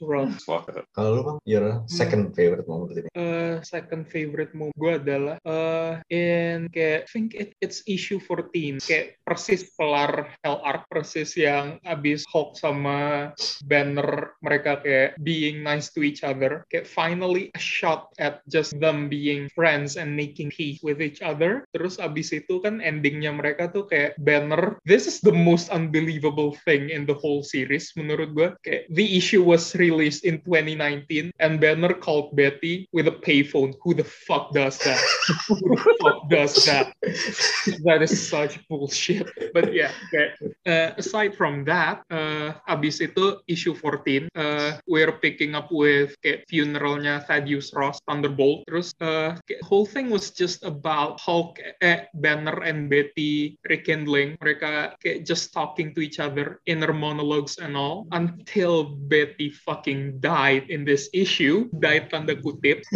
Rough. 0.03 0.35
It's 0.35 0.45
fuck. 0.45 0.69
Kalau 0.95 1.11
lu 1.13 1.23
bang, 1.23 1.39
your 1.45 1.83
second 1.89 2.35
favorite 2.35 2.69
moment 2.69 2.95
ini. 2.95 3.11
Uh, 3.17 3.61
second 3.63 4.07
favorite 4.07 4.53
moment 4.55 4.77
gue 4.77 4.93
adalah 4.97 5.37
uh, 5.43 6.01
in 6.13 6.69
kayak 6.71 7.07
I 7.07 7.09
think 7.11 7.35
it, 7.35 7.55
it's 7.61 7.83
issue 7.89 8.21
14 8.21 8.83
kayak 8.83 9.21
persis 9.25 9.73
pelar 9.75 10.33
Hell 10.45 10.61
Arc 10.63 10.89
persis 10.89 11.35
yang 11.35 11.81
abis 11.85 12.25
Hulk 12.29 12.57
sama 12.59 13.33
Banner 13.65 14.37
mereka 14.45 14.81
kayak 14.81 15.19
being 15.21 15.65
nice 15.65 15.91
to 15.95 16.05
each 16.05 16.23
other 16.23 16.65
kayak 16.69 16.87
finally 16.87 17.51
a 17.55 17.61
shot 17.61 18.13
at 18.21 18.45
just 18.47 18.77
them 18.79 19.09
being 19.09 19.49
friends 19.57 19.97
and 19.97 20.13
making 20.13 20.53
peace 20.53 20.85
with 20.85 21.01
each 21.01 21.25
other. 21.25 21.65
Terus 21.73 21.97
abis 21.97 22.37
itu 22.37 22.61
kan 22.61 22.85
endingnya 22.85 23.33
mereka 23.33 23.73
tuh 23.73 23.89
kayak 23.89 24.21
Banner. 24.21 24.77
This 24.85 25.09
is 25.09 25.25
the 25.25 25.33
most 25.33 25.73
unbelievable 25.73 26.53
thing 26.69 26.93
in 26.93 27.09
the 27.09 27.17
whole 27.17 27.41
series 27.41 27.89
menurut 27.97 28.37
gue 28.37 28.49
kayak 28.61 28.85
the 28.93 29.07
issue 29.17 29.41
was 29.41 29.73
released 29.81 30.29
in 30.29 30.45
2019 30.45 31.33
and 31.41 31.57
Banner 31.57 31.97
called 31.97 32.37
Betty 32.37 32.85
with 32.93 33.09
a 33.09 33.17
payphone. 33.25 33.73
Who 33.81 33.97
the 33.97 34.05
fuck 34.05 34.53
does 34.53 34.77
that? 34.85 35.01
Who 35.49 35.57
the 35.57 35.81
fuck 36.05 36.19
does 36.29 36.53
that? 36.69 36.93
That 37.89 38.05
is 38.05 38.13
such 38.13 38.61
bullshit. 38.69 39.33
But 39.57 39.73
yeah 39.73 39.97
uh, 40.67 40.91
aside 40.99 41.35
from 41.35 41.65
that 41.65 42.03
uh, 42.11 42.59
abis 42.67 43.01
itu 43.01 43.41
issue 43.47 43.73
14 43.73 44.29
uh, 44.35 44.79
we're 44.85 45.15
picking 45.23 45.55
up 45.55 45.71
with 45.71 46.13
kayak 46.21 46.45
funeralnya 46.51 47.23
Thaddeus 47.25 47.73
Ross 47.73 48.03
Thunderbolt. 48.05 48.67
Terus 48.67 48.93
uh, 49.01 49.39
kayak 49.49 49.63
whole 49.63 49.87
thing 49.87 50.11
was 50.11 50.31
just 50.31 50.63
about 50.67 51.19
Hulk 51.21 51.59
eh, 51.81 52.07
Banner 52.15 52.63
and 52.63 52.91
Betty 52.91 53.59
rekindling. 53.67 54.37
Mereka 54.43 54.99
kayak 55.01 55.25
just 55.25 55.55
talking 55.55 55.95
to 55.95 56.01
each 56.03 56.19
other 56.19 56.61
inner 56.67 56.93
monologues 56.93 57.59
and 57.59 57.79
all 57.79 58.07
until 58.13 58.95
Betty 59.11 59.51
fucking 59.51 60.21
died 60.21 60.69
in 60.69 60.85
this 60.85 61.09
issue. 61.15 61.71
Died 61.79 62.11
tanda 62.11 62.37
kutip. 62.37 62.83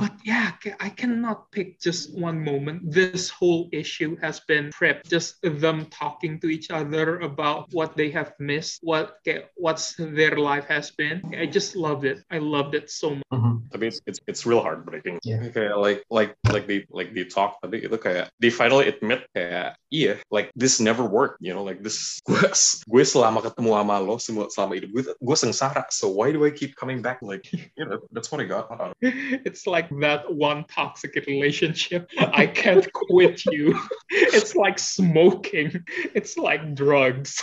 But 0.00 0.16
yeah 0.24 0.56
kayak 0.64 0.80
I 0.80 0.88
cannot 0.88 1.52
pick 1.52 1.76
just 1.76 2.16
one 2.16 2.40
moment. 2.40 2.88
This 2.88 3.28
whole 3.28 3.68
issue 3.68 4.16
has 4.24 4.40
been 4.48 4.72
prepped. 4.72 5.12
Just 5.12 5.36
them 5.44 5.92
talking 5.92 6.40
to 6.40 6.48
each 6.48 6.72
other 6.72 7.20
about 7.20 7.68
what 7.76 8.00
they 8.00 8.08
have 8.16 8.32
missed 8.40 8.80
what 8.80 9.20
kayak, 9.24 9.52
what's 9.56 9.94
their 9.98 10.36
life 10.40 10.64
has 10.66 10.90
been. 10.90 11.20
I 11.36 11.46
just 11.46 11.76
loved 11.76 12.08
it. 12.08 12.24
I 12.30 12.38
loved 12.38 12.74
it 12.74 12.88
so 12.88 13.20
much. 13.20 13.28
I 13.72 13.76
mean, 13.76 13.88
it's 13.88 14.00
it's, 14.06 14.20
it's 14.26 14.42
real 14.46 14.62
heartbreaking. 14.62 15.20
Yeah. 15.22 15.46
Kayak 15.48 15.76
like 15.76 15.89
like 15.90 16.02
like 16.10 16.32
like 16.46 16.64
they 16.70 16.86
like 16.92 17.10
they 17.16 17.26
talk 17.26 17.58
tadi 17.58 17.82
itu 17.82 17.96
kayak 17.98 18.30
uh, 18.30 18.32
they 18.38 18.52
finally 18.52 18.86
admit 18.86 19.26
kayak 19.34 19.79
iya 19.92 20.16
like 20.30 20.50
this 20.56 20.80
never 20.80 21.04
worked. 21.04 21.38
You 21.42 21.54
know 21.54 21.62
like 21.62 21.82
this 21.82 22.18
gue 22.24 22.40
gue 22.92 23.04
selama 23.04 23.44
ketemu 23.44 23.76
sama 23.76 23.96
lo 24.00 24.16
semua 24.16 24.46
selama 24.48 24.72
hidup 24.80 24.90
gue 24.94 25.02
gue 25.12 25.36
sengsara. 25.36 25.84
So 25.92 26.08
why 26.08 26.32
do 26.32 26.42
I 26.46 26.50
keep 26.50 26.74
coming 26.78 27.02
back? 27.02 27.20
Like 27.20 27.50
you 27.52 27.84
know 27.84 28.00
that's 28.14 28.32
what 28.32 28.40
I 28.40 28.46
got. 28.48 28.70
out 28.70 28.96
it's 29.02 29.66
like 29.66 29.88
that 30.00 30.30
one 30.30 30.64
toxic 30.70 31.14
relationship 31.26 32.08
I 32.18 32.46
can't 32.46 32.86
quit 32.92 33.44
you 33.46 33.74
it's 34.10 34.54
like 34.54 34.78
smoking 34.78 35.82
it's 36.14 36.38
like 36.38 36.74
drugs 36.74 37.42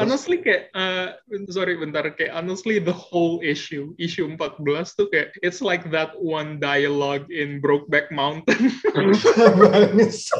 honestly 0.00 0.40
kayak 0.40 0.72
uh, 0.72 1.20
sorry 1.52 1.76
bentar 1.76 2.08
kayak 2.16 2.32
honestly 2.32 2.80
the 2.80 2.92
whole 2.92 3.40
issue 3.44 3.92
issue 4.00 4.24
14 4.24 4.96
tuh 4.96 5.08
kayak 5.12 5.36
it's 5.44 5.60
like 5.60 5.90
that 5.92 6.16
one 6.16 6.56
dialogue 6.56 7.28
in 7.28 7.60
Brokeback 7.60 8.08
Mountain 8.08 8.72
Bagus. 9.96 10.30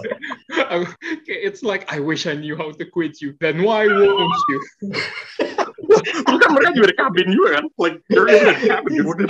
Kayak 1.26 1.40
it's 1.48 1.62
like 1.62 1.84
I 1.92 1.98
wish 2.00 2.26
I 2.26 2.34
knew 2.34 2.56
how 2.56 2.70
to 2.72 2.84
quit 2.86 3.20
you 3.20 3.34
then 3.40 3.62
why 3.62 3.86
won't 3.86 4.34
you 4.50 4.58
Terus 5.86 6.40
kan 6.42 6.50
mereka 6.56 6.70
juga 6.74 6.86
di 6.90 6.96
cabin 6.98 7.26
juga 7.30 7.48
kan? 7.60 7.64
Like 7.78 7.96
they're 8.10 8.26
in 8.26 8.42
the 8.48 8.56
cabin. 8.66 9.06
Udah. 9.06 9.28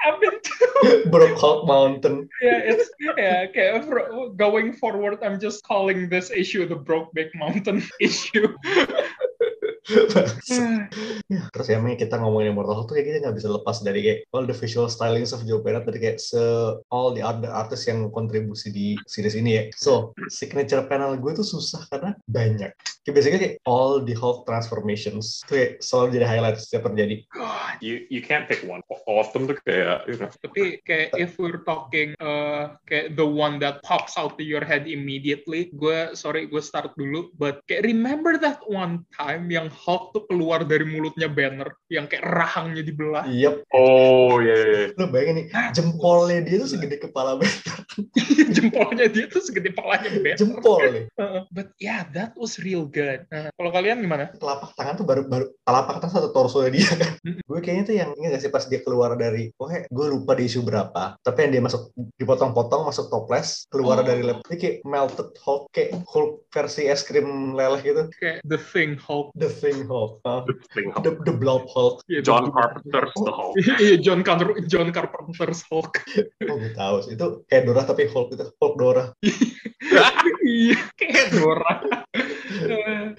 Cabin 0.00 0.34
Broke 1.12 1.36
Hulk 1.36 1.68
Mountain. 1.68 2.28
yeah, 2.40 2.58
it's 2.64 2.88
yeah. 3.18 3.44
Okay, 3.50 3.76
for- 3.84 4.32
going 4.32 4.72
forward, 4.72 5.20
I'm 5.20 5.36
just 5.36 5.64
calling 5.68 6.08
this 6.08 6.30
issue 6.32 6.64
the 6.64 6.78
Brokeback 6.78 7.34
Mountain 7.36 7.84
issue. 8.00 8.56
Ya, 9.88 11.48
terus 11.52 11.66
ya 11.72 11.80
kita 11.80 12.20
ngomongin 12.20 12.52
Immortal 12.52 12.76
Hulk 12.76 12.92
tuh 12.92 12.94
kayak 13.00 13.06
kita 13.08 13.18
nggak 13.24 13.36
bisa 13.40 13.48
lepas 13.48 13.76
dari 13.80 14.00
kayak 14.04 14.18
all 14.36 14.44
the 14.44 14.52
visual 14.52 14.88
stylings 14.92 15.32
of 15.32 15.44
Joe 15.48 15.64
Bennett 15.64 15.88
dari 15.88 16.00
kayak 16.00 16.18
se 16.20 16.40
all 16.92 17.16
the 17.16 17.24
other 17.24 17.48
artists 17.48 17.88
yang 17.88 18.12
kontribusi 18.12 18.68
di 18.68 18.86
series 19.08 19.32
ini 19.32 19.50
ya. 19.56 19.62
So 19.80 20.12
signature 20.28 20.84
panel 20.84 21.16
gue 21.16 21.32
tuh 21.32 21.46
susah 21.46 21.88
karena 21.88 22.12
banyak. 22.28 22.72
Kayak 23.08 23.14
biasanya 23.16 23.38
kayak 23.40 23.56
all 23.64 24.04
the 24.04 24.12
Hulk 24.12 24.44
transformations 24.44 25.40
tuh 25.48 25.56
kayak 25.56 25.72
selalu 25.80 26.20
jadi 26.20 26.26
highlight 26.28 26.60
setiap 26.60 26.92
terjadi. 26.92 27.24
God. 27.32 27.80
You 27.80 28.04
you 28.12 28.20
can't 28.20 28.44
pick 28.44 28.60
one. 28.68 28.84
All 29.08 29.24
of 29.24 29.32
them 29.32 29.48
tuh 29.48 29.56
kayak 29.64 30.04
you 30.04 30.20
know. 30.20 30.28
Tapi 30.28 30.84
kayak 30.84 31.16
if 31.16 31.40
we're 31.40 31.64
talking 31.64 32.12
uh, 32.20 32.76
kayak 32.84 33.16
the 33.16 33.24
one 33.24 33.56
that 33.64 33.80
pops 33.80 34.20
out 34.20 34.36
to 34.36 34.44
your 34.44 34.60
head 34.60 34.84
immediately, 34.84 35.72
gue 35.72 36.12
sorry 36.12 36.44
gue 36.44 36.60
start 36.60 36.92
dulu, 37.00 37.32
but 37.40 37.64
kayak 37.64 37.88
remember 37.88 38.36
that 38.36 38.60
one 38.68 39.08
time 39.16 39.48
yang 39.48 39.72
Hulk 39.78 40.02
tuh 40.10 40.22
keluar 40.26 40.66
dari 40.66 40.82
mulutnya 40.82 41.30
Banner, 41.30 41.70
yang 41.86 42.10
kayak 42.10 42.26
rahangnya 42.26 42.82
dibelah. 42.82 43.24
Yep, 43.30 43.62
Oh 43.70 44.42
yeah. 44.42 44.58
yeah, 44.58 44.90
yeah. 44.90 44.98
lo 44.98 45.06
bayangin 45.08 45.46
nih 45.46 45.46
jempolnya 45.70 46.42
dia 46.42 46.56
tuh 46.58 46.68
segede 46.74 46.96
kepala 46.98 47.38
Banner. 47.38 47.78
Jempolnya 48.54 49.06
dia 49.10 49.26
tuh 49.30 49.42
segede 49.42 49.70
palanya 49.74 50.10
Banner. 50.10 50.38
Jempol 50.38 50.80
nih. 50.90 51.04
Uh, 51.14 51.42
but 51.50 51.70
yeah, 51.78 52.06
that 52.14 52.34
was 52.34 52.58
real 52.62 52.86
good. 52.86 53.26
Nah, 53.30 53.50
kalau 53.54 53.70
kalian 53.70 54.02
gimana? 54.02 54.30
Telapak 54.34 54.74
tangan 54.74 54.94
tuh 54.98 55.06
baru 55.06 55.22
baru 55.26 55.46
telapak 55.62 56.02
tangan 56.02 56.14
satu 56.22 56.28
torso 56.32 56.62
dia 56.68 56.88
kan. 56.94 57.12
Gue 57.44 57.58
kayaknya 57.60 57.84
tuh 57.84 57.94
yang 57.96 58.10
ini 58.16 58.32
gak 58.32 58.42
sih 58.42 58.52
pas 58.52 58.64
dia 58.66 58.80
keluar 58.82 59.14
dari, 59.14 59.50
pokoknya 59.54 59.90
gue 59.90 60.06
lupa 60.08 60.32
di 60.34 60.46
isu 60.46 60.62
berapa. 60.62 61.18
Tapi 61.20 61.38
yang 61.44 61.52
dia 61.58 61.62
masuk 61.64 61.82
dipotong-potong 62.16 62.88
masuk 62.88 63.10
toples 63.12 63.66
keluar 63.68 64.00
Oh. 64.00 64.06
dari 64.06 64.22
lab. 64.22 64.38
Ini 64.46 64.56
kayak 64.56 64.76
melted 64.86 65.34
Hulk 65.42 65.74
kayak 65.74 65.90
Hulk 66.06 66.46
versi 66.54 66.86
es 66.86 67.02
krim 67.02 67.58
leleh 67.58 67.82
gitu. 67.82 68.02
Kayak 68.22 68.46
The 68.46 68.58
Thing 68.62 68.94
Hulk. 68.94 69.34
The 69.34 69.50
Thing 69.50 69.67
Hulk, 69.84 70.20
uh, 70.24 70.42
The 70.44 70.54
thing. 70.72 70.88
the 71.00 71.12
the 71.24 71.34
Blob 71.34 71.68
Hulk. 71.68 72.00
Yeah, 72.06 72.24
John 72.24 72.48
the- 72.48 72.54
Carpenter's 72.54 73.12
The 73.14 73.32
Hulk. 73.32 73.54
Iya, 73.78 73.96
John 74.00 74.20
Carter 74.22 74.48
John 74.64 74.88
Carpenter's 74.90 75.60
Hulk. 75.68 75.92
Oh 76.48 76.56
gue 76.56 76.72
tahu 76.72 76.96
sih 77.04 77.12
itu 77.14 77.26
kayak 77.46 77.62
Dora 77.66 77.82
tapi 77.84 78.08
Hulk 78.08 78.28
itu 78.32 78.44
Hulk 78.56 78.74
Dora. 78.76 79.04
iya 80.42 80.78
kayak 80.96 81.26
Dora 81.34 81.74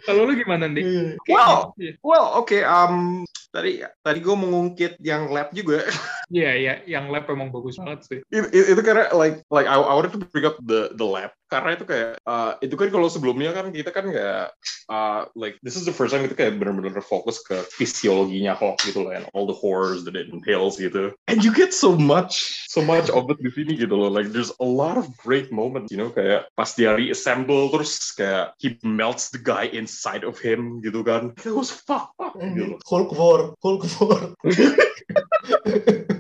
kalau 0.04 0.26
lu 0.28 0.34
gimana 0.36 0.66
nih 0.68 1.16
Well, 1.30 1.72
well, 2.02 2.26
oke. 2.36 2.58
um, 2.62 3.24
tadi 3.50 3.82
tadi 4.02 4.20
gue 4.20 4.36
mengungkit 4.36 4.98
yang 5.00 5.30
lab 5.30 5.50
juga. 5.52 5.86
Iya, 6.30 6.52
iya, 6.54 6.74
yang 6.86 7.10
lab 7.10 7.26
emang 7.26 7.50
bagus 7.50 7.82
banget 7.82 8.06
sih. 8.06 8.20
itu, 8.30 8.46
itu, 8.54 8.66
itu 8.78 8.82
karena 8.86 9.10
like 9.18 9.42
like 9.50 9.66
I, 9.66 9.78
I 9.82 9.94
wanted 9.98 10.14
to 10.14 10.22
bring 10.30 10.46
up 10.46 10.58
the 10.62 10.94
the 10.94 11.02
lab 11.02 11.34
karena 11.50 11.70
itu 11.74 11.86
kayak 11.90 12.22
uh, 12.24 12.54
itu 12.62 12.78
kan 12.78 12.90
kalau 12.94 13.10
sebelumnya 13.10 13.52
kan 13.52 13.74
kita 13.74 13.90
kan 13.90 14.06
nggak 14.06 14.54
uh, 14.88 15.26
like 15.34 15.58
this 15.66 15.74
is 15.74 15.84
the 15.84 15.94
first 15.94 16.14
time 16.14 16.22
kita 16.24 16.38
kayak 16.38 16.62
benar-benar 16.62 17.02
fokus 17.02 17.42
ke 17.42 17.58
fisiologinya 17.74 18.54
Hawk 18.54 18.86
gitu 18.86 19.10
loh 19.10 19.12
and 19.12 19.26
all 19.34 19.50
the 19.50 19.58
horrors 19.58 20.06
that 20.06 20.14
it 20.14 20.30
entails 20.30 20.78
gitu 20.78 21.12
and 21.26 21.42
you 21.42 21.50
get 21.50 21.74
so 21.74 21.98
much 21.98 22.66
so 22.70 22.86
much 22.86 23.10
of 23.10 23.26
it 23.34 23.42
di 23.42 23.50
sini 23.50 23.74
gitu 23.74 23.98
loh 23.98 24.14
like 24.14 24.30
there's 24.30 24.54
a 24.62 24.68
lot 24.70 24.96
of 24.96 25.10
great 25.18 25.50
moments 25.50 25.90
you 25.90 25.98
know 25.98 26.14
kayak 26.14 26.46
pas 26.54 26.70
dia 26.78 26.94
reassemble 26.94 27.74
terus 27.74 28.14
kayak 28.14 28.54
he 28.62 28.78
melts 28.86 29.34
the 29.34 29.42
guy 29.42 29.66
inside 29.74 30.22
of 30.22 30.38
him 30.38 30.80
gitu 30.86 31.02
kan 31.02 31.34
it 31.42 31.52
was 31.52 31.74
fucked 31.74 32.14
up 32.22 32.38
gitu 32.38 32.78
loh. 32.78 32.80
Hulk 32.86 33.12
War, 33.18 33.40
Hulk 33.62 33.84
War. 34.00 34.22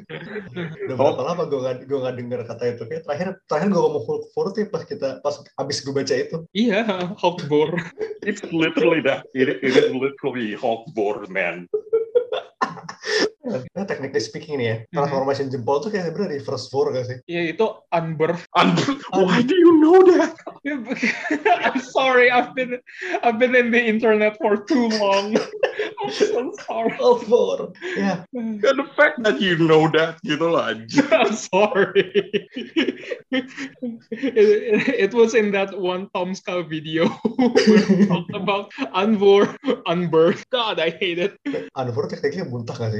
Udah 0.88 0.96
berapa 0.96 1.22
lama 1.22 1.44
gue 1.48 1.60
gak, 1.60 1.76
gue 1.88 2.00
gak 2.00 2.16
denger 2.18 2.40
kata 2.48 2.64
itu. 2.76 2.84
Kayak 2.88 3.04
terakhir 3.08 3.28
terakhir 3.46 3.68
gue 3.72 3.82
ngomong 3.82 4.04
Hulk 4.06 4.50
tuh 4.56 4.66
pas 4.72 4.84
kita 4.88 5.20
pas 5.20 5.36
abis 5.60 5.78
gue 5.84 5.94
baca 5.94 6.16
itu. 6.16 6.38
Iya, 6.56 7.14
Hawkbore. 7.20 7.76
it's 8.24 8.44
literally 8.52 9.02
that 9.02 9.26
it, 9.34 9.50
it 9.50 9.76
is 9.76 9.92
literally 9.96 10.54
Hawk 10.56 10.86
board 10.94 11.30
man 11.30 11.68
Nah, 13.50 13.88
technically 13.88 14.20
speaking 14.20 14.62
nih 14.62 14.68
ya, 14.68 14.76
transformation 14.94 15.50
jempol 15.50 15.82
tuh 15.82 15.90
kayak 15.90 16.12
sebenarnya 16.12 16.38
reverse 16.38 16.70
war 16.70 16.92
gak 16.94 17.08
sih? 17.08 17.18
Iya, 17.26 17.56
itu 17.56 17.66
unbirth. 17.90 18.44
And 18.54 18.76
why 19.16 19.42
do 19.42 19.56
you 19.56 19.80
know 19.82 20.04
that 20.06 20.36
I'm 21.66 21.80
sorry, 21.80 22.30
I've 22.30 22.54
been 22.54 22.78
I've 23.24 23.40
been 23.40 23.56
in 23.56 23.72
the 23.72 23.82
internet 23.82 24.38
for 24.38 24.62
too 24.68 24.92
long. 25.02 25.40
I'm 26.00 26.12
so 26.12 26.52
sorry. 26.68 26.96
War. 27.00 27.72
Ya, 27.96 28.26
And 28.36 28.62
the 28.62 28.88
fact 28.96 29.24
that 29.24 29.40
you 29.40 29.58
know 29.58 29.88
that 29.96 30.20
gitu 30.22 30.52
lah 30.52 30.76
anjing. 30.76 31.08
I'm 31.12 31.36
sorry. 31.36 32.12
it, 33.32 33.46
it 34.88 35.12
was 35.16 35.34
in 35.34 35.52
that 35.56 35.72
one 35.76 36.12
Tom 36.12 36.36
Ska 36.36 36.64
video 36.64 37.08
where 37.40 37.86
we 37.88 38.06
talked 38.06 38.36
about 38.36 38.72
unbor 38.96 39.56
unbirth. 39.88 40.44
God, 40.52 40.80
I 40.80 40.92
hate 40.92 41.20
it. 41.20 41.40
Unbor 41.76 42.12
technically 42.12 42.44
muntah 42.48 42.76
gak 42.76 42.92
sih? 42.92 42.99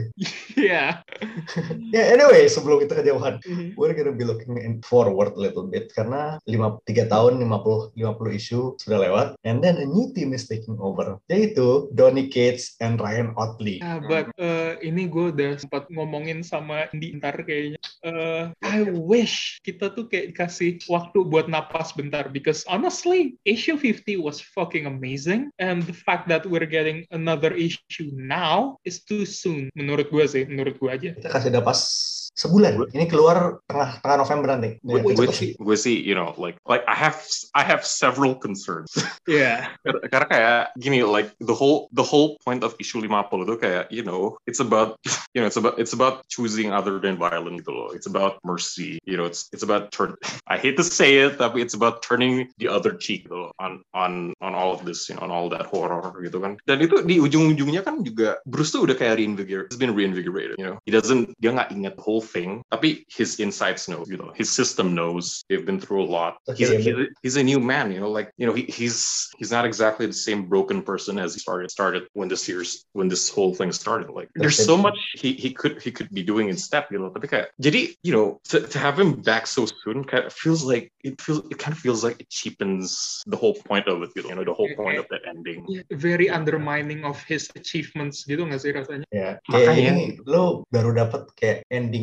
Yeah. 0.56 1.02
Ya 1.96 2.14
anyway, 2.14 2.46
sebelum 2.46 2.86
kita 2.86 3.02
kejauhan, 3.02 3.42
Mhm. 3.44 3.74
we're 3.74 3.96
gonna 3.98 4.14
be 4.14 4.22
looking 4.22 4.62
in 4.62 4.78
forward 4.86 5.34
a 5.34 5.40
little 5.42 5.66
bit 5.66 5.90
karena 5.92 6.38
5 6.46 6.86
3 6.86 7.10
tahun 7.10 7.42
50 7.42 7.98
50 7.98 8.40
isu 8.40 8.78
sudah 8.78 9.00
lewat 9.02 9.28
and 9.42 9.60
then 9.66 9.82
a 9.82 9.88
new 9.88 10.14
team 10.14 10.32
is 10.38 10.46
taking 10.46 10.78
over 10.78 11.18
yaitu 11.28 11.90
Donny 11.98 12.30
Cates 12.30 12.78
and 12.78 13.02
Ryan 13.02 13.34
Otley. 13.36 13.82
Yeah, 13.82 14.00
but 14.06 14.30
uh, 14.38 14.78
ini 14.86 15.10
gue 15.10 15.34
udah 15.34 15.58
sempat 15.58 15.90
ngomongin 15.90 16.46
sama 16.46 16.86
Indi 16.94 17.18
ntar 17.18 17.42
kayaknya. 17.42 17.82
Uh, 18.06 18.54
I 18.62 18.86
wish 18.86 19.58
kita 19.66 19.92
tuh 19.98 20.06
kayak 20.06 20.38
dikasih 20.38 20.86
waktu 20.86 21.26
buat 21.26 21.50
napas 21.50 21.92
bentar 21.98 22.30
because 22.30 22.62
honestly, 22.70 23.36
issue 23.50 23.76
50 23.76 24.22
was 24.22 24.38
fucking 24.40 24.86
amazing 24.86 25.50
and 25.58 25.82
the 25.90 25.96
fact 25.96 26.30
that 26.30 26.46
we're 26.46 26.70
getting 26.70 27.04
another 27.10 27.52
issue 27.58 28.14
now 28.14 28.78
is 28.86 29.02
too 29.02 29.26
soon 29.26 29.74
menurut 29.74 29.89
gue 30.10 30.26
sih, 30.30 30.44
menurut 30.46 30.78
gue 30.78 30.90
aja. 30.90 31.10
Kita 31.18 31.30
kasih 31.34 31.50
napas 31.50 32.19
sebulan. 32.36 32.92
Ini 32.94 33.06
keluar 33.10 33.64
tengah 33.66 34.00
tengah 34.02 34.18
November 34.22 34.48
nanti. 34.56 34.70
gue 34.80 35.02
Nih, 35.02 35.16
gue 35.16 35.28
sih 35.30 35.50
gue 35.60 35.78
sih 35.78 35.96
you 35.98 36.16
know 36.16 36.34
like 36.38 36.56
like 36.66 36.84
I 36.88 36.96
have 36.96 37.20
I 37.54 37.64
have 37.66 37.84
several 37.84 38.36
concerns 38.38 38.92
Yeah. 39.30 39.70
Karena- 39.84 40.30
kayak 40.30 40.62
gini 40.78 41.02
like 41.02 41.34
the 41.42 41.54
whole 41.56 41.90
the 41.94 42.06
whole 42.06 42.38
point 42.46 42.62
of 42.62 42.78
issue 42.78 43.02
50 43.02 43.10
itu 43.46 43.56
kayak 43.58 43.86
you 43.90 44.06
know 44.06 44.38
it's 44.46 44.62
about 44.62 44.98
you 45.34 45.42
know 45.42 45.48
it's 45.50 45.58
about 45.58 45.76
it's 45.82 45.94
about 45.94 46.22
choosing 46.30 46.70
other 46.70 47.02
than 47.02 47.18
violence 47.18 47.66
gitu 47.66 47.74
loh 47.74 47.90
it's 47.94 48.06
about 48.06 48.38
mercy 48.46 49.02
you 49.10 49.18
know 49.18 49.26
it's 49.26 49.50
it's 49.54 49.66
about 49.66 49.90
turn 49.90 50.14
I 50.54 50.62
hate 50.62 50.78
to 50.78 50.86
say 50.86 51.26
it 51.26 51.42
tapi 51.42 51.62
it's 51.62 51.74
about 51.74 52.06
turning 52.06 52.50
the 52.62 52.70
other 52.70 52.94
cheek 52.96 53.26
gitu 53.26 53.48
loh 53.48 53.52
on 53.58 53.82
on 53.98 54.38
on 54.44 54.54
all 54.54 54.74
of 54.74 54.86
this 54.86 55.10
you 55.10 55.18
know 55.18 55.26
on 55.26 55.32
all 55.34 55.50
that 55.50 55.66
horror 55.66 56.14
gitu 56.22 56.38
kan 56.42 56.58
dan 56.70 56.78
itu 56.82 57.02
di 57.06 57.18
ujung-ujungnya 57.18 57.82
kan 57.82 58.02
juga 58.06 58.38
Bruce 58.46 58.74
tuh 58.74 58.86
udah 58.86 58.96
kayak 58.96 59.18
reinvigorate 59.22 59.70
he's 59.74 59.82
been 59.82 59.94
reinvigorated 59.94 60.56
you 60.62 60.66
know 60.66 60.78
he 60.86 60.92
doesn't 60.94 61.34
dia 61.42 61.54
nggak 61.54 61.74
inget 61.74 61.96
the 61.98 62.04
whole 62.20 62.28
thing. 62.28 62.60
Tapi 62.68 63.08
his 63.08 63.40
insights 63.40 63.88
know 63.88 64.04
you 64.04 64.20
know 64.20 64.36
his 64.36 64.52
system 64.52 64.92
knows. 64.92 65.48
They've 65.48 65.64
been 65.64 65.80
through 65.80 66.04
a 66.04 66.10
lot. 66.10 66.44
Okay, 66.52 66.68
he's, 66.68 66.70
but- 66.70 66.84
he's, 66.84 67.08
he's 67.24 67.38
a 67.40 67.46
new 67.46 67.60
man 67.64 67.96
you 67.96 68.00
know 68.04 68.12
like 68.12 68.36
you 68.36 68.44
know 68.44 68.52
he, 68.54 68.68
he's 68.68 69.32
he's 69.40 69.52
not 69.56 69.64
exactly 69.64 70.04
the 70.04 70.14
same 70.28 70.52
broken 70.52 70.84
person 70.84 71.16
as 71.16 71.32
he 71.34 71.40
started 71.40 71.72
started 71.72 72.04
when 72.14 72.28
this 72.28 72.44
year's 72.52 72.84
when 72.92 73.08
this 73.08 73.32
whole 73.32 73.56
thing 73.56 73.72
started. 73.72 74.12
Like 74.12 74.28
there's 74.36 74.60
so 74.60 74.76
much 74.76 75.00
he, 75.16 75.34
he 75.34 75.56
could 75.56 75.80
he 75.80 75.92
could 75.96 76.12
be 76.12 76.24
doing 76.24 76.52
instead 76.52 76.84
you 76.92 77.00
know. 77.00 77.10
Tapi 77.16 77.32
kayak 77.32 77.48
jadi 77.56 77.96
you 78.04 78.12
know 78.12 78.44
to, 78.52 78.68
to 78.68 78.78
have 78.78 79.00
him 79.00 79.24
back 79.24 79.48
so 79.48 79.64
soon 79.86 80.04
kind 80.04 80.28
of 80.28 80.34
feels 80.36 80.66
like 80.68 80.92
it 81.08 81.16
feels 81.24 81.46
it 81.48 81.58
kind 81.62 81.72
of 81.72 81.80
feels 81.80 82.04
like 82.04 82.20
it 82.20 82.28
cheapens 82.28 83.22
the 83.30 83.40
whole 83.40 83.56
point 83.56 83.88
of 83.88 84.04
it 84.04 84.12
you 84.18 84.36
know 84.36 84.44
the 84.44 84.54
whole 84.54 84.70
point 84.76 85.00
of 85.00 85.08
that 85.08 85.24
ending. 85.24 85.64
Yeah, 85.70 85.86
Very 85.94 86.28
undermining 86.28 87.06
of 87.06 87.22
his 87.30 87.48
achievements 87.56 88.26
gitu 88.26 88.44
nggak 88.44 88.62
sih 88.62 88.72
rasanya? 88.74 89.08
Ya, 89.14 89.38
Makanya. 89.48 89.68
kayak 89.70 89.94
ini 89.94 90.06
lo 90.26 90.66
baru 90.74 90.92
dapat 90.96 91.22
kayak 91.38 91.58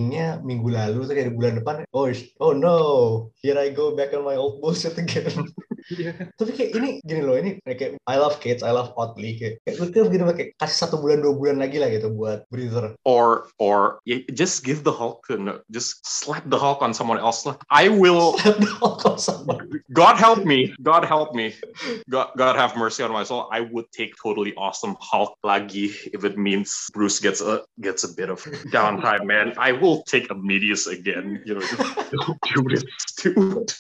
endingnya 0.07 0.39
minggu 0.47 0.71
lalu 0.71 1.03
tuh 1.03 1.15
kayak 1.19 1.35
bulan 1.35 1.55
depan. 1.59 1.75
Oh, 1.91 2.07
oh 2.39 2.55
no, 2.55 2.79
here 3.43 3.59
I 3.59 3.75
go 3.75 3.99
back 3.99 4.15
on 4.15 4.23
my 4.23 4.39
old 4.39 4.63
bullshit 4.63 4.95
again. 4.95 5.35
Iya. 5.93 6.31
Tapi 6.35 6.51
kayak 6.51 6.71
ini 6.75 6.89
gini 7.07 7.23
loh, 7.23 7.39
ini 7.39 7.63
kayak 7.63 7.99
I 8.11 8.17
love 8.19 8.43
kids, 8.43 8.67
I 8.67 8.75
love 8.75 8.91
Oddly 8.99 9.39
kayak, 9.39 9.55
kayak 9.63 9.77
lu 9.79 9.87
tuh 9.95 10.11
gini 10.11 10.23
kayak 10.27 10.51
kasih 10.59 10.79
satu 10.87 10.99
bulan 10.99 11.23
dua 11.23 11.35
bulan 11.39 11.57
lagi 11.63 11.79
lah 11.79 11.91
gitu 11.91 12.11
buat 12.11 12.47
breather. 12.51 12.99
or 13.07 13.47
or 13.63 14.03
yeah, 14.05 14.23
just 14.35 14.67
give 14.67 14.83
the 14.83 14.91
Hulk 14.91 15.23
to 15.31 15.39
no, 15.39 15.63
just 15.71 16.03
slap 16.03 16.43
the 16.51 16.59
Hulk 16.59 16.83
on 16.83 16.91
someone 16.91 17.19
else 17.19 17.47
I 17.71 17.89
will 17.89 18.35
Kalau 19.07 19.19
sama. 19.21 19.61
God 19.93 20.17
help 20.17 20.45
me. 20.45 20.75
God 20.83 21.05
help 21.05 21.35
me. 21.35 21.55
God, 22.11 22.33
God 22.37 22.57
have 22.57 22.77
mercy 22.77 23.03
on 23.03 23.13
my 23.13 23.23
soul. 23.23 23.49
I 23.53 23.61
would 23.61 23.91
take 23.93 24.15
totally 24.19 24.55
awesome 24.57 24.97
Hulk 25.01 25.37
lagi 25.45 25.93
if 26.13 26.25
it 26.25 26.39
means 26.39 26.89
Bruce 26.93 27.21
gets 27.21 27.41
a 27.41 27.63
gets 27.81 28.05
a 28.05 28.11
bit 28.11 28.31
of 28.31 28.43
downtime, 28.73 29.25
man. 29.25 29.55
I 29.59 29.73
will 29.73 30.03
take 30.05 30.29
Immedius 30.31 30.87
again. 30.87 31.43
You 31.45 31.59
know, 31.59 31.65
just 31.65 32.11
don't 32.11 32.41
do 32.55 32.61
this, 32.67 32.85
dude. 33.21 33.71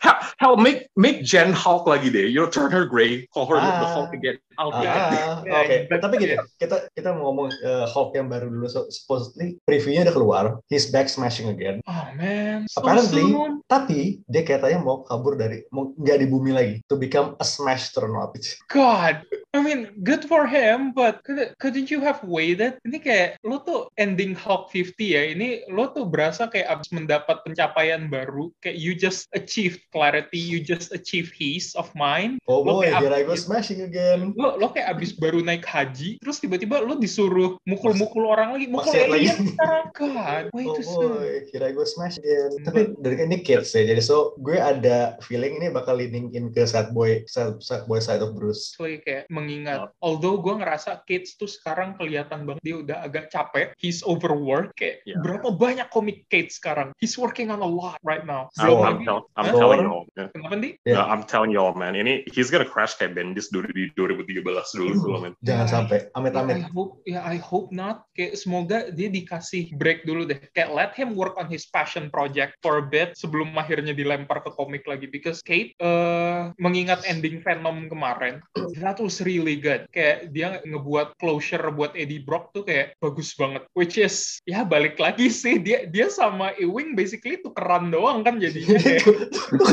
Hell, 0.00 0.18
hell, 0.38 0.56
make 0.56 0.88
make 0.96 1.24
Jen 1.24 1.47
Hulk 1.54 1.84
lagi 1.86 2.08
deh. 2.10 2.26
You 2.28 2.42
know, 2.42 2.50
turn 2.50 2.70
her 2.70 2.84
gray, 2.84 3.26
call 3.30 3.46
her 3.48 3.56
the 3.56 3.68
Ah. 3.68 3.94
Hulk 3.94 4.12
again. 4.12 4.36
I'll 4.58 4.74
Ah, 4.74 5.38
Oke, 5.62 5.86
but- 5.86 6.02
tapi 6.02 6.18
gini, 6.18 6.34
kita 6.58 6.90
kita 6.90 7.14
mau 7.14 7.30
ngomong 7.30 7.54
eh, 7.62 7.86
Hulk 7.86 8.18
yang 8.18 8.26
baru 8.26 8.50
dulu. 8.50 8.66
So, 8.66 8.90
supposedly 8.90 9.54
previewnya 9.62 10.10
udah 10.10 10.14
keluar, 10.18 10.44
he's 10.66 10.90
back 10.90 11.06
smashing 11.06 11.46
again. 11.46 11.78
Oh 11.86 12.06
man, 12.18 12.66
so 12.66 12.82
Apparently, 12.82 13.22
soon. 13.22 13.62
tapi 13.70 14.18
dia 14.26 14.42
katanya 14.42 14.82
mau 14.82 15.06
kabur 15.06 15.38
dari, 15.38 15.62
mau 15.70 15.94
nggak 15.94 16.18
di 16.18 16.26
bumi 16.26 16.50
lagi, 16.50 16.74
to 16.90 16.98
become 16.98 17.38
a 17.38 17.46
smash 17.46 17.94
turnout. 17.94 18.34
God, 18.66 19.22
I 19.54 19.62
mean, 19.62 19.94
good 20.02 20.26
for 20.26 20.44
him, 20.44 20.90
but 20.90 21.22
could, 21.22 21.54
couldn't 21.62 21.88
you 21.88 22.02
have 22.02 22.18
waited? 22.26 22.76
Ini 22.82 22.98
kayak 22.98 23.28
lo 23.46 23.62
tuh 23.62 23.88
ending 23.94 24.34
Hulk 24.34 24.74
50 24.74 24.98
ya. 25.00 25.22
Ini 25.32 25.70
lo 25.70 25.94
tuh 25.94 26.02
berasa 26.04 26.50
kayak 26.50 26.66
abis 26.68 26.90
mendapat 26.90 27.46
pencapaian 27.46 28.10
baru. 28.10 28.50
Kayak 28.58 28.76
you 28.76 28.92
just 28.98 29.30
achieved 29.32 29.80
clarity, 29.94 30.36
you 30.36 30.58
just 30.58 30.90
achieved 30.90 31.30
peace 31.38 31.78
of 31.78 31.86
mind. 31.94 32.42
Oh 32.50 32.60
Lo 32.60 32.82
boy, 32.82 32.90
here 32.90 33.14
I 33.14 33.22
go 33.22 33.38
smashing 33.38 33.86
again. 33.86 34.34
Lo, 34.34 34.58
lo 34.58 34.74
kayak 34.74 34.98
abis 34.98 35.14
baru 35.14 35.38
naik 35.38 35.62
haji, 35.62 36.18
terus 36.18 36.42
tiba-tiba 36.42 36.82
lo 36.82 36.98
disuruh 36.98 37.54
mukul-mukul 37.62 38.26
orang 38.26 38.58
lagi, 38.58 38.66
mukul 38.66 38.90
Maksiat 38.90 39.06
lagi. 39.06 39.26
sekarang. 39.54 39.86
God, 39.94 40.44
Oh 40.58 40.74
boy, 40.74 41.46
here 41.48 41.62
I 41.62 41.70
go 41.70 41.86
smash 41.86 42.18
again. 42.18 42.58
Tapi 42.66 42.98
dari 42.98 43.22
ini 43.22 43.38
kids 43.40 43.70
ya, 43.70 43.86
jadi 43.86 44.02
so 44.02 44.34
gue 44.42 44.58
ada 44.58 45.14
feeling 45.22 45.62
ini 45.62 45.70
bakal 45.70 45.94
leaning 45.94 46.34
in 46.34 46.50
ke 46.50 46.66
sad 46.66 46.90
boy, 46.90 47.22
sad, 47.30 47.62
sad 47.62 47.86
boy 47.86 48.02
side 48.02 48.18
of 48.20 48.34
Bruce. 48.34 48.74
Actually 48.74 48.98
kayak 49.00 49.30
mengingat, 49.30 49.94
although 50.02 50.42
gue 50.42 50.58
ngerasa 50.58 51.06
Kids 51.06 51.36
tuh 51.36 51.46
sekarang 51.46 51.94
kelihatan 51.94 52.42
banget 52.42 52.62
dia 52.64 52.76
udah 52.80 52.98
agak 53.04 53.30
capek, 53.30 53.70
he's 53.78 54.02
overworked, 54.02 54.74
kayak 54.74 55.00
Yeah. 55.06 55.22
berapa 55.22 55.54
banyak 55.54 55.88
komik 55.88 56.26
Kids 56.26 56.58
sekarang, 56.58 56.90
he's 56.98 57.14
working 57.14 57.48
on 57.48 57.62
a 57.62 57.68
lot 57.68 57.96
right 58.02 58.24
now. 58.24 58.50
I'm, 58.58 58.66
So 58.66 58.72
I'm, 58.82 58.96
maybe, 58.98 59.06
tell, 59.06 59.20
I'm 59.36 59.46
Huh? 59.46 59.54
telling 59.54 59.80
you. 59.84 60.00
Yeah. 60.16 60.28
kenapa 60.34 60.54
nih? 60.58 60.72
Yeah. 60.82 60.96
No, 60.98 61.02
I'm 61.06 61.22
telling 61.28 61.52
y'all 61.52 61.76
man, 61.76 61.94
ini 61.94 62.24
he's 62.32 62.48
gonna 62.48 62.66
crash 62.66 62.96
kayak 62.96 63.12
Bendis 63.14 63.52
dulu 63.52 63.68
di 63.70 63.92
2013 63.94 64.42
dulu 64.74 64.92
dulu 64.96 65.16
man. 65.28 65.32
Jangan 65.44 65.66
Ya, 65.68 65.70
sampai. 65.70 65.98
Ya, 66.00 66.06
I 66.08 66.16
Amit-amit. 66.16 66.56
hope, 66.72 66.92
ya 67.04 67.20
I 67.22 67.36
hope 67.38 67.68
not. 67.70 68.08
Kayak 68.16 68.34
semoga 68.40 68.78
dia 68.88 69.12
dikasih 69.12 69.76
break 69.76 70.08
dulu 70.08 70.24
deh. 70.24 70.40
Kayak 70.56 70.70
let 70.72 70.92
him 70.96 71.12
work 71.12 71.36
on 71.36 71.46
his 71.52 71.68
passion 71.68 72.08
project 72.08 72.56
for 72.64 72.80
a 72.80 72.84
bit 72.84 73.14
sebelum 73.14 73.52
akhirnya 73.54 73.92
dilempar 73.92 74.40
ke 74.40 74.50
komik 74.56 74.88
lagi. 74.88 75.06
Because 75.10 75.44
Kate, 75.44 75.76
eh, 75.76 76.40
mengingat 76.56 77.04
ending 77.04 77.44
Venom 77.44 77.90
kemarin, 77.92 78.40
that 78.80 78.96
was 78.98 79.20
really 79.20 79.58
good. 79.60 79.84
Kayak 79.92 80.30
dia 80.32 80.62
ngebuat 80.64 81.18
closure 81.20 81.62
buat 81.74 81.92
Eddie 81.92 82.22
Brock 82.22 82.54
tuh 82.56 82.64
kayak 82.64 82.96
bagus 83.02 83.34
banget. 83.36 83.66
Which 83.76 84.00
is, 84.00 84.40
ya 84.48 84.62
balik 84.64 84.96
lagi 84.96 85.28
sih. 85.28 85.60
Dia 85.60 85.84
dia 85.90 86.08
sama 86.08 86.54
Ewing 86.56 86.94
basically 86.96 87.38
tukeran 87.42 87.90
doang 87.92 88.22
kan 88.22 88.38
jadinya. 88.40 88.78
Kayak, 88.88 89.04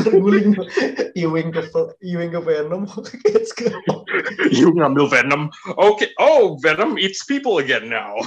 Terguling. 0.04 0.58
Ewing 1.52 1.70
ke 1.70 1.82
Ewing 2.02 2.30
ke 2.34 2.40
Venom. 2.42 2.82
Let's 3.34 3.52
go. 3.54 3.70
you 4.50 4.74
ngambil 4.74 5.06
Venom. 5.10 5.52
Okay. 5.66 6.10
Oh, 6.18 6.58
Venom 6.62 6.98
eats 6.98 7.22
people 7.22 7.58
again 7.58 7.86
now. 7.88 8.18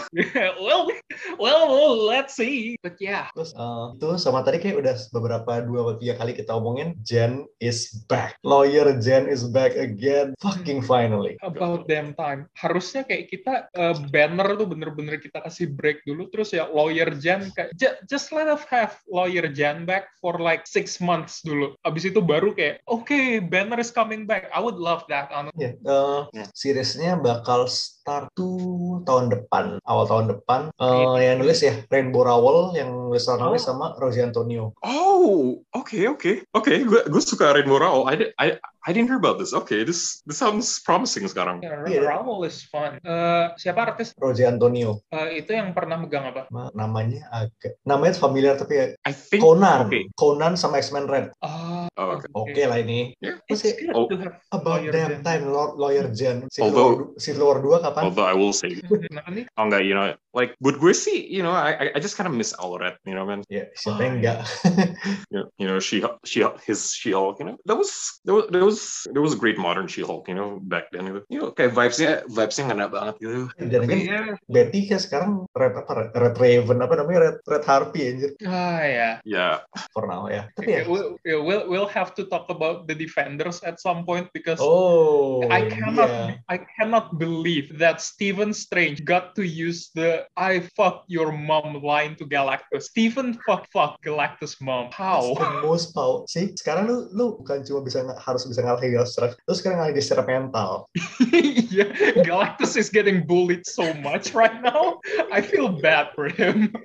well, 0.60 0.88
well, 1.42 1.68
well, 1.68 1.96
let's 1.98 2.36
see. 2.36 2.78
But 2.84 2.96
yeah, 3.02 3.28
Terus 3.36 3.52
eh, 3.56 3.86
itu 4.00 4.08
sama 4.22 4.46
tadi 4.46 4.62
kayak 4.62 4.80
udah 4.86 4.96
beberapa 5.12 5.66
dua 5.66 5.80
atau 5.90 5.96
tiga 6.00 6.16
kali 6.20 6.32
kita 6.36 6.52
omongin 6.56 6.96
Jen 7.04 7.48
is 7.60 7.92
back. 8.08 8.38
Lawyer 8.46 8.96
Jen 9.02 9.28
is 9.28 9.44
back 9.50 9.76
again. 9.76 10.36
Fucking 10.40 10.84
finally. 10.86 11.36
about 11.44 11.90
damn 11.90 12.14
time. 12.16 12.48
Harusnya 12.56 13.04
kayak 13.04 13.32
kita 13.32 13.54
eh, 13.74 13.96
banner 14.14 14.56
tuh 14.56 14.68
bener-bener 14.70 15.18
kita 15.20 15.42
kasih 15.44 15.72
break 15.72 16.04
dulu 16.06 16.30
terus 16.32 16.54
ya 16.54 16.70
lawyer 16.70 17.10
Jan 17.18 17.50
kayak 17.56 17.74
"Ju- 17.76 18.00
just 18.06 18.30
let 18.32 18.48
us 18.48 18.64
have 18.70 18.96
lawyer 19.10 19.50
Jan 19.50 19.84
back 19.84 20.12
for 20.22 20.38
like 20.38 20.70
six 20.70 21.02
months 21.02 21.42
dulu. 21.42 21.74
Abis 21.84 22.10
itu 22.14 22.22
baru 22.22 22.54
kayak 22.54 22.86
oke 22.86 23.09
banner 23.42 23.78
is 23.78 23.90
coming 23.90 24.24
back. 24.24 24.50
I 24.50 24.60
would 24.60 24.78
love 24.78 25.06
that. 25.08 25.32
Ya, 25.56 25.74
eh, 25.74 26.20
Ya. 26.32 26.46
seriesnya 26.54 27.18
bakal 27.18 27.66
start 27.66 28.30
tuh 28.34 29.02
tahun 29.04 29.30
depan, 29.30 29.82
awal 29.84 30.06
tahun 30.06 30.26
depan. 30.30 30.62
Eh, 30.76 31.06
yang 31.24 31.42
nulis 31.42 31.60
ya 31.60 31.74
Rainbow 31.88 32.22
Rowell, 32.22 32.74
yang 32.74 32.90
nulis 32.90 33.26
nulis 33.28 33.64
Oh. 33.64 33.68
sama 33.68 33.94
Rosie 33.96 34.22
Antonio. 34.22 34.74
Oh, 34.82 35.62
okay, 35.72 36.06
okay, 36.08 36.46
okay. 36.52 36.82
Gue 36.82 37.02
gue 37.04 37.22
suka 37.22 37.52
Rainbow 37.52 37.78
Rowell. 37.78 38.06
I 38.06 38.16
did, 38.16 38.30
I 38.38 38.48
I 38.80 38.96
didn't 38.96 39.12
hear 39.12 39.20
about 39.20 39.38
this. 39.38 39.52
Okay, 39.52 39.84
this 39.84 40.24
this 40.24 40.40
sounds 40.40 40.80
promising 40.82 41.28
sekarang. 41.28 41.60
Yeah, 41.60 41.84
Iya. 41.86 42.02
Raoul 42.16 42.48
is 42.48 42.64
fun. 42.64 42.98
Eh, 42.98 43.46
siapa 43.56 43.86
artis 43.86 44.16
Rosie 44.16 44.48
Antonio. 44.48 45.04
Eh, 45.12 45.44
itu 45.44 45.52
yang 45.52 45.74
pernah 45.74 46.00
megang 46.00 46.26
apa? 46.26 46.48
Ma- 46.50 46.72
Namanya 46.72 47.28
agak, 47.30 47.76
namanya 47.84 48.16
familiar 48.16 48.56
tapi 48.56 48.74
ya 48.74 48.86
I 49.04 49.14
think. 49.14 49.44
Conan, 49.44 49.86
okay. 49.86 50.08
Conan 50.16 50.56
sama 50.56 50.80
X-Men 50.80 51.06
Red. 51.06 51.26
Ah, 51.44 51.86
Oh, 52.00 52.16
okay. 52.16 52.32
Oke 52.32 52.64
lah 52.64 52.80
ini. 52.80 52.99
Yeah. 53.20 53.38
It's 53.48 53.64
good 53.64 53.92
Oh. 53.94 54.06
to 54.08 54.16
have 54.18 54.36
About 54.50 54.82
damn 54.90 55.22
time, 55.22 55.50
Law- 55.50 55.76
Lawyer 55.76 56.10
Jen. 56.12 56.50
Civil 56.50 56.66
Although- 56.70 56.94
War, 56.94 57.02
du- 57.14 57.20
Civil 57.22 57.44
War 57.46 57.58
2 57.62 57.80
kapan? 57.86 58.02
Although 58.10 58.28
I 58.28 58.36
will 58.36 58.54
say, 58.54 58.78
oh 58.82 59.64
enggak, 59.64 59.84
you 59.86 59.94
know, 59.94 60.12
like, 60.34 60.54
but 60.60 60.78
gue 60.78 60.94
sih, 60.94 61.26
you 61.28 61.42
know, 61.42 61.54
I 61.54 61.94
I- 61.96 62.02
just 62.02 62.18
kind 62.18 62.26
of 62.26 62.34
miss 62.34 62.52
Alred, 62.58 62.98
you 63.06 63.14
know, 63.14 63.26
man. 63.26 63.46
Ya, 63.48 63.70
siapa 63.76 64.02
yang 64.04 64.16
enggak? 64.22 64.40
You 65.32 65.38
know, 65.38 65.46
you 65.62 65.68
know, 65.68 65.78
she 65.78 66.02
she 66.26 66.42
his 66.66 66.92
She 66.92 67.14
Hulk, 67.14 67.38
you 67.40 67.46
know, 67.46 67.58
that 67.66 67.78
was 67.78 67.92
that 68.26 68.34
was 68.34 68.46
there 68.50 68.66
was 68.66 68.80
there 69.14 69.22
was 69.24 69.34
a 69.34 69.40
great 69.40 69.58
modern 69.58 69.86
She 69.86 70.02
Hulk, 70.02 70.26
you 70.28 70.36
know, 70.36 70.58
back 70.66 70.90
then. 70.94 71.06
Gitu. 71.06 71.22
You 71.30 71.40
know, 71.44 71.50
kayak 71.54 71.78
vibesnya 71.78 72.26
vibesnya 72.28 72.64
ngena 72.70 72.86
banget 72.90 73.16
gitu. 73.22 73.48
Dan 73.62 73.84
kan 73.86 73.98
Iya. 74.00 74.20
Betty 74.50 74.90
kan 74.90 75.00
sekarang 75.00 75.32
Red 75.54 75.74
apa? 75.78 76.12
Red, 76.16 76.36
Raven 76.38 76.80
apa 76.82 76.94
namanya? 76.98 77.20
Red 77.30 77.38
Red 77.46 77.64
Harpy 77.66 78.02
anjir. 78.10 78.32
Ah 78.46 78.82
ya. 78.84 79.10
Yeah, 79.24 79.62
For 79.94 80.08
now 80.08 80.26
ya. 80.30 80.50
Tapi 80.58 80.70
ya. 80.72 80.82
Okay, 80.82 80.90
we'll, 80.90 81.10
yeah, 81.28 81.40
we'll 81.42 81.66
we'll 81.68 81.90
have 81.90 82.14
to 82.16 82.24
talk 82.28 82.48
about 82.50 82.79
the 82.88 82.96
defenders 82.96 83.60
at 83.64 83.80
some 83.80 84.06
point 84.06 84.30
because 84.32 84.60
Oh, 84.62 85.44
I 85.50 85.68
cannot 85.68 86.10
iya. 86.10 86.40
I 86.48 86.58
cannot 86.78 87.18
believe 87.18 87.76
that 87.80 88.00
Stephen 88.00 88.54
Strange 88.54 89.04
got 89.04 89.36
to 89.36 89.44
use 89.44 89.90
the 89.96 90.30
I 90.38 90.64
fuck 90.78 91.04
your 91.08 91.32
mom 91.34 91.82
line 91.82 92.16
to 92.22 92.26
Galactus. 92.28 92.94
Stephen 92.94 93.36
fuck 93.44 93.68
fuck 93.74 94.00
Galactus 94.06 94.60
mom. 94.62 94.92
That's 94.94 95.00
How? 95.00 95.34
the 95.34 95.66
most 95.66 95.92
power. 95.98 96.24
See, 96.30 96.54
sekarang 96.56 96.88
lu 96.88 97.10
lu 97.12 97.26
bukan 97.42 97.66
cuma 97.66 97.84
bisa 97.84 98.06
harus 98.22 98.46
bisa 98.46 98.62
ngalahin 98.64 99.00
secara, 99.04 99.36
lu 99.36 99.54
sekarang 99.58 99.78
ngalahin 99.82 100.04
secara 100.04 100.24
mental. 100.28 100.88
yeah, 101.74 101.90
Galactus 102.24 102.78
is 102.78 102.88
getting 102.88 103.26
bullied 103.26 103.66
so 103.66 103.92
much 104.00 104.32
right 104.38 104.56
now. 104.62 105.02
I 105.34 105.42
feel 105.42 105.70
bad 105.70 106.14
for 106.14 106.30
him. 106.30 106.72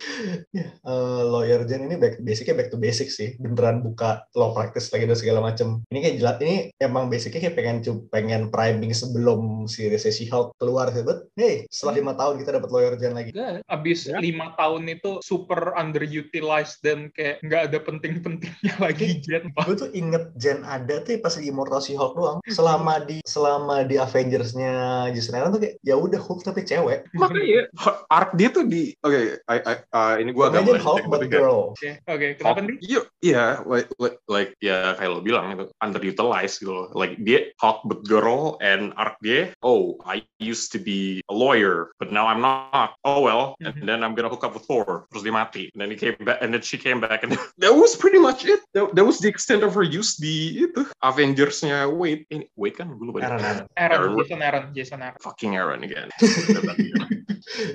Ya, 0.54 0.70
eh, 0.70 1.22
lawyer 1.26 1.66
Jen 1.66 1.90
ini 1.90 1.98
back, 1.98 2.22
basicnya 2.22 2.54
back 2.54 2.70
to 2.70 2.78
basic 2.78 3.10
sih. 3.10 3.34
Beneran 3.42 3.82
buka 3.82 4.22
law 4.38 4.54
practice 4.54 4.90
lagi 4.94 5.04
dan 5.08 5.18
segala 5.18 5.40
macam. 5.42 5.82
Ini 5.94 6.02
kayak 6.02 6.16
jelas 6.18 6.36
ini 6.42 6.56
emang 6.82 7.06
basicnya 7.06 7.38
kayak 7.38 7.54
pengen 7.54 7.78
pengen 8.10 8.42
priming 8.50 8.90
sebelum 8.90 9.70
si 9.70 9.86
Recessi 9.86 10.26
Hulk 10.26 10.58
keluar 10.58 10.90
sih. 10.90 11.06
But 11.06 11.30
hey, 11.38 11.70
setelah 11.70 12.02
lima 12.02 12.12
tahun 12.18 12.42
kita 12.42 12.58
dapat 12.58 12.70
lawyer 12.74 12.98
Jen 12.98 13.14
lagi. 13.14 13.30
Good. 13.30 13.62
Abis 13.70 14.10
Ya. 14.10 14.18
lima 14.18 14.58
tahun 14.58 14.90
itu 14.90 15.22
super 15.22 15.70
underutilized 15.78 16.82
dan 16.82 17.14
kayak 17.14 17.38
nggak 17.46 17.62
ada 17.70 17.78
penting-pentingnya 17.78 18.74
lagi 18.90 19.22
Jet. 19.22 19.46
Gue 19.54 19.78
tuh 19.78 19.94
inget 19.94 20.34
Jen 20.34 20.66
ada 20.66 20.98
tuh 21.06 21.14
pas 21.22 21.30
di 21.38 21.46
Immortal 21.46 21.78
She-Hulk 21.78 22.18
doang. 22.18 22.38
Selama 22.50 22.98
di 23.06 23.22
selama 23.22 23.86
di 23.86 23.94
Avengers-nya 23.94 25.06
Jason 25.14 25.38
Aaron 25.38 25.54
tuh 25.54 25.62
kayak 25.62 25.78
ya 25.86 25.94
udah 25.94 26.18
Hulk 26.18 26.42
tapi 26.42 26.66
cewek. 26.66 27.06
makanya 27.14 27.70
arc 28.10 28.34
dia 28.34 28.50
tuh 28.50 28.66
di 28.66 28.90
oke, 28.98 29.38
I, 29.46 29.58
I, 29.62 29.74
uh, 29.94 30.14
ini 30.18 30.34
gua 30.34 30.50
agak 30.50 30.66
Imagine 30.66 30.82
Hulk 30.82 31.04
but 31.06 31.22
girl. 31.30 31.70
Oke, 31.78 32.02
oke. 32.10 32.26
Kenapa 32.42 32.60
nih? 32.66 32.76
Iya, 32.82 33.00
iya, 33.22 33.44
like, 33.62 33.90
like, 34.02 34.18
like, 34.26 34.50
ya 34.58 34.98
kayak 34.98 35.10
lo 35.12 35.20
bilang 35.22 35.52
itu 35.54 35.64
underutilized 35.84 36.64
gitu 36.64 36.72
loh. 36.72 36.86
Like 36.96 37.20
dia 37.20 37.52
Hulk 37.60 37.84
but 37.84 38.00
girl 38.08 38.56
and 38.64 38.96
arc 38.96 39.20
dia, 39.20 39.52
oh, 39.60 40.00
I 40.08 40.24
used 40.40 40.72
to 40.72 40.80
be 40.80 41.20
a 41.28 41.34
lawyer, 41.36 41.92
but 42.00 42.08
now 42.08 42.24
I'm 42.24 42.40
not. 42.40 42.96
Oh 43.04 43.20
well, 43.20 43.54
and 43.60 43.76
Mhm. 43.76 43.84
then 43.84 44.00
I'm 44.00 44.16
gonna 44.16 44.32
hook 44.32 44.42
up 44.42 44.56
with 44.56 44.64
Thor. 44.64 45.04
Terus 45.12 45.22
dia 45.22 45.34
mati. 45.34 45.68
And 45.76 45.84
then 45.84 45.92
he 45.92 45.98
came 46.00 46.16
back, 46.24 46.40
and 46.40 46.50
then 46.50 46.64
she 46.64 46.80
came 46.80 46.98
back, 46.98 47.20
and 47.20 47.36
that 47.62 47.72
was 47.76 47.92
pretty 47.94 48.18
much 48.18 48.48
it. 48.48 48.64
That, 48.72 48.96
that 48.96 49.04
was 49.04 49.20
the 49.20 49.28
extent 49.28 49.60
of 49.60 49.76
her 49.76 49.84
use 49.84 50.16
di 50.16 50.64
itu 50.64 50.88
Avengers-nya 51.04 51.84
Wade. 51.92 52.24
Ini 52.32 52.48
Wade 52.56 52.76
kan 52.80 52.88
gue 52.88 53.04
lupa. 53.04 53.20
Aaron, 53.20 53.40
Aaron. 53.42 53.64
Aaron, 53.76 53.92
Aaron. 53.92 54.12
Jason 54.16 54.40
Aaron, 54.40 54.64
Jason 54.72 55.00
Aaron. 55.04 55.20
Fucking 55.20 55.52
Aaron 55.54 55.80
again. 55.84 56.08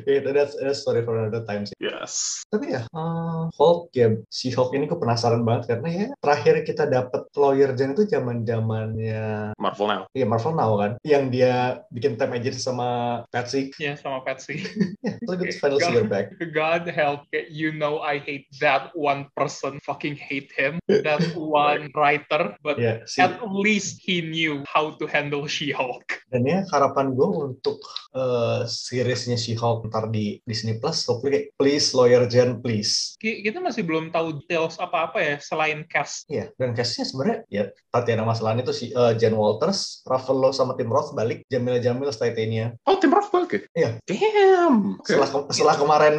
Itu 0.10 0.34
that's, 0.34 0.58
that's 0.58 0.82
story 0.82 1.06
for 1.06 1.14
another 1.16 1.46
time 1.46 1.64
sih. 1.64 1.78
yes. 1.78 2.42
Tapi 2.50 2.74
ya, 2.74 2.82
eh, 2.90 3.42
Hulk 3.54 3.94
ya 3.94 4.18
si 4.34 4.50
Hulk 4.50 4.74
ini 4.74 4.90
gue 4.90 4.98
penasaran 4.98 5.46
banget 5.46 5.70
karena 5.78 5.90
ya 5.94 6.08
terakhir 6.18 6.56
kita 6.66 6.84
dapat 6.90 7.30
lawyer 7.38 7.70
Jen 7.78 7.89
itu 7.92 8.06
zaman 8.06 8.46
zamannya 8.46 9.54
Marvel 9.58 9.88
now. 9.88 10.02
ya 10.14 10.24
Marvel 10.24 10.54
Now 10.54 10.72
kan, 10.78 10.92
yang 11.02 11.28
dia 11.28 11.82
bikin 11.90 12.16
time 12.16 12.38
agency 12.38 12.62
sama 12.62 13.22
Patsy. 13.34 13.74
Ya, 13.82 13.98
sama 13.98 14.22
Patsy. 14.22 14.62
It's 15.04 15.26
a 15.26 15.36
good 15.36 15.50
Okay, 15.50 15.58
final 15.58 15.80
go. 15.82 15.88
see 15.88 15.96
her 15.98 16.06
back. 16.06 16.32
God 16.54 16.86
help, 16.88 17.26
you 17.50 17.74
know 17.74 18.00
I 18.00 18.22
hate 18.22 18.46
that 18.62 18.94
one 18.94 19.28
person. 19.34 19.82
Fucking 19.82 20.16
hate 20.16 20.54
him. 20.54 20.78
That 20.86 21.24
one 21.36 21.90
writer. 21.98 22.54
But 22.62 22.78
si 23.10 23.20
at 23.20 23.42
least 23.50 24.00
he 24.00 24.22
knew 24.22 24.62
how 24.70 24.94
to 24.98 25.10
handle 25.10 25.50
She-Hulk. 25.50 26.22
dan 26.30 26.46
ya 26.46 26.62
harapan 26.70 27.18
gue 27.18 27.26
untuk 27.26 27.82
eh, 28.14 28.62
seriesnya 28.70 29.34
si 29.34 29.58
Hulk 29.58 29.90
ntar 29.90 30.14
di 30.14 30.38
Disney 30.46 30.78
Plus, 30.78 31.02
hopefully 31.10 31.50
kayak 31.50 31.58
please 31.58 31.88
lawyer 31.94 32.30
Jen 32.30 32.62
please. 32.62 33.18
Ki- 33.18 33.42
Kita 33.42 33.58
masih 33.58 33.82
belum 33.82 34.14
tahu 34.14 34.38
details 34.44 34.78
apa-apa 34.78 35.18
ya 35.18 35.36
selain 35.42 35.82
cast. 35.90 36.30
Iya, 36.30 36.54
dan 36.60 36.78
castnya 36.78 37.06
sebenarnya 37.08 37.40
ya 37.50 37.64
Tatiana 37.90 38.28
Maslany 38.28 38.62
itu 38.62 38.74
si 38.76 38.86
eh, 38.92 39.14
Jen 39.16 39.34
Walters, 39.34 40.04
Ruffalo 40.06 40.52
sama 40.54 40.76
Tim 40.76 40.92
Roth 40.92 41.16
balik, 41.16 41.48
Jamila 41.48 41.80
Jamil 41.80 42.12
Titania. 42.14 42.76
Oh, 42.86 43.00
Tim 43.00 43.10
Roth 43.16 43.32
balik 43.50 43.66
ya? 43.74 43.74
Iya. 43.76 43.90
Damn. 44.06 44.76
Okay. 45.02 45.18
Setelah 45.18 45.30
ke- 45.30 45.48
setelah 45.52 45.76
kemarin 45.76 46.16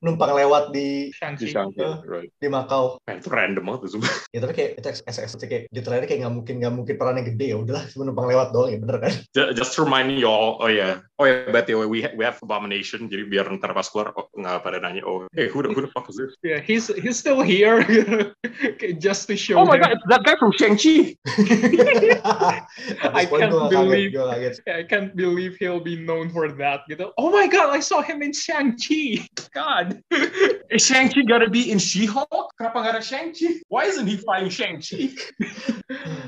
numpang 0.00 0.32
lewat 0.32 0.70
di 0.70 1.10
Di 1.10 1.14
Shang-Chi. 1.14 1.46
Shang-Chi, 1.50 1.82
Uh. 1.82 1.98
right. 2.06 2.30
di 2.38 2.48
Makau. 2.48 3.02
Man, 3.04 3.18
itu 3.18 3.28
random 3.28 3.64
banget 3.66 3.80
tuh 3.84 3.90
sumpah. 3.98 4.14
Ya 4.30 4.38
tapi 4.40 4.52
kayak 4.54 4.70
itu 4.78 4.86
ekspektasi 4.88 5.46
kayak 5.48 5.62
di 5.68 5.80
trailer 5.82 6.06
kayak 6.06 6.20
nggak 6.22 6.34
mungkin 6.34 6.54
nggak 6.62 6.74
mungkin 6.74 6.94
perannya 6.94 7.24
gede 7.26 7.46
ya 7.50 7.56
udahlah 7.58 7.84
cuma 7.90 8.02
numpang 8.06 8.26
lewat 8.30 8.48
doang 8.54 8.70
ya 8.70 8.78
bener 8.78 8.96
kan? 9.02 9.12
Ju- 9.34 9.52
Just 9.58 9.74
to 9.74 9.82
remind 9.82 10.12
you 10.14 10.28
all, 10.28 10.60
oh 10.62 10.70
yeah, 10.70 11.02
oh 11.18 11.24
yeah, 11.26 11.48
by 11.50 11.64
the 11.64 11.74
way, 11.74 11.88
we 11.88 12.04
ha- 12.04 12.14
we 12.14 12.22
have 12.22 12.38
Abomination, 12.38 13.08
jadi 13.10 13.26
biar 13.26 13.50
ntar 13.58 13.74
pas 13.74 13.88
keluar 13.90 14.14
oh, 14.14 14.28
nggak 14.38 14.62
pada 14.62 14.78
nanya, 14.78 15.02
oh, 15.04 15.26
hey, 15.34 15.50
who 15.50 15.60
the, 15.64 15.68
who 15.72 15.82
the 15.82 15.90
fuck 15.90 16.06
is 16.08 16.16
this? 16.16 16.32
Yeah, 16.44 16.62
he's 16.62 16.86
he's 17.00 17.18
still 17.18 17.40
here 17.42 17.82
just 19.04 19.26
to 19.28 19.34
show 19.34 19.58
Oh 19.58 19.66
my 19.66 19.76
god, 19.80 19.98
that 20.08 20.22
guy 20.22 20.36
from 20.38 20.52
Shang-Chi! 20.54 21.16
At 23.02 23.12
I 23.16 23.24
can't 23.26 23.52
believe-. 23.68 24.14
I 24.68 24.82
can't 24.86 25.12
believe 25.16 25.56
he'll 25.58 25.82
be 25.82 25.96
known 25.96 26.30
for 26.30 26.46
that. 26.52 26.67
Gitu. 26.88 27.08
Oh 27.16 27.32
my 27.32 27.48
god, 27.48 27.72
I 27.72 27.80
saw 27.80 28.04
him 28.04 28.20
in 28.20 28.32
Shang-Chi. 28.32 29.24
God. 29.56 30.04
Is 30.68 30.84
Shang-Chi 30.84 31.24
gotta 31.24 31.48
be 31.48 31.72
in 31.72 31.80
She-Hulk? 31.80 32.52
Kenapa 32.60 32.84
nggak 32.84 32.94
ada 33.00 33.04
Shang-Chi? 33.04 33.64
Why 33.72 33.88
isn't 33.88 34.06
he 34.06 34.20
fighting 34.20 34.52
Shang-Chi? 34.52 35.16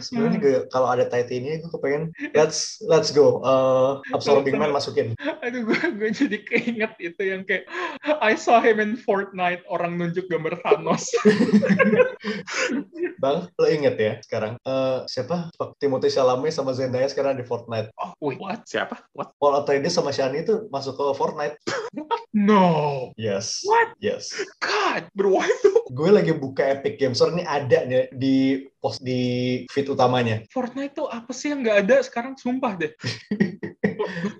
Sebenarnya 0.01 0.39
gue 0.41 0.57
kalau 0.73 0.89
ada 0.89 1.05
Titania 1.05 1.61
gue 1.61 1.69
kepengen 1.69 2.17
let's 2.33 2.81
let's 2.89 3.13
go. 3.13 3.45
Uh, 3.45 4.01
absorbing 4.17 4.57
man 4.57 4.73
masukin. 4.73 5.13
Aduh, 5.45 5.69
gue, 5.69 5.77
gue 5.77 6.11
jadi 6.17 6.39
keinget 6.41 6.97
itu 6.97 7.21
yang 7.21 7.45
kayak 7.45 7.69
I 8.21 8.37
saw 8.37 8.61
him 8.65 8.81
in 8.81 8.97
Fortnite, 8.97 9.65
orang 9.69 10.01
nunjuk 10.01 10.33
gambar 10.33 10.57
Thanos. 10.65 11.05
Bang, 13.21 13.53
lo 13.61 13.67
inget 13.69 14.01
ya 14.01 14.13
sekarang 14.25 14.57
uh, 14.65 15.05
siapa 15.05 15.53
Timothy 15.77 16.09
Chalamet 16.09 16.57
sama 16.57 16.73
Zendaya 16.73 17.05
sekarang 17.05 17.37
di 17.37 17.45
Fortnite. 17.45 17.93
Oh, 18.01 18.17
wait, 18.25 18.41
what? 18.41 18.65
Siapa? 18.65 18.97
What? 19.13 19.37
Paul 19.37 19.61
Atreides 19.61 19.93
sama 19.93 20.09
Shani 20.31 20.47
itu 20.47 20.71
masuk 20.71 20.95
ke 20.95 21.05
Fortnite. 21.19 21.59
No. 22.31 23.11
Yes. 23.19 23.67
What? 23.67 23.99
Yes. 23.99 24.31
God, 24.63 25.11
bro? 25.19 25.43
Gue 25.91 26.15
lagi 26.15 26.31
buka 26.31 26.79
Epic 26.79 27.03
Games 27.03 27.19
Store 27.19 27.35
ini 27.35 27.43
ada 27.43 27.83
nih 27.83 28.07
di 28.15 28.63
post 28.79 29.03
di 29.03 29.67
feed 29.75 29.91
utamanya. 29.91 30.39
Fortnite 30.55 30.95
tuh 30.95 31.11
apa 31.11 31.35
sih 31.35 31.51
yang 31.51 31.67
nggak 31.67 31.79
ada 31.83 31.99
sekarang? 32.07 32.39
Sumpah 32.39 32.79
deh. 32.79 32.95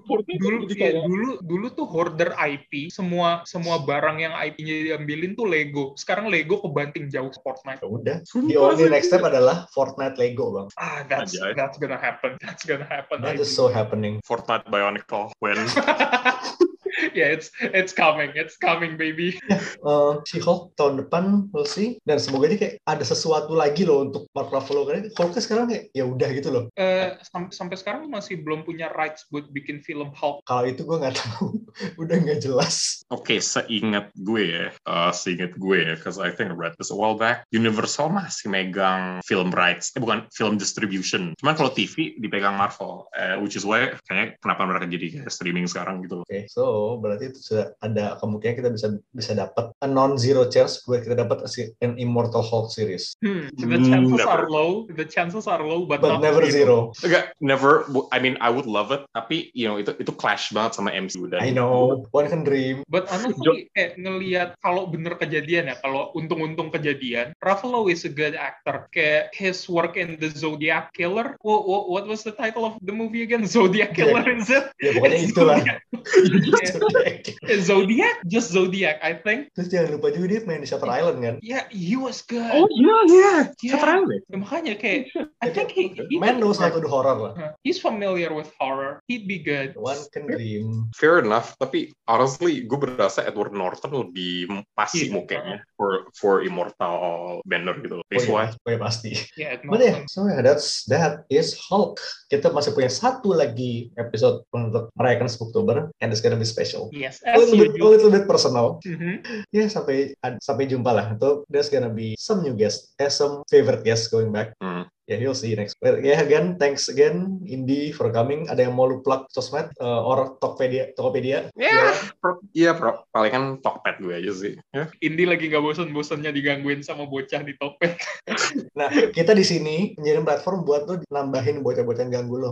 Fortnite 0.07 0.39
dulu 0.39 0.57
iya, 0.65 0.77
kayak- 0.77 1.05
dulu 1.05 1.31
dulu 1.41 1.67
tuh 1.71 1.87
hoarder 1.87 2.31
IP 2.37 2.89
semua 2.89 3.43
semua 3.45 3.81
barang 3.81 4.17
yang 4.19 4.35
IP-nya 4.37 4.77
diambilin 4.95 5.33
tuh 5.33 5.47
Lego 5.47 5.93
sekarang 5.95 6.29
Lego 6.29 6.61
kebanting 6.61 7.09
jauh 7.09 7.31
Fortnite 7.41 7.81
Ya 7.81 7.89
udah. 7.89 8.17
The 8.25 8.57
only 8.57 8.87
next 8.89 9.09
step 9.09 9.23
adalah 9.23 9.65
Fortnite 9.71 10.17
Lego, 10.17 10.51
Bang. 10.51 10.69
ah 10.77 11.03
that's 11.05 11.33
Ajaib. 11.33 11.55
that's 11.55 11.77
gonna 11.77 11.97
happen 11.97 12.37
that's 12.39 12.63
gonna 12.63 12.85
happen 12.85 13.21
That 13.21 13.37
is 13.37 13.49
so 13.49 13.69
happening. 13.69 14.21
Fortnite 14.23 14.67
Bionicle 14.67 15.33
when 15.39 15.57
yeah 17.19 17.29
it's 17.33 17.51
it's 17.61 17.93
coming 17.93 18.31
it's 18.37 18.57
coming 18.57 18.97
baby 18.97 19.37
Uh, 19.81 20.21
She-Hulk 20.29 20.77
tahun 20.77 21.07
depan 21.07 21.49
we'll 21.57 21.65
see 21.65 21.97
dan 22.05 22.21
semoga 22.21 22.53
ini 22.53 22.57
kayak 22.61 22.75
ada 22.85 23.01
sesuatu 23.01 23.57
lagi 23.57 23.89
loh 23.89 24.05
untuk 24.05 24.29
Mark 24.37 24.53
Ruffalo 24.53 24.85
karena 24.85 25.09
Hulk 25.17 25.33
sekarang 25.41 25.73
kayak 25.73 25.89
ya 25.97 26.05
udah 26.05 26.29
gitu 26.37 26.49
loh. 26.53 26.65
Eh, 26.77 27.17
sam- 27.25 27.53
sampai 27.53 27.77
sekarang 27.81 28.11
masih 28.13 28.45
belum 28.45 28.69
punya 28.69 28.93
rights 28.93 29.25
buat 29.33 29.49
bikin 29.49 29.81
film 29.81 30.13
Hulk 30.13 30.45
Kalau 30.45 30.65
itu 30.69 30.85
gue 30.85 30.97
nggak 31.01 31.17
tahu, 31.21 31.65
udah 31.97 32.17
nggak 32.21 32.41
jelas. 32.45 33.01
Oke, 33.11 33.43
seingat 33.43 34.13
gue 34.15 34.43
ya, 34.55 34.67
uh, 34.87 35.11
seingat 35.11 35.57
gue 35.59 35.77
ya, 35.83 35.93
because 35.99 36.21
I 36.21 36.31
think 36.31 36.53
I 36.53 36.57
read 36.57 36.77
this 36.79 36.95
a 36.95 36.97
while 36.99 37.19
back, 37.19 37.43
Universal 37.51 38.13
masih 38.13 38.51
megang 38.53 39.19
film 39.27 39.51
rights, 39.51 39.91
eh 39.97 40.01
bukan 40.03 40.31
film 40.31 40.61
distribution. 40.61 41.35
Cuman 41.43 41.59
kalau 41.59 41.75
TV 41.75 42.15
dipegang 42.23 42.55
Marvel, 42.55 43.11
eh, 43.19 43.35
which 43.43 43.59
is 43.59 43.67
why 43.67 43.91
kayaknya 44.07 44.39
kenapa 44.39 44.63
mereka 44.67 44.87
jadi 44.87 45.07
kayak 45.21 45.33
streaming 45.33 45.67
sekarang 45.67 46.03
gitu. 46.07 46.23
Oke, 46.23 46.47
so 46.47 46.90
berarti 46.99 47.31
itu 47.31 47.39
sudah 47.39 47.77
ada 47.85 48.17
kemungkinan 48.19 48.55
kita 48.59 48.71
bisa 48.73 48.87
bisa 49.15 49.33
dapat 49.37 49.71
a 49.85 49.89
non-zero 49.89 50.49
chance 50.51 50.83
buat 50.89 51.05
kita 51.05 51.21
dapat 51.21 51.47
an 51.85 51.95
Immortal 52.01 52.43
Hulk 52.43 52.73
series, 52.73 53.15
hmm, 53.23 53.53
the 53.55 53.79
chances 53.87 54.19
Never. 54.19 54.31
are 54.31 54.47
low 54.51 54.89
the 54.91 55.07
chances 55.07 55.45
are 55.47 55.63
low 55.63 55.85
but, 55.87 56.01
but 56.01 56.19
not 56.19 56.25
never 56.25 56.43
zero. 56.49 56.95
Enggak, 57.05 57.35
never. 57.41 57.87
I 58.11 58.19
mean, 58.19 58.39
I 58.41 58.51
would 58.51 58.67
love 58.67 58.91
it, 58.91 59.05
tapi 59.15 59.53
you 59.53 59.69
know 59.69 59.77
itu 59.77 59.95
itu 60.01 60.13
clash 60.15 60.51
banget 60.55 60.79
sama 60.79 60.95
MCU 60.95 61.31
dan 61.31 61.43
I 61.43 61.51
know, 61.53 62.07
one 62.11 62.27
can 62.31 62.43
dream. 62.47 62.83
But 62.89 63.11
honestly, 63.11 63.69
kayak 63.75 63.99
ngelihat 64.01 64.57
kalau 64.63 64.89
bener 64.89 65.19
kejadian 65.19 65.73
ya, 65.73 65.77
kalau 65.83 66.15
untung-untung 66.15 66.71
kejadian, 66.71 67.35
Ruffalo 67.43 67.91
is 67.91 68.07
a 68.07 68.13
good 68.13 68.35
actor. 68.39 68.87
Kayak 68.95 69.35
his 69.35 69.67
work 69.67 69.99
in 69.99 70.17
the 70.19 70.31
Zodiac 70.31 70.95
Killer. 70.95 71.37
What, 71.43 71.67
what, 71.67 71.83
what 71.91 72.05
was 72.07 72.23
the 72.23 72.33
title 72.33 72.65
of 72.65 72.79
the 72.85 72.95
movie 72.95 73.27
again? 73.27 73.47
Zodiac 73.51 73.95
Killer, 73.95 74.25
is 74.31 74.51
it? 74.51 74.71
Ya 74.79 74.95
pokoknya 74.97 75.19
itulah. 75.29 75.59
Zodiac. 76.77 77.21
Zodiac? 77.69 78.17
Just 78.27 78.49
Zodiac, 78.53 78.97
I 79.03 79.19
think. 79.19 79.51
Terus 79.57 79.69
jangan 79.71 79.99
lupa 79.99 80.13
juga 80.13 80.27
dia 80.31 80.41
main 80.45 80.61
di 80.61 80.69
Shutter 80.69 80.87
Island 80.87 81.19
kan. 81.23 81.35
Yeah, 81.41 81.65
he 81.73 81.97
was 81.97 82.23
good. 82.23 82.45
Oh 82.51 82.69
iya 82.71 82.97
iya, 83.09 83.33
Yeah. 83.61 83.75
Shutter 83.77 83.91
Island. 83.91 84.23
Ya, 84.29 84.37
makanya 84.39 84.75
kayak, 84.77 85.11
I 85.41 85.49
think 85.51 85.73
he, 85.73 85.95
he 86.11 86.17
Man 86.21 86.39
knows 86.39 86.61
how 86.61 86.69
to 86.69 86.79
do 86.79 86.87
horror 86.87 87.17
lah. 87.17 87.33
Huh. 87.35 87.51
He's 87.65 87.81
familiar 87.81 88.31
with 88.31 88.53
horror. 88.61 89.01
He'd 89.09 89.25
be 89.27 89.41
good. 89.41 89.75
One 89.75 89.99
can 90.13 90.29
dream. 90.29 90.93
Fair 90.95 91.19
enough, 91.19 91.57
tapi 91.57 91.91
honestly 92.07 92.63
gue 92.65 92.79
berasa 92.79 93.25
Edward 93.25 93.57
Norton 93.57 93.91
lebih 93.91 94.65
pas 94.77 94.91
sih 94.91 95.09
Iya. 95.09 95.17
mukanya 95.17 95.57
for 95.75 96.07
for 96.15 96.45
Immortal 96.45 97.41
Banner 97.49 97.75
gitu. 97.81 97.99
Oh 97.99 98.07
That's 98.13 98.29
iya, 98.29 98.33
why. 98.33 98.47
oh 98.53 98.71
iya 98.71 98.79
pasti. 98.79 99.11
Yeah, 99.35 99.57
But 99.65 99.81
yeah, 99.81 99.97
so 100.07 100.29
yeah, 100.29 100.45
that's 100.45 100.85
that 100.93 101.25
is 101.33 101.57
Hulk. 101.57 101.99
Kita 102.29 102.53
masih 102.53 102.77
punya 102.77 102.93
satu 102.93 103.33
lagi 103.33 103.89
episode 103.97 104.45
untuk 104.53 104.93
merayakan 104.95 105.27
Spooktober, 105.27 105.89
and 105.99 106.13
it's 106.13 106.21
gonna 106.21 106.37
be 106.37 106.45
special. 106.45 106.60
Yes, 106.93 107.25
A 107.25 107.39
little 107.39 107.57
bit, 107.57 107.81
a 107.81 107.89
little 107.89 108.13
bit 108.13 108.25
personal. 108.29 108.79
Mhm. 108.85 109.25
Ya 109.51 109.65
sampai 109.67 110.13
sampai 110.41 110.69
jumpa 110.69 110.91
lah. 110.93 111.07
So 111.17 111.49
there's 111.49 111.73
gonna 111.73 111.91
be 111.91 112.15
some 112.21 112.45
new 112.45 112.53
guests, 112.53 112.93
eh, 113.01 113.09
some 113.11 113.43
favorite 113.49 113.83
guests 113.83 114.13
going 114.13 114.31
back. 114.31 114.53
Hmm. 114.61 114.87
Yeah, 115.11 115.19
you'll 115.19 115.35
see 115.35 115.59
next. 115.59 115.75
Well, 115.83 115.99
yeah, 115.99 116.23
again, 116.23 116.55
thanks 116.55 116.87
again, 116.87 117.43
Indy 117.43 117.91
for 117.91 118.15
coming. 118.15 118.47
Ada 118.47 118.71
yang 118.71 118.79
mau 118.79 118.87
lu 118.87 119.03
plug 119.03 119.27
sosmed 119.35 119.75
uh, 119.83 120.07
or 120.07 120.39
Tokopedia? 120.39 120.95
Tokopedia? 120.95 121.51
Ya, 121.59 121.99
pro- 122.23 122.39
iya 122.55 122.79
bro. 122.79 123.03
Paling 123.11 123.33
kan 123.35 123.45
Tokped 123.59 123.99
gue 123.99 124.15
aja 124.15 124.31
sih. 124.31 124.55
Ya. 124.71 124.87
Indi 125.03 125.27
lagi 125.27 125.51
nggak 125.51 125.67
bosan-bosannya 125.67 126.31
digangguin 126.31 126.87
sama 126.87 127.11
bocah 127.11 127.43
di 127.43 127.59
topeng. 127.59 127.99
Nah, 128.79 128.87
kita 129.11 129.35
di 129.35 129.43
sini 129.43 129.93
menjadi 129.99 130.23
platform 130.23 130.63
buat 130.63 130.87
lu 130.87 131.03
nambahin 131.11 131.61
bocah-bocah 131.61 132.07
yang 132.07 132.23
ganggu 132.23 132.37
lo. 132.39 132.51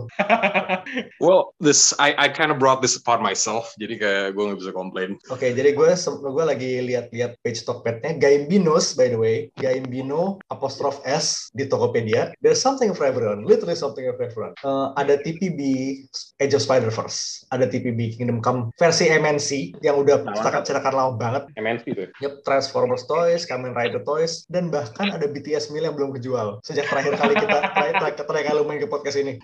Well, 1.23 1.55
this 1.63 1.95
I 1.95 2.11
I 2.15 2.27
kind 2.27 2.51
of 2.51 2.59
brought 2.59 2.83
this 2.83 2.99
upon 2.99 3.23
myself. 3.23 3.71
Jadi 3.79 3.97
kayak 3.97 4.35
gue 4.35 4.43
nggak 4.43 4.59
bisa 4.59 4.71
komplain. 4.75 5.15
Oke, 5.31 5.55
jadi 5.55 5.71
gue 5.71 5.89
gue 5.95 6.43
lagi 6.43 6.83
lihat-lihat 6.83 7.39
page 7.39 7.63
Tokpednya 7.63 8.19
Gaimbinos 8.19 8.93
by 8.99 9.07
the 9.09 9.19
way, 9.19 9.35
Gaimbino 9.55 10.43
apostrof 10.51 10.99
S 11.07 11.49
di 11.55 11.65
Tokopedia. 11.65 12.35
There's 12.49 12.65
something 12.65 12.97
for 12.97 13.05
everyone, 13.05 13.45
literally 13.45 13.77
something 13.77 14.01
for 14.09 14.25
everyone. 14.25 14.57
Uh, 14.65 14.89
ada 14.97 15.21
TPB 15.21 15.61
Age 16.41 16.57
of 16.57 16.65
Spider-Verse, 16.65 17.45
ada 17.53 17.69
TPB 17.69 18.17
Kingdom 18.17 18.41
Come 18.41 18.73
versi 18.73 19.05
MNC 19.05 19.77
yang 19.85 20.01
udah 20.01 20.25
cetakan-cetakan 20.33 20.93
lama 20.97 21.13
banget. 21.13 21.43
MNC 21.53 21.85
tuh. 21.93 22.09
Yep, 22.17 22.41
Transformers 22.41 23.05
toys, 23.05 23.45
Kamen 23.45 23.77
Rider 23.77 24.01
toys, 24.01 24.49
dan 24.49 24.73
bahkan 24.73 25.13
ada 25.13 25.29
BTS 25.29 25.69
meal 25.69 25.85
yang 25.85 25.93
belum 25.93 26.09
kejual. 26.17 26.57
Sejak 26.65 26.89
terakhir 26.89 27.21
kali 27.21 27.37
kita 27.37 27.53
terakhir, 27.77 27.93
terakhir, 28.01 28.25
terakhir 28.25 28.45
kali 28.49 28.59
main 28.65 28.79
ke 28.81 28.89
podcast 28.89 29.21
ini. 29.21 29.37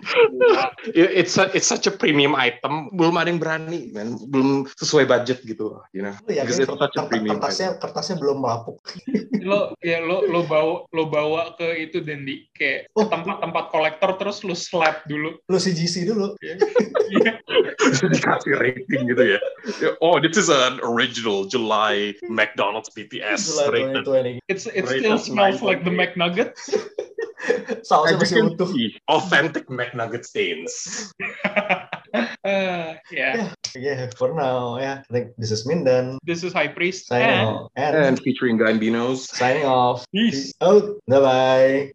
It- 0.90 1.14
It's 1.16 1.38
a, 1.38 1.46
it's 1.54 1.70
such 1.70 1.86
a 1.86 1.94
premium 1.94 2.34
item. 2.34 2.90
Belum 2.90 3.14
ada 3.14 3.30
yang 3.30 3.38
berani, 3.38 3.94
man. 3.94 4.18
Belum 4.26 4.66
sesuai 4.74 5.06
budget 5.06 5.46
gitu, 5.46 5.78
you 5.94 6.02
know. 6.02 6.10
Because 6.26 6.58
yakin 6.58 6.66
it's 6.66 6.74
such 6.74 6.96
a 6.98 7.04
premium 7.06 7.38
kertasnya 7.38 7.78
kertasnya 7.78 8.16
belum 8.18 8.42
melapuk. 8.42 8.82
lo 9.46 9.78
ya 9.78 10.02
lo 10.02 10.26
lo 10.26 10.42
bawa 10.42 10.90
lo 10.90 11.06
bawa 11.06 11.54
ke 11.54 11.86
itu 11.86 12.02
Dendi 12.02 12.50
kayak 12.50 12.90
ke 12.96 13.04
Oh. 13.04 13.12
tempat-tempat 13.12 13.64
kolektor 13.68 14.16
terus 14.16 14.40
lu 14.40 14.56
slap 14.56 15.04
dulu. 15.04 15.36
Lu 15.52 15.58
CGC 15.60 16.08
dulu. 16.08 16.32
Iya. 16.40 17.36
dikasih 18.08 18.56
rating 18.58 19.12
gitu 19.12 19.36
ya. 19.36 19.40
Oh, 20.00 20.16
this 20.18 20.34
is 20.40 20.48
an 20.48 20.80
original 20.82 21.44
July 21.46 22.16
McDonald's 22.26 22.88
BTS 22.90 23.46
July 23.46 23.68
rated. 23.84 24.08
2020. 24.08 24.48
It's 24.48 24.64
it 24.66 24.88
still 24.88 25.20
smells 25.20 25.60
like 25.60 25.84
the 25.84 25.92
McNugget. 25.92 26.56
Sausnya 27.86 28.18
As 28.18 28.32
masih 28.32 28.56
utuh. 28.58 28.70
authentic 29.06 29.68
McNugget 29.70 30.24
stains. 30.26 30.72
uh, 32.42 32.96
yeah. 33.12 33.52
Yeah, 33.76 34.08
for 34.16 34.32
now, 34.34 34.80
yeah. 34.80 35.04
I 35.06 35.10
think 35.12 35.36
this 35.38 35.52
is 35.52 35.68
Mindan 35.68 36.16
This 36.24 36.42
is 36.42 36.50
High 36.56 36.72
Priest 36.72 37.06
signing 37.06 37.28
and 37.28 37.46
off. 37.46 37.70
And, 37.76 37.92
And 37.94 38.16
featuring 38.18 38.56
Gambinos. 38.58 39.30
signing 39.30 39.68
off. 39.68 40.08
peace. 40.10 40.50
Peace 40.50 40.64
out. 40.64 40.96
Bye 41.06 41.20
bye. 41.20 41.92